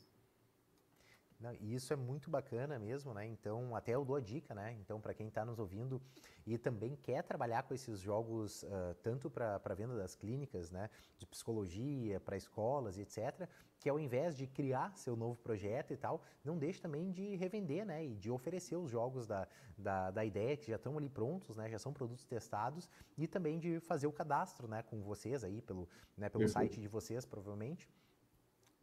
Não, 1.43 1.54
e 1.60 1.76
isso 1.76 1.91
é 1.91 1.95
muito 1.97 2.30
bacana 2.30 2.80
mesmo, 2.80 3.13
né? 3.13 3.26
Então, 3.26 3.76
até 3.76 3.95
eu 3.95 4.06
dou 4.06 4.15
a 4.15 4.21
dica, 4.21 4.56
né? 4.56 4.71
Então, 4.80 5.02
para 5.02 5.13
quem 5.13 5.28
está 5.28 5.43
nos 5.43 5.60
ouvindo 5.60 6.02
e 6.47 6.58
também 6.58 6.95
quer 6.95 7.21
trabalhar 7.21 7.63
com 7.63 7.73
esses 7.73 7.99
jogos, 7.99 8.63
uh, 8.63 8.95
tanto 9.04 9.30
para 9.30 9.76
venda 9.76 9.97
das 9.97 10.15
clínicas, 10.15 10.71
né? 10.71 10.89
De 11.17 11.26
psicologia, 11.26 12.17
para 12.21 12.38
escolas 12.38 12.97
etc., 12.97 13.49
que 13.84 13.89
ao 13.89 14.00
invés 14.00 14.38
de 14.38 14.48
criar 14.48 14.96
seu 14.96 15.13
novo 15.13 15.36
projeto 15.36 15.91
e 15.91 15.98
tal, 15.98 16.24
não 16.41 16.58
deixe 16.58 16.82
também 16.82 17.12
de 17.12 17.36
revender, 17.36 17.86
né? 17.86 18.06
E 18.06 18.15
de 18.15 18.32
oferecer 18.32 18.78
os 18.78 18.89
jogos 18.89 19.28
da, 19.28 19.46
da, 19.78 20.10
da 20.10 20.24
ideia 20.24 20.56
que 20.56 20.67
já 20.67 20.78
estão 20.78 20.98
ali 20.98 21.10
prontos, 21.10 21.58
né? 21.58 21.69
Já 21.69 21.78
são 21.78 21.91
produtos 21.91 22.24
testados 22.24 22.89
e 23.17 23.28
também 23.28 23.60
de 23.60 23.82
fazer 23.82 24.08
o 24.08 24.12
cadastro, 24.13 24.69
né? 24.69 24.84
Com 24.84 25.02
vocês 25.02 25.43
aí, 25.43 25.62
pelo, 25.62 25.89
né? 26.17 26.30
pelo 26.30 26.48
site 26.48 26.80
de 26.80 26.88
vocês, 26.88 27.26
provavelmente 27.26 27.89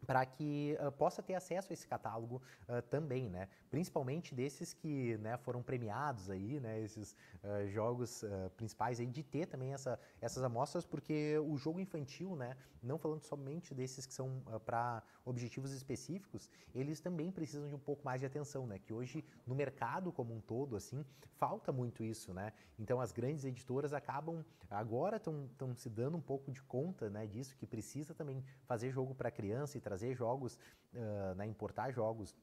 para 0.07 0.25
que 0.25 0.77
uh, 0.81 0.91
possa 0.93 1.23
ter 1.23 1.35
acesso 1.35 1.73
a 1.73 1.75
esse 1.75 1.87
catálogo 1.87 2.43
uh, 2.69 2.83
também, 2.83 3.29
né? 3.29 3.49
Principalmente 3.71 4.35
desses 4.35 4.73
que 4.73 5.17
né, 5.19 5.37
foram 5.39 5.63
premiados 5.63 6.31
aí, 6.31 6.59
né? 6.61 6.81
Esses 6.81 7.13
uh, 7.45 7.69
jogos 7.69 8.25
principais 8.57 9.01
aí 9.01 9.07
de 9.07 9.23
ter 9.23 9.47
também 9.47 9.73
essa, 9.73 9.99
essas 10.21 10.43
amostras, 10.43 10.85
porque 10.85 11.39
o 11.39 11.57
jogo 11.57 11.81
infantil, 11.81 12.35
né? 12.37 12.57
Não 12.83 12.99
falando 12.99 13.23
somente 13.23 13.75
desses 13.75 14.07
que 14.07 14.15
são 14.15 14.43
para 14.65 15.03
objetivos 15.25 15.73
específicos, 15.73 16.49
eles 16.75 17.01
também 17.01 17.31
precisam 17.31 17.69
de 17.69 17.75
um 17.75 17.79
pouco 17.79 18.05
mais 18.05 18.21
de 18.21 18.27
atenção, 18.27 18.67
né? 18.67 18.79
Que 18.79 18.93
hoje 18.93 19.25
no 19.47 19.55
mercado 19.55 20.11
como 20.11 20.35
um 20.35 20.41
todo, 20.41 20.77
assim, 20.77 21.05
falta 21.37 21.73
muito 21.73 22.03
isso, 22.03 22.33
né? 22.33 22.53
Então 22.79 23.01
as 23.01 23.13
grandes 23.13 23.45
editoras 23.45 23.93
acabam 23.93 24.45
agora 24.71 25.17
estão 25.17 25.75
se 25.75 25.89
dando 25.89 26.17
um 26.17 26.21
pouco 26.21 26.51
de 26.53 26.63
conta, 26.63 27.11
né? 27.11 27.27
Disso 27.27 27.57
que 27.57 27.67
precisa 27.67 28.15
também 28.15 28.45
fazer 28.67 28.91
jogo 28.91 29.15
para 29.15 29.31
criança 29.31 29.77
e 29.77 29.81
trazer 29.91 30.15
jogos, 30.15 30.53
uh, 30.95 31.35
né, 31.37 31.47
importar 31.47 31.91
jogos 31.91 32.37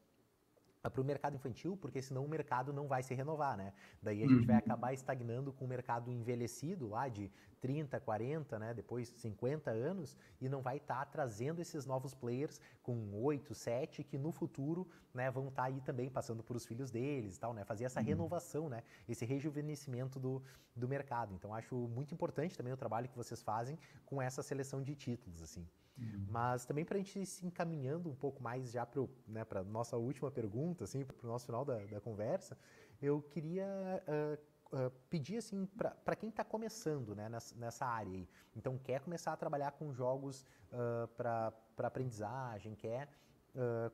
para 0.90 1.00
o 1.00 1.04
mercado 1.04 1.34
infantil, 1.34 1.76
porque 1.76 2.00
senão 2.00 2.24
o 2.24 2.28
mercado 2.28 2.72
não 2.72 2.86
vai 2.86 3.02
se 3.02 3.14
renovar, 3.14 3.56
né? 3.56 3.72
Daí 4.02 4.22
a 4.22 4.26
gente 4.26 4.46
vai 4.46 4.56
uhum. 4.56 4.62
acabar 4.64 4.92
estagnando 4.92 5.52
com 5.52 5.64
o 5.64 5.68
mercado 5.68 6.10
envelhecido 6.10 6.88
lá 6.88 7.08
de 7.08 7.30
30, 7.60 7.98
40, 8.00 8.58
né? 8.58 8.74
Depois 8.74 9.12
50 9.16 9.70
anos 9.70 10.16
e 10.40 10.48
não 10.48 10.62
vai 10.62 10.76
estar 10.76 11.04
tá 11.04 11.06
trazendo 11.06 11.60
esses 11.60 11.84
novos 11.84 12.14
players 12.14 12.60
com 12.82 13.10
8, 13.12 13.54
7 13.54 14.04
que 14.04 14.16
no 14.16 14.30
futuro, 14.30 14.88
né, 15.12 15.30
vão 15.30 15.48
estar 15.48 15.62
tá 15.62 15.68
aí 15.68 15.80
também 15.80 16.08
passando 16.08 16.42
por 16.42 16.54
os 16.56 16.64
filhos 16.64 16.90
deles 16.90 17.36
e 17.36 17.40
tal, 17.40 17.52
né? 17.52 17.64
Fazer 17.64 17.84
essa 17.84 18.00
uhum. 18.00 18.06
renovação, 18.06 18.68
né? 18.68 18.82
Esse 19.08 19.24
rejuvenescimento 19.24 20.18
do, 20.20 20.42
do 20.74 20.88
mercado. 20.88 21.34
Então 21.34 21.52
acho 21.54 21.74
muito 21.88 22.14
importante 22.14 22.56
também 22.56 22.72
o 22.72 22.76
trabalho 22.76 23.08
que 23.08 23.16
vocês 23.16 23.42
fazem 23.42 23.78
com 24.06 24.22
essa 24.22 24.42
seleção 24.42 24.82
de 24.82 24.94
títulos, 24.94 25.42
assim. 25.42 25.66
Uhum. 25.98 26.26
Mas 26.30 26.64
também 26.64 26.84
para 26.84 26.96
a 26.96 26.98
gente 27.02 27.26
se 27.26 27.44
encaminhando 27.44 28.08
um 28.08 28.14
pouco 28.14 28.42
mais 28.42 28.70
já 28.70 28.86
para 28.86 29.02
né, 29.26 29.44
a 29.50 29.64
nossa 29.64 29.96
última 29.96 30.30
pergunta, 30.30 30.84
assim, 30.84 31.04
para 31.04 31.26
o 31.26 31.26
nosso 31.26 31.46
final 31.46 31.64
da, 31.64 31.78
da, 31.86 32.00
conversa, 32.00 32.56
eu 33.02 33.20
queria 33.20 33.66
uh, 34.06 34.76
uh, 34.76 34.90
pedir 35.10 35.38
assim, 35.38 35.66
para 35.66 36.14
quem 36.14 36.28
está 36.28 36.44
começando 36.44 37.14
né, 37.14 37.28
nessa, 37.28 37.54
nessa, 37.56 37.86
área 37.86 38.12
aí, 38.12 38.28
então 38.56 38.78
quer 38.78 39.00
começar 39.00 39.32
a 39.32 39.36
trabalhar 39.36 39.72
com 39.72 39.92
jogos 39.92 40.46
uh, 40.72 41.08
para 41.16 41.52
aprendizagem, 41.78 42.74
quer 42.74 43.08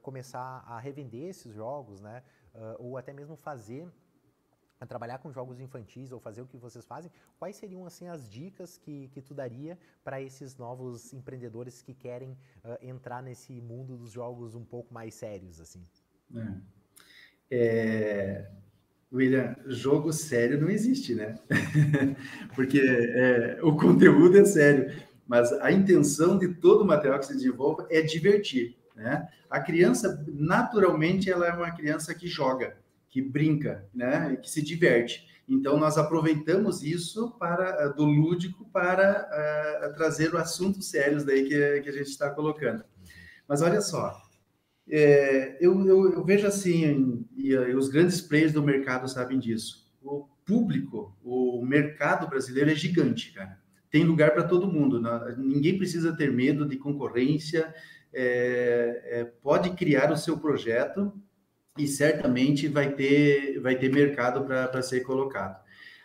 começar 0.02 0.62
a 0.66 0.78
revender 0.78 1.30
esses 1.30 1.54
jogos, 1.54 1.98
né, 1.98 2.22
ou 2.78 2.98
até 2.98 3.14
mesmo 3.14 3.34
fazer 3.34 3.90
a 4.84 4.86
trabalhar 4.86 5.18
com 5.18 5.32
jogos 5.32 5.60
infantis 5.60 6.12
ou 6.12 6.20
fazer 6.20 6.42
o 6.42 6.46
que 6.46 6.56
vocês 6.56 6.84
fazem, 6.84 7.10
quais 7.38 7.56
seriam 7.56 7.84
assim 7.84 8.08
as 8.08 8.30
dicas 8.30 8.78
que, 8.78 9.08
que 9.08 9.20
tu 9.20 9.34
daria 9.34 9.78
para 10.04 10.20
esses 10.20 10.56
novos 10.56 11.12
empreendedores 11.12 11.82
que 11.82 11.94
querem 11.94 12.32
uh, 12.64 12.78
entrar 12.80 13.22
nesse 13.22 13.60
mundo 13.60 13.96
dos 13.96 14.12
jogos 14.12 14.54
um 14.54 14.64
pouco 14.64 14.94
mais 14.94 15.14
sérios 15.14 15.60
assim? 15.60 15.82
É. 16.34 16.74
É... 17.50 18.50
William, 19.12 19.54
jogo 19.66 20.12
sério 20.12 20.60
não 20.60 20.68
existe, 20.68 21.14
né? 21.14 21.38
Porque 22.56 22.80
é, 22.80 23.60
o 23.62 23.76
conteúdo 23.76 24.36
é 24.38 24.44
sério, 24.44 24.90
mas 25.24 25.52
a 25.52 25.70
intenção 25.70 26.36
de 26.36 26.48
todo 26.54 26.82
o 26.82 26.86
material 26.86 27.20
que 27.20 27.26
se 27.26 27.34
desenvolve 27.34 27.86
é 27.90 28.02
divertir, 28.02 28.76
né? 28.96 29.28
A 29.48 29.60
criança, 29.60 30.24
naturalmente, 30.26 31.30
ela 31.30 31.46
é 31.46 31.52
uma 31.52 31.70
criança 31.70 32.12
que 32.12 32.26
joga 32.26 32.76
que 33.14 33.22
brinca, 33.22 33.88
né, 33.94 34.36
que 34.42 34.50
se 34.50 34.60
diverte. 34.60 35.24
Então 35.48 35.78
nós 35.78 35.96
aproveitamos 35.96 36.82
isso 36.82 37.30
para 37.38 37.86
do 37.86 38.04
lúdico 38.04 38.68
para 38.72 39.28
uh, 39.30 39.94
trazer 39.94 40.34
o 40.34 40.36
assuntos 40.36 40.90
sérios 40.90 41.22
daí 41.22 41.44
que, 41.44 41.80
que 41.82 41.88
a 41.90 41.92
gente 41.92 42.08
está 42.08 42.28
colocando. 42.28 42.82
Mas 43.46 43.62
olha 43.62 43.80
só, 43.80 44.20
é, 44.90 45.56
eu, 45.60 45.86
eu, 45.86 46.12
eu, 46.12 46.24
vejo 46.24 46.44
assim, 46.44 47.24
e, 47.36 47.50
e, 47.50 47.74
os 47.76 47.88
grandes 47.88 48.20
players 48.20 48.52
do 48.52 48.64
mercado 48.64 49.06
sabem 49.06 49.38
disso. 49.38 49.88
O 50.02 50.26
público, 50.44 51.16
o 51.22 51.64
mercado 51.64 52.28
brasileiro 52.28 52.72
é 52.72 52.74
gigante, 52.74 53.32
cara. 53.32 53.60
Tem 53.92 54.02
lugar 54.02 54.32
para 54.32 54.42
todo 54.42 54.66
mundo. 54.66 55.00
Né? 55.00 55.36
Ninguém 55.38 55.78
precisa 55.78 56.16
ter 56.16 56.32
medo 56.32 56.66
de 56.66 56.76
concorrência. 56.78 57.72
É, 58.12 59.20
é, 59.20 59.24
pode 59.24 59.70
criar 59.70 60.10
o 60.10 60.16
seu 60.16 60.36
projeto 60.36 61.12
e 61.76 61.88
certamente 61.88 62.68
vai 62.68 62.92
ter, 62.92 63.60
vai 63.60 63.76
ter 63.76 63.92
mercado 63.92 64.44
para 64.44 64.82
ser 64.82 65.00
colocado. 65.00 65.62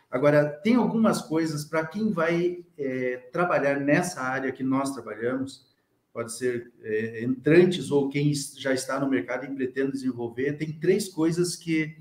Agora, 0.09 0.45
tem 0.47 0.75
algumas 0.75 1.21
coisas 1.21 1.63
para 1.63 1.85
quem 1.85 2.11
vai 2.11 2.65
é, 2.77 3.17
trabalhar 3.31 3.79
nessa 3.79 4.21
área 4.21 4.51
que 4.51 4.63
nós 4.63 4.91
trabalhamos, 4.91 5.67
pode 6.11 6.35
ser 6.35 6.71
é, 6.81 7.23
entrantes 7.23 7.91
ou 7.91 8.09
quem 8.09 8.33
já 8.33 8.73
está 8.73 8.99
no 8.99 9.09
mercado 9.09 9.45
e 9.45 9.55
pretende 9.55 9.91
desenvolver, 9.91 10.57
tem 10.57 10.71
três 10.71 11.07
coisas 11.07 11.55
que, 11.55 11.95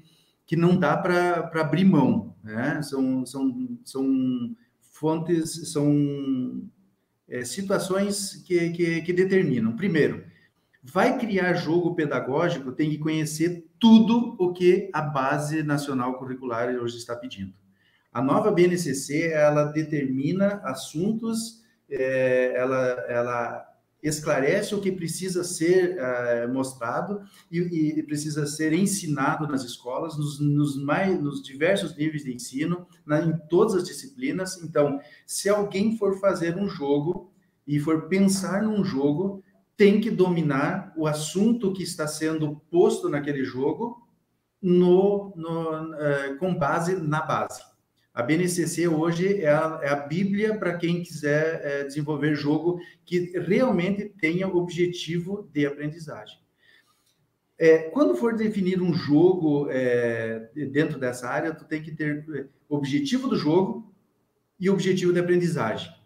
que 0.47 0.57
não 0.57 0.75
dá 0.79 0.97
para 0.97 1.51
abrir 1.61 1.85
mão. 1.85 2.35
Né? 2.43 2.81
São, 2.81 3.27
são, 3.27 3.79
são 3.85 4.57
fontes, 4.81 5.71
são 5.71 6.67
é, 7.29 7.45
situações 7.45 8.43
que, 8.47 8.71
que, 8.71 9.03
que 9.03 9.13
determinam. 9.13 9.77
Primeiro, 9.77 10.25
vai 10.91 11.19
criar 11.19 11.53
jogo 11.55 11.95
pedagógico, 11.95 12.73
tem 12.73 12.91
que 12.91 12.99
conhecer 12.99 13.67
tudo 13.79 14.35
o 14.39 14.53
que 14.53 14.89
a 14.93 15.03
base 15.03 15.63
nacional 15.63 16.19
curricular 16.19 16.69
hoje 16.77 16.97
está 16.97 17.15
pedindo. 17.15 17.53
A 18.13 18.23
nova 18.23 18.51
BNCC, 18.51 19.31
ela 19.33 19.65
determina 19.65 20.61
assuntos, 20.65 21.63
é, 21.91 22.55
ela, 22.57 22.77
ela 23.09 23.69
esclarece 24.03 24.75
o 24.75 24.81
que 24.81 24.91
precisa 24.91 25.45
ser 25.45 25.99
é, 25.99 26.47
mostrado 26.47 27.21
e, 27.51 27.59
e, 27.99 28.03
precisa 28.05 28.47
ser 28.47 28.73
ensinado 28.73 29.47
nas 29.47 29.65
escolas, 29.65 30.17
nos, 30.17 30.41
nos, 30.41 30.83
mais, 30.83 31.21
nos 31.21 31.43
diversos 31.43 31.95
níveis 31.97 32.25
de 32.25 32.33
ensino, 32.33 32.87
na, 33.05 33.21
em 33.21 33.37
todas 33.49 33.75
as 33.75 33.85
disciplinas. 33.85 34.63
Então, 34.63 34.99
se 35.27 35.51
alguém 35.51 35.99
for 35.99 36.19
fazer 36.19 36.57
um 36.57 36.69
jogo 36.69 37.31
e 37.67 37.79
for 37.79 38.09
pensar 38.09 38.63
num 38.63 38.83
jogo, 38.83 39.45
tem 39.79 40.01
que 40.01 40.11
dominar 40.11 40.93
o 40.97 41.07
assunto 41.07 41.73
que 41.73 41.85
está 41.85 42.09
sendo 42.09 42.57
posto 42.69 43.09
naquele 43.09 43.45
jogo 43.45 44.05
no, 44.61 45.33
no 45.37 45.93
uh, 45.93 46.37
com 46.39 46.53
base 46.53 46.97
na 46.97 47.23
base. 47.23 47.63
A 48.13 48.21
BNCC 48.21 48.89
hoje 48.89 49.41
é 49.41 49.49
a, 49.49 49.79
é 49.81 49.89
a 49.91 49.95
Bíblia 49.95 50.59
para 50.59 50.77
quem 50.77 51.05
quiser 51.05 51.61
é, 51.65 51.85
desenvolver 51.85 52.35
jogo 52.35 52.81
que 53.07 53.39
realmente 53.39 54.13
tenha 54.21 54.49
objetivo 54.49 55.49
de 55.53 55.65
aprendizagem. 55.65 56.41
É, 57.57 57.79
quando 57.91 58.17
for 58.17 58.35
definir 58.35 58.83
um 58.83 58.93
jogo 58.93 59.69
é, 59.71 60.51
dentro 60.73 60.99
dessa 60.99 61.29
área, 61.29 61.55
tu 61.55 61.65
tem 61.65 61.81
que 61.81 61.93
ter 61.93 62.51
objetivo 62.69 63.29
do 63.29 63.37
jogo 63.37 63.95
e 64.59 64.69
objetivo 64.69 65.13
de 65.13 65.21
aprendizagem 65.21 65.98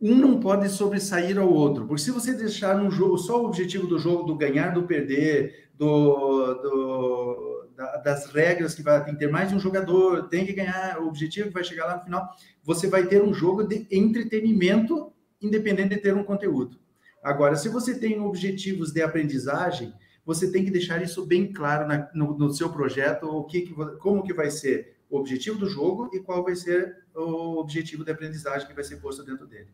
um 0.00 0.16
não 0.16 0.40
pode 0.40 0.68
sobressair 0.70 1.38
ao 1.38 1.52
outro, 1.52 1.86
porque 1.86 2.02
se 2.02 2.10
você 2.10 2.32
deixar 2.32 2.80
um 2.80 2.90
jogo 2.90 3.18
só 3.18 3.42
o 3.42 3.46
objetivo 3.46 3.86
do 3.86 3.98
jogo 3.98 4.22
do 4.22 4.34
ganhar, 4.34 4.72
do 4.72 4.84
perder, 4.84 5.68
do, 5.76 6.54
do 6.54 7.68
da, 7.76 7.96
das 7.96 8.26
regras 8.26 8.74
que 8.74 8.82
vai 8.82 9.02
tem 9.04 9.14
que 9.14 9.20
ter 9.20 9.30
mais 9.30 9.50
de 9.50 9.54
um 9.54 9.60
jogador, 9.60 10.28
tem 10.28 10.46
que 10.46 10.52
ganhar 10.52 10.98
o 11.00 11.08
objetivo 11.08 11.48
que 11.48 11.54
vai 11.54 11.64
chegar 11.64 11.86
lá 11.86 11.96
no 11.96 12.02
final, 12.02 12.28
você 12.62 12.86
vai 12.86 13.06
ter 13.06 13.22
um 13.22 13.32
jogo 13.32 13.62
de 13.62 13.86
entretenimento 13.90 15.12
independente 15.40 15.94
de 15.94 16.00
ter 16.00 16.14
um 16.14 16.24
conteúdo. 16.24 16.78
Agora, 17.22 17.56
se 17.56 17.68
você 17.68 17.98
tem 17.98 18.20
objetivos 18.20 18.92
de 18.92 19.02
aprendizagem, 19.02 19.92
você 20.24 20.50
tem 20.50 20.64
que 20.64 20.70
deixar 20.70 21.02
isso 21.02 21.26
bem 21.26 21.52
claro 21.52 21.86
na, 21.86 22.10
no, 22.14 22.36
no, 22.36 22.52
seu 22.52 22.70
projeto, 22.70 23.24
o 23.24 23.44
que, 23.44 23.62
que, 23.62 23.74
como 23.98 24.22
que 24.22 24.32
vai 24.32 24.50
ser 24.50 24.96
o 25.08 25.18
objetivo 25.18 25.58
do 25.58 25.68
jogo 25.68 26.10
e 26.12 26.20
qual 26.20 26.44
vai 26.44 26.54
ser 26.54 27.04
o 27.14 27.58
objetivo 27.58 28.04
de 28.04 28.12
aprendizagem 28.12 28.66
que 28.68 28.74
vai 28.74 28.84
ser 28.84 28.96
posto 28.96 29.24
dentro 29.24 29.46
dele. 29.46 29.68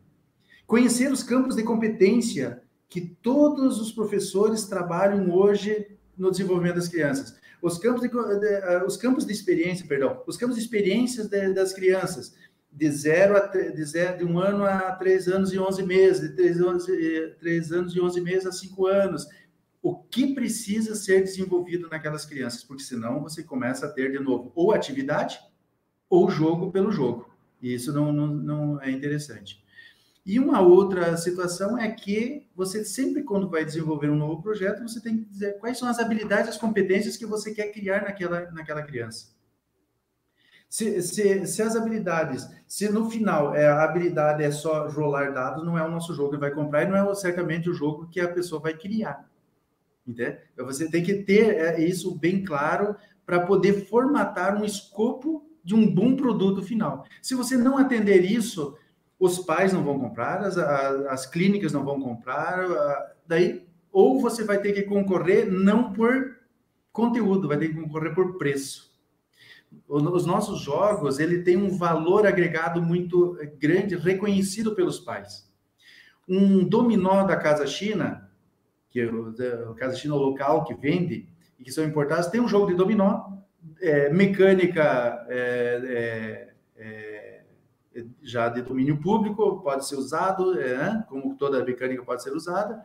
Conhecer 0.67 1.09
os 1.09 1.23
campos 1.23 1.55
de 1.55 1.63
competência 1.63 2.61
que 2.89 2.99
todos 2.99 3.79
os 3.79 3.91
professores 3.91 4.65
trabalham 4.65 5.31
hoje 5.31 5.97
no 6.17 6.29
desenvolvimento 6.29 6.75
das 6.75 6.89
crianças. 6.89 7.37
Os 7.61 7.77
campos 7.77 8.01
de, 8.01 8.09
de 8.09 8.15
uh, 8.15 8.85
os 8.85 8.97
campos 8.97 9.25
de 9.25 9.31
experiência, 9.31 9.87
perdão, 9.87 10.21
os 10.27 10.35
campos 10.35 10.57
de 10.57 10.61
experiências 10.61 11.27
de, 11.27 11.53
das 11.53 11.71
crianças, 11.71 12.35
de 12.69 12.91
zero 12.91 13.37
a 13.37 13.47
de, 13.47 13.83
zero, 13.85 14.17
de 14.17 14.25
um 14.25 14.37
ano 14.37 14.65
a 14.65 14.91
três 14.91 15.29
anos 15.29 15.53
e 15.53 15.57
onze 15.57 15.83
meses, 15.83 16.21
de 16.21 16.35
três 16.35 16.59
anos, 16.59 16.85
três 17.39 17.71
anos 17.71 17.95
e 17.95 18.01
onze 18.01 18.19
meses 18.19 18.45
a 18.45 18.51
cinco 18.51 18.87
anos. 18.87 19.25
O 19.81 19.95
que 19.95 20.35
precisa 20.35 20.95
ser 20.95 21.21
desenvolvido 21.21 21.87
naquelas 21.87 22.25
crianças? 22.25 22.63
Porque 22.63 22.83
senão 22.83 23.21
você 23.21 23.41
começa 23.41 23.85
a 23.85 23.89
ter 23.89 24.11
de 24.11 24.19
novo 24.19 24.51
ou 24.53 24.73
atividade 24.73 25.39
ou 26.09 26.29
jogo 26.29 26.71
pelo 26.71 26.91
jogo. 26.91 27.31
E 27.61 27.73
isso 27.73 27.93
não, 27.93 28.11
não, 28.11 28.27
não 28.27 28.81
é 28.81 28.91
interessante. 28.91 29.65
E 30.27 30.37
uma 30.41 30.59
outra 30.59 31.15
situação 31.15 31.77
é 31.77 31.89
que 31.89 32.45
você 32.53 32.83
sempre, 32.83 33.23
quando 33.23 33.49
vai 33.49 33.63
desenvolver 33.63 34.09
um 34.09 34.15
novo 34.17 34.41
projeto, 34.41 34.81
você 34.81 34.99
tem 34.99 35.19
que 35.19 35.23
dizer 35.23 35.57
quais 35.57 35.77
são 35.77 35.87
as 35.87 35.99
habilidades, 35.99 36.49
as 36.49 36.57
competências 36.57 37.15
que 37.15 37.25
você 37.25 37.53
quer 37.53 37.71
criar 37.71 38.01
naquela, 38.01 38.51
naquela 38.51 38.83
criança. 38.83 39.29
Se, 40.67 41.01
se, 41.01 41.47
se 41.47 41.61
as 41.61 41.77
habilidades, 41.77 42.45
se 42.67 42.89
no 42.89 43.09
final 43.09 43.55
é, 43.55 43.67
a 43.67 43.85
habilidade 43.85 44.43
é 44.43 44.51
só 44.51 44.89
rolar 44.89 45.31
dados, 45.31 45.65
não 45.65 45.77
é 45.77 45.87
o 45.87 45.89
nosso 45.89 46.13
jogo 46.13 46.31
que 46.31 46.37
vai 46.37 46.51
comprar 46.51 46.83
e 46.83 46.89
não 46.89 46.97
é 46.97 47.15
certamente 47.15 47.69
o 47.69 47.73
jogo 47.73 48.09
que 48.09 48.19
a 48.19 48.27
pessoa 48.27 48.59
vai 48.59 48.73
criar. 48.73 49.29
Entende? 50.05 50.39
Então, 50.53 50.65
você 50.65 50.91
tem 50.91 51.01
que 51.01 51.23
ter 51.23 51.55
é, 51.55 51.79
isso 51.79 52.13
bem 52.13 52.43
claro 52.43 52.97
para 53.25 53.45
poder 53.45 53.85
formatar 53.85 54.61
um 54.61 54.65
escopo 54.65 55.49
de 55.63 55.73
um 55.73 55.89
bom 55.89 56.17
produto 56.17 56.61
final. 56.61 57.05
Se 57.21 57.33
você 57.33 57.55
não 57.55 57.77
atender 57.77 58.25
isso, 58.25 58.77
os 59.19 59.39
pais 59.39 59.73
não 59.73 59.83
vão 59.83 59.99
comprar, 59.99 60.41
as, 60.41 60.57
as 60.57 61.25
clínicas 61.25 61.73
não 61.73 61.83
vão 61.83 61.99
comprar, 61.99 62.67
daí 63.25 63.67
ou 63.91 64.21
você 64.21 64.43
vai 64.43 64.59
ter 64.59 64.73
que 64.73 64.83
concorrer 64.83 65.51
não 65.51 65.91
por 65.91 66.37
conteúdo, 66.91 67.47
vai 67.47 67.57
ter 67.57 67.69
que 67.69 67.81
concorrer 67.81 68.13
por 68.13 68.37
preço. 68.37 68.95
Os 69.87 70.25
nossos 70.25 70.61
jogos, 70.61 71.19
ele 71.19 71.41
tem 71.41 71.57
um 71.57 71.77
valor 71.77 72.25
agregado 72.25 72.81
muito 72.81 73.37
grande, 73.59 73.95
reconhecido 73.95 74.75
pelos 74.75 74.99
pais. 74.99 75.51
Um 76.27 76.63
dominó 76.63 77.23
da 77.23 77.35
Casa 77.35 77.65
China, 77.65 78.29
que 78.89 79.01
é 79.01 79.05
o, 79.05 79.73
Casa 79.75 79.95
China 79.95 80.15
local 80.15 80.63
que 80.63 80.73
vende, 80.73 81.27
e 81.59 81.63
que 81.63 81.71
são 81.71 81.83
importadas. 81.83 82.27
Tem 82.27 82.39
um 82.39 82.47
jogo 82.47 82.67
de 82.67 82.75
dominó, 82.75 83.31
é, 83.81 84.09
mecânica 84.09 85.25
é, 85.27 85.81
é, 85.85 86.53
é 86.75 87.06
já 88.21 88.49
de 88.49 88.61
domínio 88.61 88.97
público, 88.99 89.61
pode 89.61 89.87
ser 89.87 89.95
usado, 89.95 90.59
é, 90.59 91.03
como 91.09 91.35
toda 91.35 91.63
mecânica 91.63 92.03
pode 92.03 92.23
ser 92.23 92.31
usada, 92.31 92.83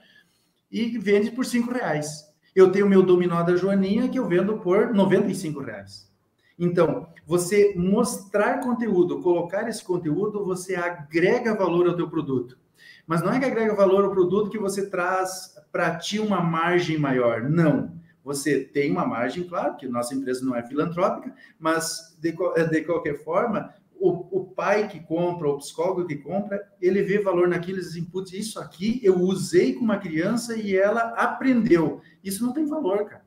e 0.70 0.98
vende 0.98 1.30
por 1.30 1.44
cinco 1.44 1.72
reais. 1.72 2.30
Eu 2.54 2.70
tenho 2.70 2.88
meu 2.88 3.02
dominó 3.02 3.42
da 3.42 3.56
Joaninha 3.56 4.08
que 4.08 4.18
eu 4.18 4.26
vendo 4.26 4.58
por 4.58 4.92
95 4.92 5.60
reais. 5.60 6.10
Então, 6.58 7.08
você 7.26 7.74
mostrar 7.76 8.60
conteúdo, 8.60 9.20
colocar 9.20 9.68
esse 9.68 9.82
conteúdo, 9.82 10.44
você 10.44 10.74
agrega 10.74 11.54
valor 11.54 11.88
ao 11.88 11.96
teu 11.96 12.08
produto. 12.08 12.58
Mas 13.06 13.22
não 13.22 13.32
é 13.32 13.38
que 13.38 13.46
agrega 13.46 13.74
valor 13.74 14.04
ao 14.04 14.10
produto 14.10 14.50
que 14.50 14.58
você 14.58 14.88
traz 14.88 15.54
para 15.72 15.96
ti 15.96 16.20
uma 16.20 16.40
margem 16.40 16.98
maior. 16.98 17.42
Não. 17.42 18.00
Você 18.24 18.60
tem 18.60 18.92
uma 18.92 19.04
margem, 19.04 19.44
claro, 19.44 19.76
que 19.76 19.88
nossa 19.88 20.14
empresa 20.14 20.44
não 20.44 20.54
é 20.54 20.62
filantrópica, 20.62 21.34
mas 21.58 22.16
de, 22.20 22.32
de 22.70 22.82
qualquer 22.82 23.24
forma, 23.24 23.74
o, 23.98 24.40
o, 24.40 24.41
pai 24.54 24.88
que 24.88 25.00
compra, 25.00 25.48
o 25.48 25.58
psicólogo 25.58 26.06
que 26.06 26.16
compra, 26.16 26.60
ele 26.80 27.02
vê 27.02 27.18
valor 27.18 27.48
naqueles 27.48 27.96
inputs. 27.96 28.32
Isso 28.32 28.60
aqui 28.60 29.00
eu 29.02 29.18
usei 29.20 29.74
com 29.74 29.84
uma 29.84 29.98
criança 29.98 30.56
e 30.56 30.76
ela 30.76 31.14
aprendeu. 31.16 32.00
Isso 32.22 32.44
não 32.44 32.52
tem 32.52 32.66
valor, 32.66 33.04
cara. 33.04 33.24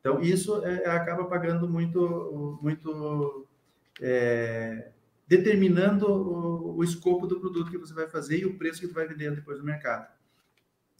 Então, 0.00 0.20
isso 0.20 0.64
é, 0.64 0.86
acaba 0.88 1.24
pagando 1.24 1.68
muito, 1.68 2.58
muito 2.62 3.46
é, 4.00 4.90
determinando 5.26 6.06
o, 6.06 6.76
o, 6.76 6.84
escopo 6.84 7.26
do 7.26 7.40
produto 7.40 7.70
que 7.70 7.78
você 7.78 7.92
vai 7.92 8.08
fazer 8.08 8.38
e 8.38 8.46
o 8.46 8.56
preço 8.56 8.80
que 8.80 8.86
você 8.86 8.94
vai 8.94 9.06
vender 9.06 9.34
depois 9.34 9.58
no 9.58 9.64
mercado. 9.64 10.06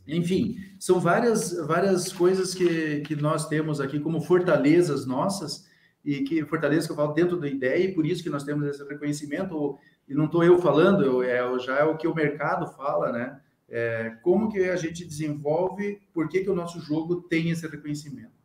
Enfim, 0.07 0.59
são 0.79 0.99
várias, 0.99 1.53
várias 1.67 2.13
coisas 2.13 2.55
que, 2.55 3.01
que 3.01 3.15
nós 3.15 3.47
temos 3.47 3.81
aqui 3.81 4.01
como 4.01 4.21
fortalezas 4.21 5.07
nossas, 5.07 5.68
e 6.05 6.23
que 6.23 6.45
fortaleza 6.45 6.87
que 6.87 6.93
eu 6.93 6.97
falo 6.97 7.13
dentro 7.13 7.39
da 7.39 7.49
ideia, 7.49 7.85
e 7.85 7.95
por 7.95 8.07
isso 8.07 8.23
que 8.23 8.31
nós 8.31 8.45
temos 8.45 8.67
esse 8.67 8.83
reconhecimento, 8.87 9.77
e 10.09 10.15
não 10.15 10.27
estou 10.27 10.43
eu 10.43 10.59
falando, 10.59 11.05
eu, 11.05 11.23
é, 11.23 11.59
já 11.59 11.79
é 11.79 11.85
o 11.85 11.97
que 11.97 12.09
o 12.09 12.15
mercado 12.15 12.67
fala, 12.73 13.13
né? 13.13 13.41
É, 13.69 14.17
como 14.23 14.49
que 14.49 14.65
a 14.65 14.77
gente 14.77 15.05
desenvolve, 15.05 16.01
por 16.15 16.29
que, 16.29 16.41
que 16.41 16.49
o 16.49 16.55
nosso 16.55 16.81
jogo 16.81 17.23
tem 17.23 17.51
esse 17.51 17.67
reconhecimento. 17.67 18.39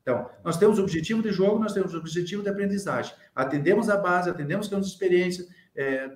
Então, 0.00 0.28
nós 0.42 0.56
temos 0.56 0.78
objetivo 0.78 1.22
de 1.22 1.30
jogo, 1.30 1.58
nós 1.58 1.72
temos 1.72 1.94
objetivo 1.94 2.42
de 2.42 2.48
aprendizagem. 2.48 3.14
Atendemos 3.34 3.88
a 3.88 3.96
base, 3.96 4.28
atendemos 4.28 4.68
de 4.68 4.76
experiência, 4.80 5.46
é, 5.74 6.10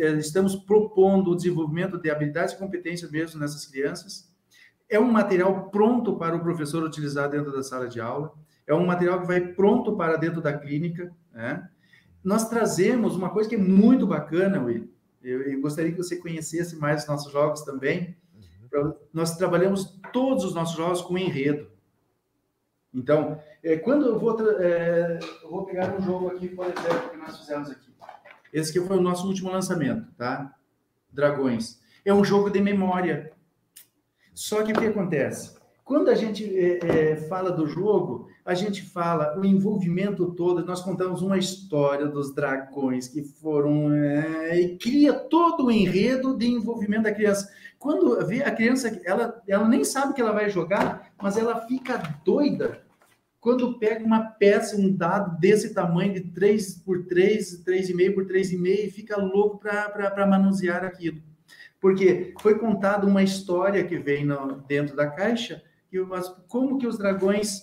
é, 0.00 0.10
estamos 0.18 0.54
propondo 0.54 1.30
o 1.30 1.36
desenvolvimento 1.36 1.98
de 1.98 2.10
habilidades 2.10 2.54
e 2.54 2.58
competências 2.58 3.10
mesmo 3.10 3.40
nessas 3.40 3.66
crianças. 3.66 4.30
É 4.88 5.00
um 5.00 5.10
material 5.10 5.70
pronto 5.70 6.16
para 6.16 6.36
o 6.36 6.40
professor 6.40 6.82
utilizar 6.82 7.30
dentro 7.30 7.52
da 7.52 7.62
sala 7.62 7.88
de 7.88 8.00
aula. 8.00 8.32
É 8.70 8.74
um 8.74 8.86
material 8.86 9.20
que 9.20 9.26
vai 9.26 9.40
pronto 9.40 9.96
para 9.96 10.16
dentro 10.16 10.40
da 10.40 10.56
clínica. 10.56 11.12
Né? 11.32 11.68
Nós 12.22 12.48
trazemos 12.48 13.16
uma 13.16 13.28
coisa 13.28 13.48
que 13.48 13.56
é 13.56 13.58
muito 13.58 14.06
bacana, 14.06 14.62
Will. 14.62 14.88
Eu, 15.20 15.42
eu 15.42 15.60
gostaria 15.60 15.90
que 15.90 15.98
você 15.98 16.14
conhecesse 16.14 16.76
mais 16.76 17.02
os 17.02 17.08
nossos 17.08 17.32
jogos 17.32 17.62
também. 17.62 18.16
Uhum. 18.72 18.94
Nós 19.12 19.36
trabalhamos 19.36 19.98
todos 20.12 20.44
os 20.44 20.54
nossos 20.54 20.76
jogos 20.76 21.02
com 21.02 21.18
enredo. 21.18 21.68
Então, 22.94 23.42
é, 23.60 23.76
quando 23.76 24.06
eu 24.06 24.20
vou, 24.20 24.38
é, 24.60 25.18
eu 25.42 25.50
vou 25.50 25.66
pegar 25.66 25.92
um 25.92 26.00
jogo 26.00 26.28
aqui, 26.28 26.48
por 26.48 26.66
exemplo, 26.66 27.10
que 27.10 27.16
nós 27.16 27.40
fizemos 27.40 27.70
aqui. 27.70 27.90
Esse 28.52 28.70
aqui 28.70 28.86
foi 28.86 28.98
o 28.98 29.02
nosso 29.02 29.26
último 29.26 29.50
lançamento, 29.50 30.12
tá? 30.16 30.54
Dragões. 31.10 31.80
É 32.04 32.14
um 32.14 32.24
jogo 32.24 32.48
de 32.48 32.60
memória. 32.60 33.32
Só 34.32 34.62
que 34.62 34.72
o 34.72 34.78
que 34.78 34.86
acontece? 34.86 35.59
Quando 35.90 36.08
a 36.08 36.14
gente 36.14 36.44
é, 36.56 36.78
é, 36.86 37.16
fala 37.16 37.50
do 37.50 37.66
jogo, 37.66 38.28
a 38.44 38.54
gente 38.54 38.80
fala 38.80 39.36
o 39.36 39.44
envolvimento 39.44 40.30
todo, 40.36 40.64
nós 40.64 40.80
contamos 40.80 41.20
uma 41.20 41.36
história 41.36 42.06
dos 42.06 42.32
dragões 42.32 43.08
que 43.08 43.24
foram. 43.24 43.92
É, 43.92 44.60
e 44.60 44.78
cria 44.78 45.12
todo 45.12 45.66
o 45.66 45.70
enredo 45.70 46.38
de 46.38 46.46
envolvimento 46.46 47.02
da 47.02 47.12
criança. 47.12 47.52
Quando 47.76 48.24
vê 48.24 48.40
a 48.40 48.52
criança, 48.52 49.00
ela, 49.04 49.42
ela 49.48 49.66
nem 49.66 49.82
sabe 49.82 50.14
que 50.14 50.20
ela 50.20 50.30
vai 50.30 50.48
jogar, 50.48 51.10
mas 51.20 51.36
ela 51.36 51.66
fica 51.66 52.00
doida 52.24 52.84
quando 53.40 53.76
pega 53.76 54.04
uma 54.04 54.20
peça, 54.20 54.76
um 54.76 54.94
dado 54.94 55.40
desse 55.40 55.74
tamanho, 55.74 56.14
de 56.14 56.20
3 56.20 56.84
por 56.84 57.04
3, 57.06 57.64
3,5 57.64 58.14
por 58.14 58.26
3,5, 58.26 58.64
e 58.64 58.90
fica 58.92 59.16
louco 59.16 59.58
para 59.58 60.24
manusear 60.24 60.84
aquilo. 60.84 61.20
Porque 61.80 62.32
foi 62.40 62.60
contada 62.60 63.08
uma 63.08 63.24
história 63.24 63.82
que 63.82 63.98
vem 63.98 64.24
no, 64.24 64.58
dentro 64.68 64.94
da 64.94 65.08
caixa, 65.08 65.60
como 66.48 66.78
que 66.78 66.86
os 66.86 66.98
dragões 66.98 67.62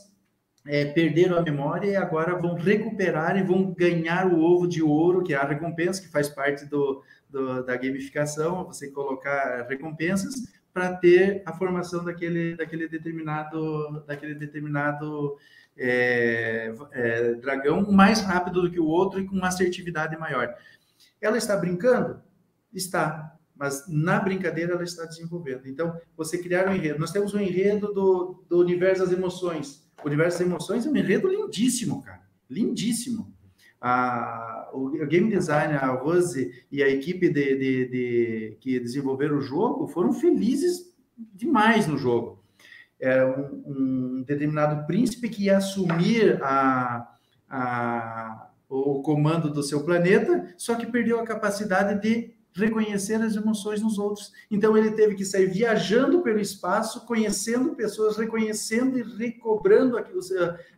é, 0.66 0.86
perderam 0.86 1.38
a 1.38 1.42
memória 1.42 1.88
e 1.88 1.96
agora 1.96 2.36
vão 2.36 2.56
recuperar 2.56 3.38
e 3.38 3.44
vão 3.44 3.74
ganhar 3.74 4.28
o 4.28 4.42
ovo 4.42 4.68
de 4.68 4.84
ouro, 4.84 5.24
que 5.24 5.34
é 5.34 5.38
a 5.38 5.48
recompensa, 5.48 6.02
que 6.02 6.10
faz 6.10 6.28
parte 6.28 6.66
do, 6.66 7.02
do 7.30 7.64
da 7.64 7.78
gamificação, 7.78 8.66
você 8.66 8.92
colocar 8.92 9.66
recompensas 9.68 10.36
para 10.74 10.96
ter 10.96 11.42
a 11.46 11.54
formação 11.54 12.04
daquele, 12.04 12.56
daquele 12.56 12.88
determinado, 12.88 14.04
daquele 14.06 14.36
determinado 14.36 15.38
é, 15.78 16.74
é, 16.92 17.34
dragão 17.36 17.90
mais 17.92 18.22
rápido 18.22 18.62
do 18.62 18.72
que 18.72 18.80
o 18.80 18.86
outro 18.86 19.20
e 19.20 19.26
com 19.26 19.36
uma 19.36 19.48
assertividade 19.48 20.18
maior. 20.18 20.54
Ela 21.22 21.38
está 21.38 21.56
brincando? 21.56 22.22
Está, 22.74 23.37
mas 23.58 23.86
na 23.88 24.20
brincadeira 24.20 24.74
ela 24.74 24.84
está 24.84 25.06
desenvolvendo. 25.06 25.68
Então, 25.68 26.00
você 26.16 26.38
criar 26.38 26.70
um 26.70 26.76
enredo. 26.76 27.00
Nós 27.00 27.12
temos 27.12 27.34
um 27.34 27.40
enredo 27.40 27.94
do, 27.94 28.44
do 28.50 28.60
universo 28.60 29.04
das 29.04 29.12
emoções. 29.12 29.88
O 30.04 30.08
universo 30.08 30.40
das 30.40 30.48
emoções 30.48 30.86
é 30.86 30.90
um 30.90 30.96
enredo 30.96 31.28
lindíssimo, 31.28 32.02
cara. 32.02 32.22
Lindíssimo. 32.50 33.34
A, 33.80 34.70
o, 34.74 34.88
o 34.88 35.08
game 35.08 35.30
design, 35.30 35.74
a 35.74 35.88
Rose 35.88 36.66
e 36.72 36.82
a 36.82 36.90
equipe 36.90 37.30
de, 37.30 37.56
de, 37.56 37.90
de, 37.90 38.58
que 38.60 38.80
desenvolveram 38.80 39.38
o 39.38 39.42
jogo 39.42 39.88
foram 39.88 40.14
felizes 40.14 40.96
demais 41.34 41.88
no 41.88 41.98
jogo 41.98 42.38
é, 43.00 43.24
um, 43.24 43.64
um, 43.68 44.24
determinado 44.24 44.86
príncipe 44.86 45.30
que 45.30 45.46
ia 45.46 45.58
assumir 45.58 46.42
a, 46.44 47.08
a, 47.50 48.50
o 48.68 49.02
comando 49.02 49.52
do 49.52 49.64
seu 49.64 49.84
planeta, 49.84 50.54
só 50.58 50.76
que 50.76 50.86
perdeu 50.86 51.20
a 51.20 51.26
capacidade 51.26 52.00
de 52.02 52.36
reconhecer 52.58 53.22
as 53.22 53.36
emoções 53.36 53.82
nos 53.82 53.98
outros. 53.98 54.34
Então 54.50 54.76
ele 54.78 54.92
teve 54.92 55.16
que 55.16 55.24
sair 55.24 55.48
viajando 55.48 56.22
pelo 56.22 56.40
espaço, 56.40 57.06
conhecendo 57.06 57.76
pessoas, 57.76 58.18
reconhecendo 58.18 58.98
e 58.98 59.04
recobrando 59.04 59.98
aquilo, 59.98 60.20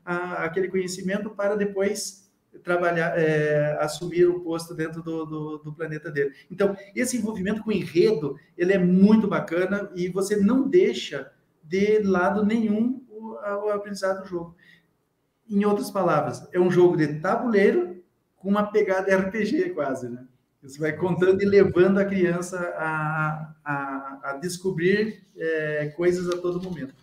aquele 0.04 0.68
conhecimento 0.68 1.30
para 1.30 1.56
depois 1.56 2.30
trabalhar, 2.64 3.18
é, 3.18 3.78
assumir 3.80 4.26
o 4.26 4.42
posto 4.42 4.74
dentro 4.74 5.02
do, 5.02 5.26
do, 5.26 5.58
do, 5.60 5.74
planeta 5.74 6.12
dele. 6.12 6.34
Então 6.52 6.76
esse 6.96 7.16
envolvimento 7.18 7.64
com 7.64 7.70
o 7.70 7.74
enredo 7.74 8.38
ele 8.58 8.74
é 8.74 8.78
muito 8.78 9.28
bacana 9.28 9.90
e 9.96 10.10
você 10.10 10.36
não 10.36 10.68
deixa 10.68 11.32
de 11.64 12.00
lado 12.00 12.46
nenhum 12.46 13.02
o, 13.10 13.34
o 13.34 13.70
aprendizado 13.70 14.24
do 14.24 14.28
jogo. 14.28 14.56
Em 15.50 15.64
outras 15.66 15.90
palavras, 15.90 16.48
é 16.52 16.60
um 16.60 16.70
jogo 16.70 16.98
de 16.98 17.20
tabuleiro 17.20 18.04
com 18.36 18.50
uma 18.50 18.72
pegada 18.72 19.16
RPG 19.16 19.72
quase, 19.72 20.10
né? 20.10 20.26
Você 20.62 20.78
vai 20.78 20.94
contando 20.94 21.42
e 21.42 21.46
levando 21.46 22.00
a 22.00 22.06
criança 22.06 22.60
a, 22.78 23.56
a, 23.64 24.20
a 24.24 24.34
descobrir 24.34 25.26
é, 25.38 25.88
coisas 25.96 26.30
a 26.30 26.38
todo 26.38 26.62
momento. 26.62 26.94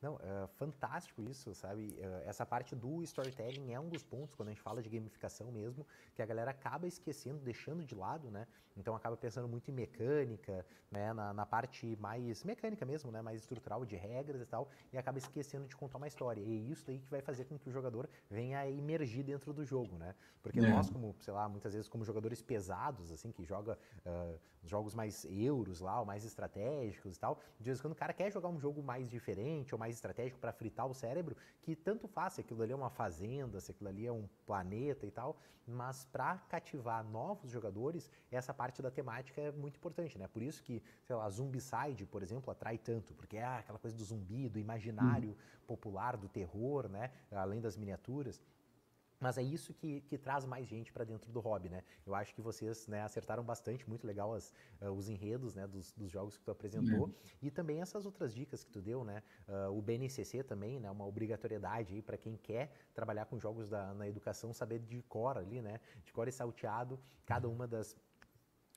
Não, 0.00 0.11
fantástico 0.46 1.22
isso, 1.22 1.54
sabe? 1.54 1.96
É, 1.98 2.24
essa 2.26 2.44
parte 2.44 2.74
do 2.74 3.02
storytelling 3.02 3.72
é 3.72 3.80
um 3.80 3.88
dos 3.88 4.02
pontos, 4.02 4.34
quando 4.34 4.48
a 4.48 4.52
gente 4.52 4.62
fala 4.62 4.82
de 4.82 4.88
gamificação 4.88 5.50
mesmo, 5.50 5.86
que 6.14 6.22
a 6.22 6.26
galera 6.26 6.50
acaba 6.50 6.86
esquecendo, 6.86 7.38
deixando 7.40 7.84
de 7.84 7.94
lado, 7.94 8.30
né? 8.30 8.46
Então 8.76 8.94
acaba 8.94 9.16
pensando 9.16 9.48
muito 9.48 9.70
em 9.70 9.74
mecânica, 9.74 10.64
né? 10.90 11.12
Na, 11.12 11.32
na 11.32 11.46
parte 11.46 11.96
mais 11.96 12.44
mecânica 12.44 12.84
mesmo, 12.84 13.10
né? 13.10 13.20
Mais 13.20 13.40
estrutural 13.40 13.84
de 13.84 13.96
regras 13.96 14.40
e 14.40 14.46
tal, 14.46 14.68
e 14.92 14.98
acaba 14.98 15.18
esquecendo 15.18 15.66
de 15.66 15.76
contar 15.76 15.98
uma 15.98 16.08
história. 16.08 16.40
E 16.40 16.44
é 16.44 16.72
isso 16.72 16.86
daí 16.86 16.98
que 16.98 17.10
vai 17.10 17.20
fazer 17.20 17.44
com 17.44 17.58
que 17.58 17.68
o 17.68 17.72
jogador 17.72 18.08
venha 18.30 18.58
a 18.58 18.68
emergir 18.68 19.22
dentro 19.22 19.52
do 19.52 19.64
jogo, 19.64 19.98
né? 19.98 20.14
Porque 20.42 20.58
é. 20.58 20.62
nós, 20.62 20.88
como, 20.90 21.14
sei 21.20 21.32
lá, 21.32 21.48
muitas 21.48 21.72
vezes 21.72 21.88
como 21.88 22.04
jogadores 22.04 22.42
pesados, 22.42 23.10
assim, 23.12 23.30
que 23.30 23.44
joga 23.44 23.78
uh, 24.06 24.38
jogos 24.64 24.94
mais 24.94 25.24
euros 25.24 25.80
lá, 25.80 26.00
ou 26.00 26.06
mais 26.06 26.24
estratégicos 26.24 27.16
e 27.16 27.18
tal, 27.18 27.38
de 27.58 27.64
vez 27.64 27.78
em 27.78 27.82
quando 27.82 27.92
o 27.92 27.96
cara 27.96 28.12
quer 28.12 28.30
jogar 28.30 28.48
um 28.48 28.58
jogo 28.58 28.82
mais 28.82 29.08
diferente 29.08 29.74
ou 29.74 29.78
mais 29.78 29.94
estratégico 29.94 30.31
para 30.38 30.52
fritar 30.52 30.86
o 30.86 30.94
cérebro, 30.94 31.36
que 31.60 31.74
tanto 31.74 32.06
faz 32.08 32.34
se 32.34 32.40
aquilo 32.40 32.62
ali 32.62 32.72
é 32.72 32.76
uma 32.76 32.90
fazenda, 32.90 33.60
se 33.60 33.70
aquilo 33.70 33.88
ali 33.88 34.06
é 34.06 34.12
um 34.12 34.28
planeta 34.46 35.06
e 35.06 35.10
tal, 35.10 35.36
mas 35.66 36.04
para 36.06 36.38
cativar 36.48 37.04
novos 37.04 37.50
jogadores, 37.50 38.10
essa 38.30 38.52
parte 38.52 38.82
da 38.82 38.90
temática 38.90 39.40
é 39.40 39.52
muito 39.52 39.76
importante, 39.76 40.18
né? 40.18 40.26
Por 40.26 40.42
isso 40.42 40.62
que, 40.62 40.82
sei 41.04 41.14
lá, 41.14 41.28
Zumbicide, 41.30 42.04
por 42.06 42.22
exemplo, 42.22 42.50
atrai 42.50 42.78
tanto, 42.78 43.14
porque 43.14 43.36
é 43.36 43.44
aquela 43.44 43.78
coisa 43.78 43.96
do 43.96 44.04
zumbi, 44.04 44.48
do 44.48 44.58
imaginário 44.58 45.30
uhum. 45.30 45.36
popular, 45.66 46.16
do 46.16 46.28
terror, 46.28 46.88
né? 46.88 47.10
Além 47.30 47.60
das 47.60 47.76
miniaturas. 47.76 48.42
Mas 49.22 49.38
é 49.38 49.42
isso 49.42 49.72
que, 49.72 50.00
que 50.00 50.18
traz 50.18 50.44
mais 50.44 50.66
gente 50.66 50.92
para 50.92 51.04
dentro 51.04 51.30
do 51.30 51.38
hobby, 51.38 51.68
né? 51.68 51.84
Eu 52.04 52.12
acho 52.12 52.34
que 52.34 52.40
vocês 52.40 52.88
né, 52.88 53.02
acertaram 53.02 53.44
bastante, 53.44 53.88
muito 53.88 54.04
legal 54.04 54.34
as, 54.34 54.52
uh, 54.80 54.90
os 54.90 55.08
enredos 55.08 55.54
né, 55.54 55.64
dos, 55.64 55.92
dos, 55.92 56.10
jogos 56.10 56.36
que 56.36 56.42
tu 56.42 56.50
apresentou 56.50 57.06
uhum. 57.06 57.14
e 57.40 57.48
também 57.48 57.80
essas 57.80 58.04
outras 58.04 58.34
dicas 58.34 58.64
que 58.64 58.72
tu 58.72 58.82
deu, 58.82 59.04
né? 59.04 59.22
Uh, 59.46 59.78
o 59.78 59.80
BNCC 59.80 60.42
também, 60.42 60.80
né? 60.80 60.90
Uma 60.90 61.06
obrigatoriedade 61.06 62.02
para 62.02 62.16
quem 62.16 62.36
quer 62.36 62.72
trabalhar 62.92 63.26
com 63.26 63.38
jogos 63.38 63.68
da, 63.68 63.94
na 63.94 64.08
educação, 64.08 64.52
saber 64.52 64.80
de 64.80 65.00
cor 65.02 65.38
ali, 65.38 65.62
né? 65.62 65.78
De 66.04 66.12
cor 66.12 66.26
e 66.26 66.32
salteado, 66.32 66.98
cada 67.24 67.48
uma 67.48 67.66
das 67.66 67.96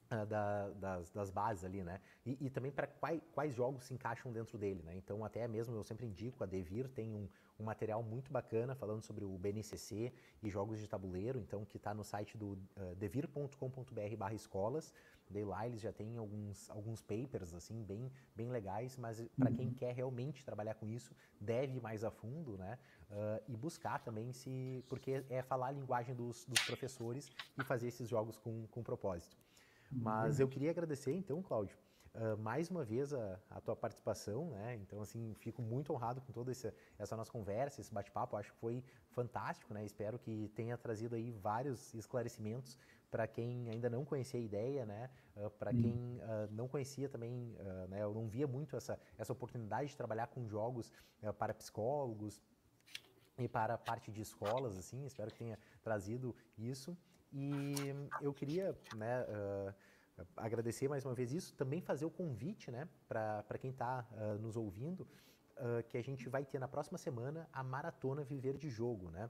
Uh, 0.06 0.24
da, 0.28 0.70
das, 0.70 1.10
das, 1.10 1.32
bases 1.32 1.64
ali, 1.64 1.84
né? 1.84 2.00
E, 2.24 2.38
e 2.46 2.50
também 2.52 2.72
para 2.72 2.86
quais, 2.86 3.20
quais, 3.34 3.56
jogos 3.56 3.86
se 3.86 3.94
encaixam 3.96 4.32
dentro 4.32 4.56
dele, 4.56 4.84
né? 4.84 4.96
Então, 4.96 5.26
até 5.26 5.48
mesmo 5.48 5.76
eu 5.76 5.84
sempre 5.84 6.06
indico, 6.06 6.44
a 6.44 6.46
Devir 6.46 6.88
tem 6.90 7.12
um, 7.16 7.28
um 7.60 7.64
material 7.64 8.04
muito 8.04 8.32
bacana 8.32 8.76
falando 8.76 9.02
sobre 9.02 9.24
o 9.24 9.38
BNCC 9.38 10.12
e 10.44 10.50
jogos 10.50 10.80
de 10.80 10.88
tabuleiro, 10.88 11.40
então 11.40 11.64
que 11.66 11.78
está 11.78 11.94
no 11.94 12.04
site 12.04 12.38
do 12.38 12.54
uh, 12.54 12.96
devir.com.br 12.98 14.34
escolas. 14.34 14.94
Daí 15.30 15.44
lá 15.44 15.66
eles 15.66 15.82
já 15.82 15.92
têm 15.92 16.18
alguns, 16.18 16.70
alguns 16.70 17.02
papers 17.02 17.54
assim 17.54 17.84
bem, 17.84 18.12
bem 18.36 18.50
legais, 18.50 18.96
mas 18.98 19.26
para 19.38 19.52
quem 19.52 19.68
uhum. 19.68 19.74
quer 19.74 19.94
realmente 19.94 20.46
trabalhar 20.46 20.76
com 20.76 20.88
isso, 20.88 21.16
deve 21.40 21.78
ir 21.78 21.82
mais 21.82 22.04
a 22.04 22.12
fundo, 22.12 22.58
né? 22.58 22.78
Uh, 23.10 23.44
e 23.48 23.58
buscar 23.58 24.00
também 24.00 24.32
se. 24.32 24.84
porque 24.88 25.24
é 25.30 25.42
falar 25.42 25.68
a 25.68 25.72
linguagem 25.72 26.14
dos, 26.14 26.46
dos 26.46 26.62
professores 26.66 27.32
e 27.58 27.64
fazer 27.64 27.88
esses 27.88 28.08
jogos 28.08 28.38
com, 28.38 28.68
com 28.68 28.84
propósito. 28.84 29.36
Mas 29.92 30.38
uhum. 30.38 30.44
eu 30.44 30.48
queria 30.48 30.72
agradecer 30.72 31.12
então, 31.12 31.42
Cláudio, 31.42 31.78
uh, 32.16 32.38
mais 32.38 32.70
uma 32.70 32.84
vez 32.84 33.14
a, 33.14 33.40
a, 33.50 33.62
tua 33.62 33.76
participação, 33.76 34.50
né? 34.50 34.76
Então, 34.76 35.02
assim, 35.02 35.34
fico 35.36 35.62
muito 35.62 35.94
honrado 35.94 36.22
com 36.22 36.32
toda 36.32 36.52
essa, 36.52 36.74
essa 36.98 37.16
nossa 37.16 37.32
conversa, 37.32 37.82
esse 37.82 37.94
bate-papo. 37.94 38.36
Acho 38.36 38.52
que 38.52 38.58
foi 38.58 38.84
fantástico, 39.10 39.74
né? 39.74 39.86
Espero 39.86 40.18
que 40.18 40.50
tenha 40.56 40.78
trazido 40.78 41.16
aí 41.16 41.32
vários 41.32 41.94
esclarecimentos 41.94 42.78
para 43.12 43.28
quem 43.28 43.70
ainda 43.70 43.90
não 43.90 44.04
conhecia 44.04 44.40
a 44.40 44.44
ideia, 44.44 44.86
né? 44.86 45.10
Uh, 45.36 45.50
para 45.52 45.72
quem 45.72 45.94
uh, 45.94 46.52
não 46.52 46.68
conhecia 46.68 47.10
também, 47.10 47.56
né? 47.90 48.02
Eu 48.02 48.14
não 48.14 48.28
via 48.28 48.48
muito 48.48 48.76
essa, 48.76 49.00
essa 49.18 49.34
oportunidade 49.34 49.90
de 49.90 49.98
trabalhar 49.98 50.28
com 50.28 50.48
jogos 50.48 50.92
para 51.38 51.54
psicólogos 51.54 52.42
e 53.38 53.48
para 53.48 53.74
a 53.74 53.78
parte 53.78 54.12
de 54.12 54.22
escolas, 54.22 54.78
assim. 54.78 55.06
Espero 55.06 55.32
que 55.32 55.38
tenha 55.38 55.58
trazido 55.84 56.36
isso. 56.58 56.98
E 57.34 57.76
eu 58.22 58.34
queria, 58.34 58.78
né? 58.96 59.26
Agradecer 60.38 60.88
mais 60.88 61.06
uma 61.06 61.14
vez 61.14 61.32
isso, 61.32 61.54
também 61.56 61.82
fazer 61.82 62.06
o 62.06 62.10
convite 62.10 62.72
né, 62.72 62.88
para 63.08 63.58
quem 63.60 63.72
está 63.72 64.08
uh, 64.12 64.42
nos 64.42 64.56
ouvindo, 64.56 65.02
uh, 65.58 65.84
que 65.90 65.98
a 65.98 66.02
gente 66.02 66.30
vai 66.30 66.46
ter 66.46 66.60
na 66.60 66.68
próxima 66.68 66.98
semana 66.98 67.50
a 67.52 67.64
Maratona 67.64 68.24
Viver 68.24 68.58
de 68.58 68.70
Jogo. 68.70 69.10
Né? 69.10 69.30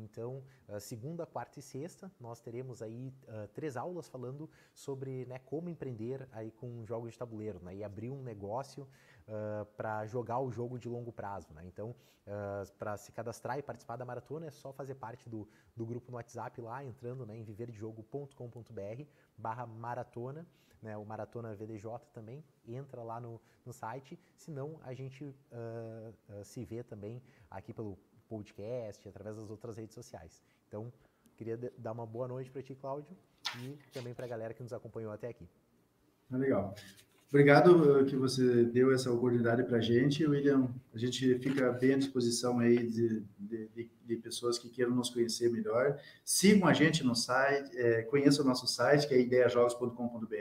Então, 0.00 0.42
uh, 0.68 0.80
segunda, 0.80 1.26
quarta 1.26 1.58
e 1.58 1.62
sexta, 1.62 2.10
nós 2.20 2.40
teremos 2.40 2.82
aí 2.82 3.12
três 3.52 3.76
aulas 3.76 4.08
falando 4.08 4.48
sobre 4.74 5.26
né, 5.26 5.38
como 5.38 5.68
empreender 5.68 6.28
aí 6.32 6.50
com 6.50 6.84
jogos 6.86 7.12
de 7.12 7.18
tabuleiro 7.18 7.60
né, 7.62 7.74
e 7.74 7.84
abrir 7.84 8.10
um 8.10 8.22
negócio 8.22 8.88
uh, 9.28 9.64
para 9.76 10.06
jogar 10.06 10.38
o 10.40 10.50
jogo 10.50 10.78
de 10.78 10.88
longo 10.88 11.12
prazo. 11.12 11.52
Né? 11.54 11.64
Então, 11.66 11.90
uh, 11.90 12.72
para 12.78 12.96
se 12.96 13.12
cadastrar 13.12 13.58
e 13.58 13.62
participar 13.62 13.96
da 13.96 14.04
maratona, 14.04 14.46
é 14.46 14.50
só 14.50 14.72
fazer 14.72 14.94
parte 14.94 15.28
do, 15.28 15.48
do 15.76 15.84
grupo 15.86 16.10
no 16.10 16.16
WhatsApp 16.16 16.60
lá, 16.60 16.84
entrando 16.84 17.26
né, 17.26 17.36
em 17.36 17.42
viverdejogo.com.br 17.42 19.02
barra 19.36 19.66
maratona, 19.66 20.46
né, 20.80 20.96
o 20.96 21.04
Maratona 21.04 21.54
VDJ 21.54 21.86
também, 22.12 22.44
entra 22.66 23.04
lá 23.04 23.20
no, 23.20 23.40
no 23.64 23.72
site, 23.72 24.18
senão 24.36 24.80
a 24.82 24.92
gente 24.92 25.32
se 26.42 26.64
vê 26.64 26.82
também 26.82 27.22
aqui 27.48 27.72
pelo 27.72 27.96
podcast, 28.32 29.06
através 29.06 29.36
das 29.36 29.50
outras 29.50 29.76
redes 29.76 29.94
sociais. 29.94 30.42
Então, 30.66 30.90
queria 31.36 31.58
dar 31.76 31.92
uma 31.92 32.06
boa 32.06 32.26
noite 32.26 32.50
para 32.50 32.62
ti, 32.62 32.74
Cláudio, 32.74 33.14
e 33.60 33.76
também 33.92 34.14
para 34.14 34.24
a 34.24 34.28
galera 34.28 34.54
que 34.54 34.62
nos 34.62 34.72
acompanhou 34.72 35.12
até 35.12 35.28
aqui. 35.28 35.46
Legal. 36.30 36.74
Obrigado 37.28 38.00
eh, 38.00 38.04
que 38.04 38.16
você 38.16 38.64
deu 38.64 38.92
essa 38.92 39.10
oportunidade 39.10 39.64
para 39.64 39.78
a 39.78 39.80
gente, 39.80 40.26
William. 40.26 40.68
A 40.94 40.98
gente 40.98 41.38
fica 41.38 41.70
bem 41.72 41.94
à 41.94 41.98
disposição 41.98 42.58
aí 42.58 42.86
de, 42.86 43.22
de, 43.38 43.90
de, 44.04 44.16
pessoas 44.16 44.58
que 44.58 44.68
queiram 44.68 44.94
nos 44.94 45.10
conhecer 45.10 45.50
melhor. 45.50 45.98
Sigam 46.24 46.68
a 46.68 46.72
gente 46.74 47.04
no 47.04 47.14
site, 47.14 47.70
é, 47.76 48.02
conheçam 48.02 48.44
o 48.44 48.48
nosso 48.48 48.66
site, 48.66 49.08
que 49.08 49.14
é 49.14 49.20
ideiajogos.com.br. 49.20 50.34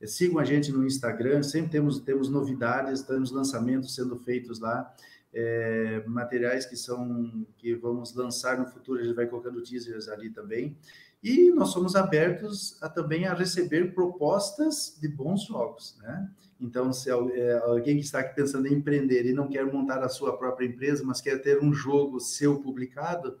É, 0.00 0.06
sigam 0.06 0.40
a 0.40 0.44
gente 0.44 0.72
no 0.72 0.84
Instagram, 0.84 1.42
sempre 1.44 1.70
temos, 1.70 2.00
temos 2.00 2.28
novidades, 2.28 3.02
temos 3.02 3.30
lançamentos 3.30 3.94
sendo 3.94 4.16
feitos 4.16 4.58
lá. 4.58 4.92
É, 5.34 6.02
materiais 6.06 6.66
que 6.66 6.76
são 6.76 7.46
que 7.56 7.74
vamos 7.74 8.14
lançar 8.14 8.58
no 8.58 8.66
futuro, 8.66 9.00
a 9.00 9.04
gente 9.04 9.14
vai 9.14 9.26
colocando 9.26 9.62
teasers 9.62 10.08
ali 10.08 10.30
também. 10.30 10.76
E 11.22 11.50
nós 11.52 11.70
somos 11.70 11.94
abertos 11.94 12.76
a, 12.82 12.88
também 12.88 13.26
a 13.26 13.32
receber 13.32 13.94
propostas 13.94 14.98
de 15.00 15.08
bons 15.08 15.44
jogos, 15.46 15.96
né? 16.02 16.28
Então, 16.60 16.92
se 16.92 17.10
é, 17.10 17.58
alguém 17.64 17.96
que 17.96 18.04
está 18.04 18.20
aqui 18.20 18.34
pensando 18.34 18.66
em 18.66 18.74
empreender 18.74 19.26
e 19.26 19.32
não 19.32 19.48
quer 19.48 19.64
montar 19.64 20.02
a 20.02 20.08
sua 20.08 20.36
própria 20.36 20.66
empresa, 20.66 21.02
mas 21.04 21.20
quer 21.20 21.40
ter 21.40 21.60
um 21.60 21.72
jogo 21.72 22.20
seu 22.20 22.60
publicado, 22.60 23.38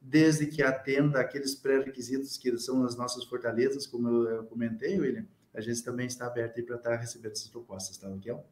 desde 0.00 0.46
que 0.46 0.62
atenda 0.62 1.20
aqueles 1.20 1.54
pré-requisitos 1.54 2.36
que 2.36 2.56
são 2.58 2.84
as 2.84 2.96
nossas 2.96 3.24
fortalezas, 3.24 3.86
como 3.86 4.08
eu 4.28 4.44
comentei, 4.44 4.98
William, 4.98 5.26
a 5.54 5.60
gente 5.60 5.82
também 5.82 6.06
está 6.06 6.26
aberto 6.26 6.62
para 6.64 6.76
estar 6.76 6.96
recebendo 6.96 7.32
essas 7.32 7.48
propostas, 7.48 7.96
tá, 7.96 8.08
Miguel? 8.08 8.44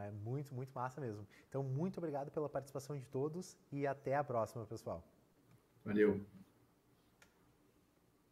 É 0.00 0.10
muito, 0.10 0.54
muito 0.54 0.72
massa 0.72 1.00
mesmo. 1.00 1.26
Então, 1.48 1.62
muito 1.62 1.98
obrigado 1.98 2.30
pela 2.30 2.48
participação 2.48 2.96
de 2.96 3.04
todos 3.06 3.56
e 3.70 3.86
até 3.86 4.14
a 4.14 4.24
próxima, 4.24 4.64
pessoal. 4.66 5.02
Valeu. 5.84 6.20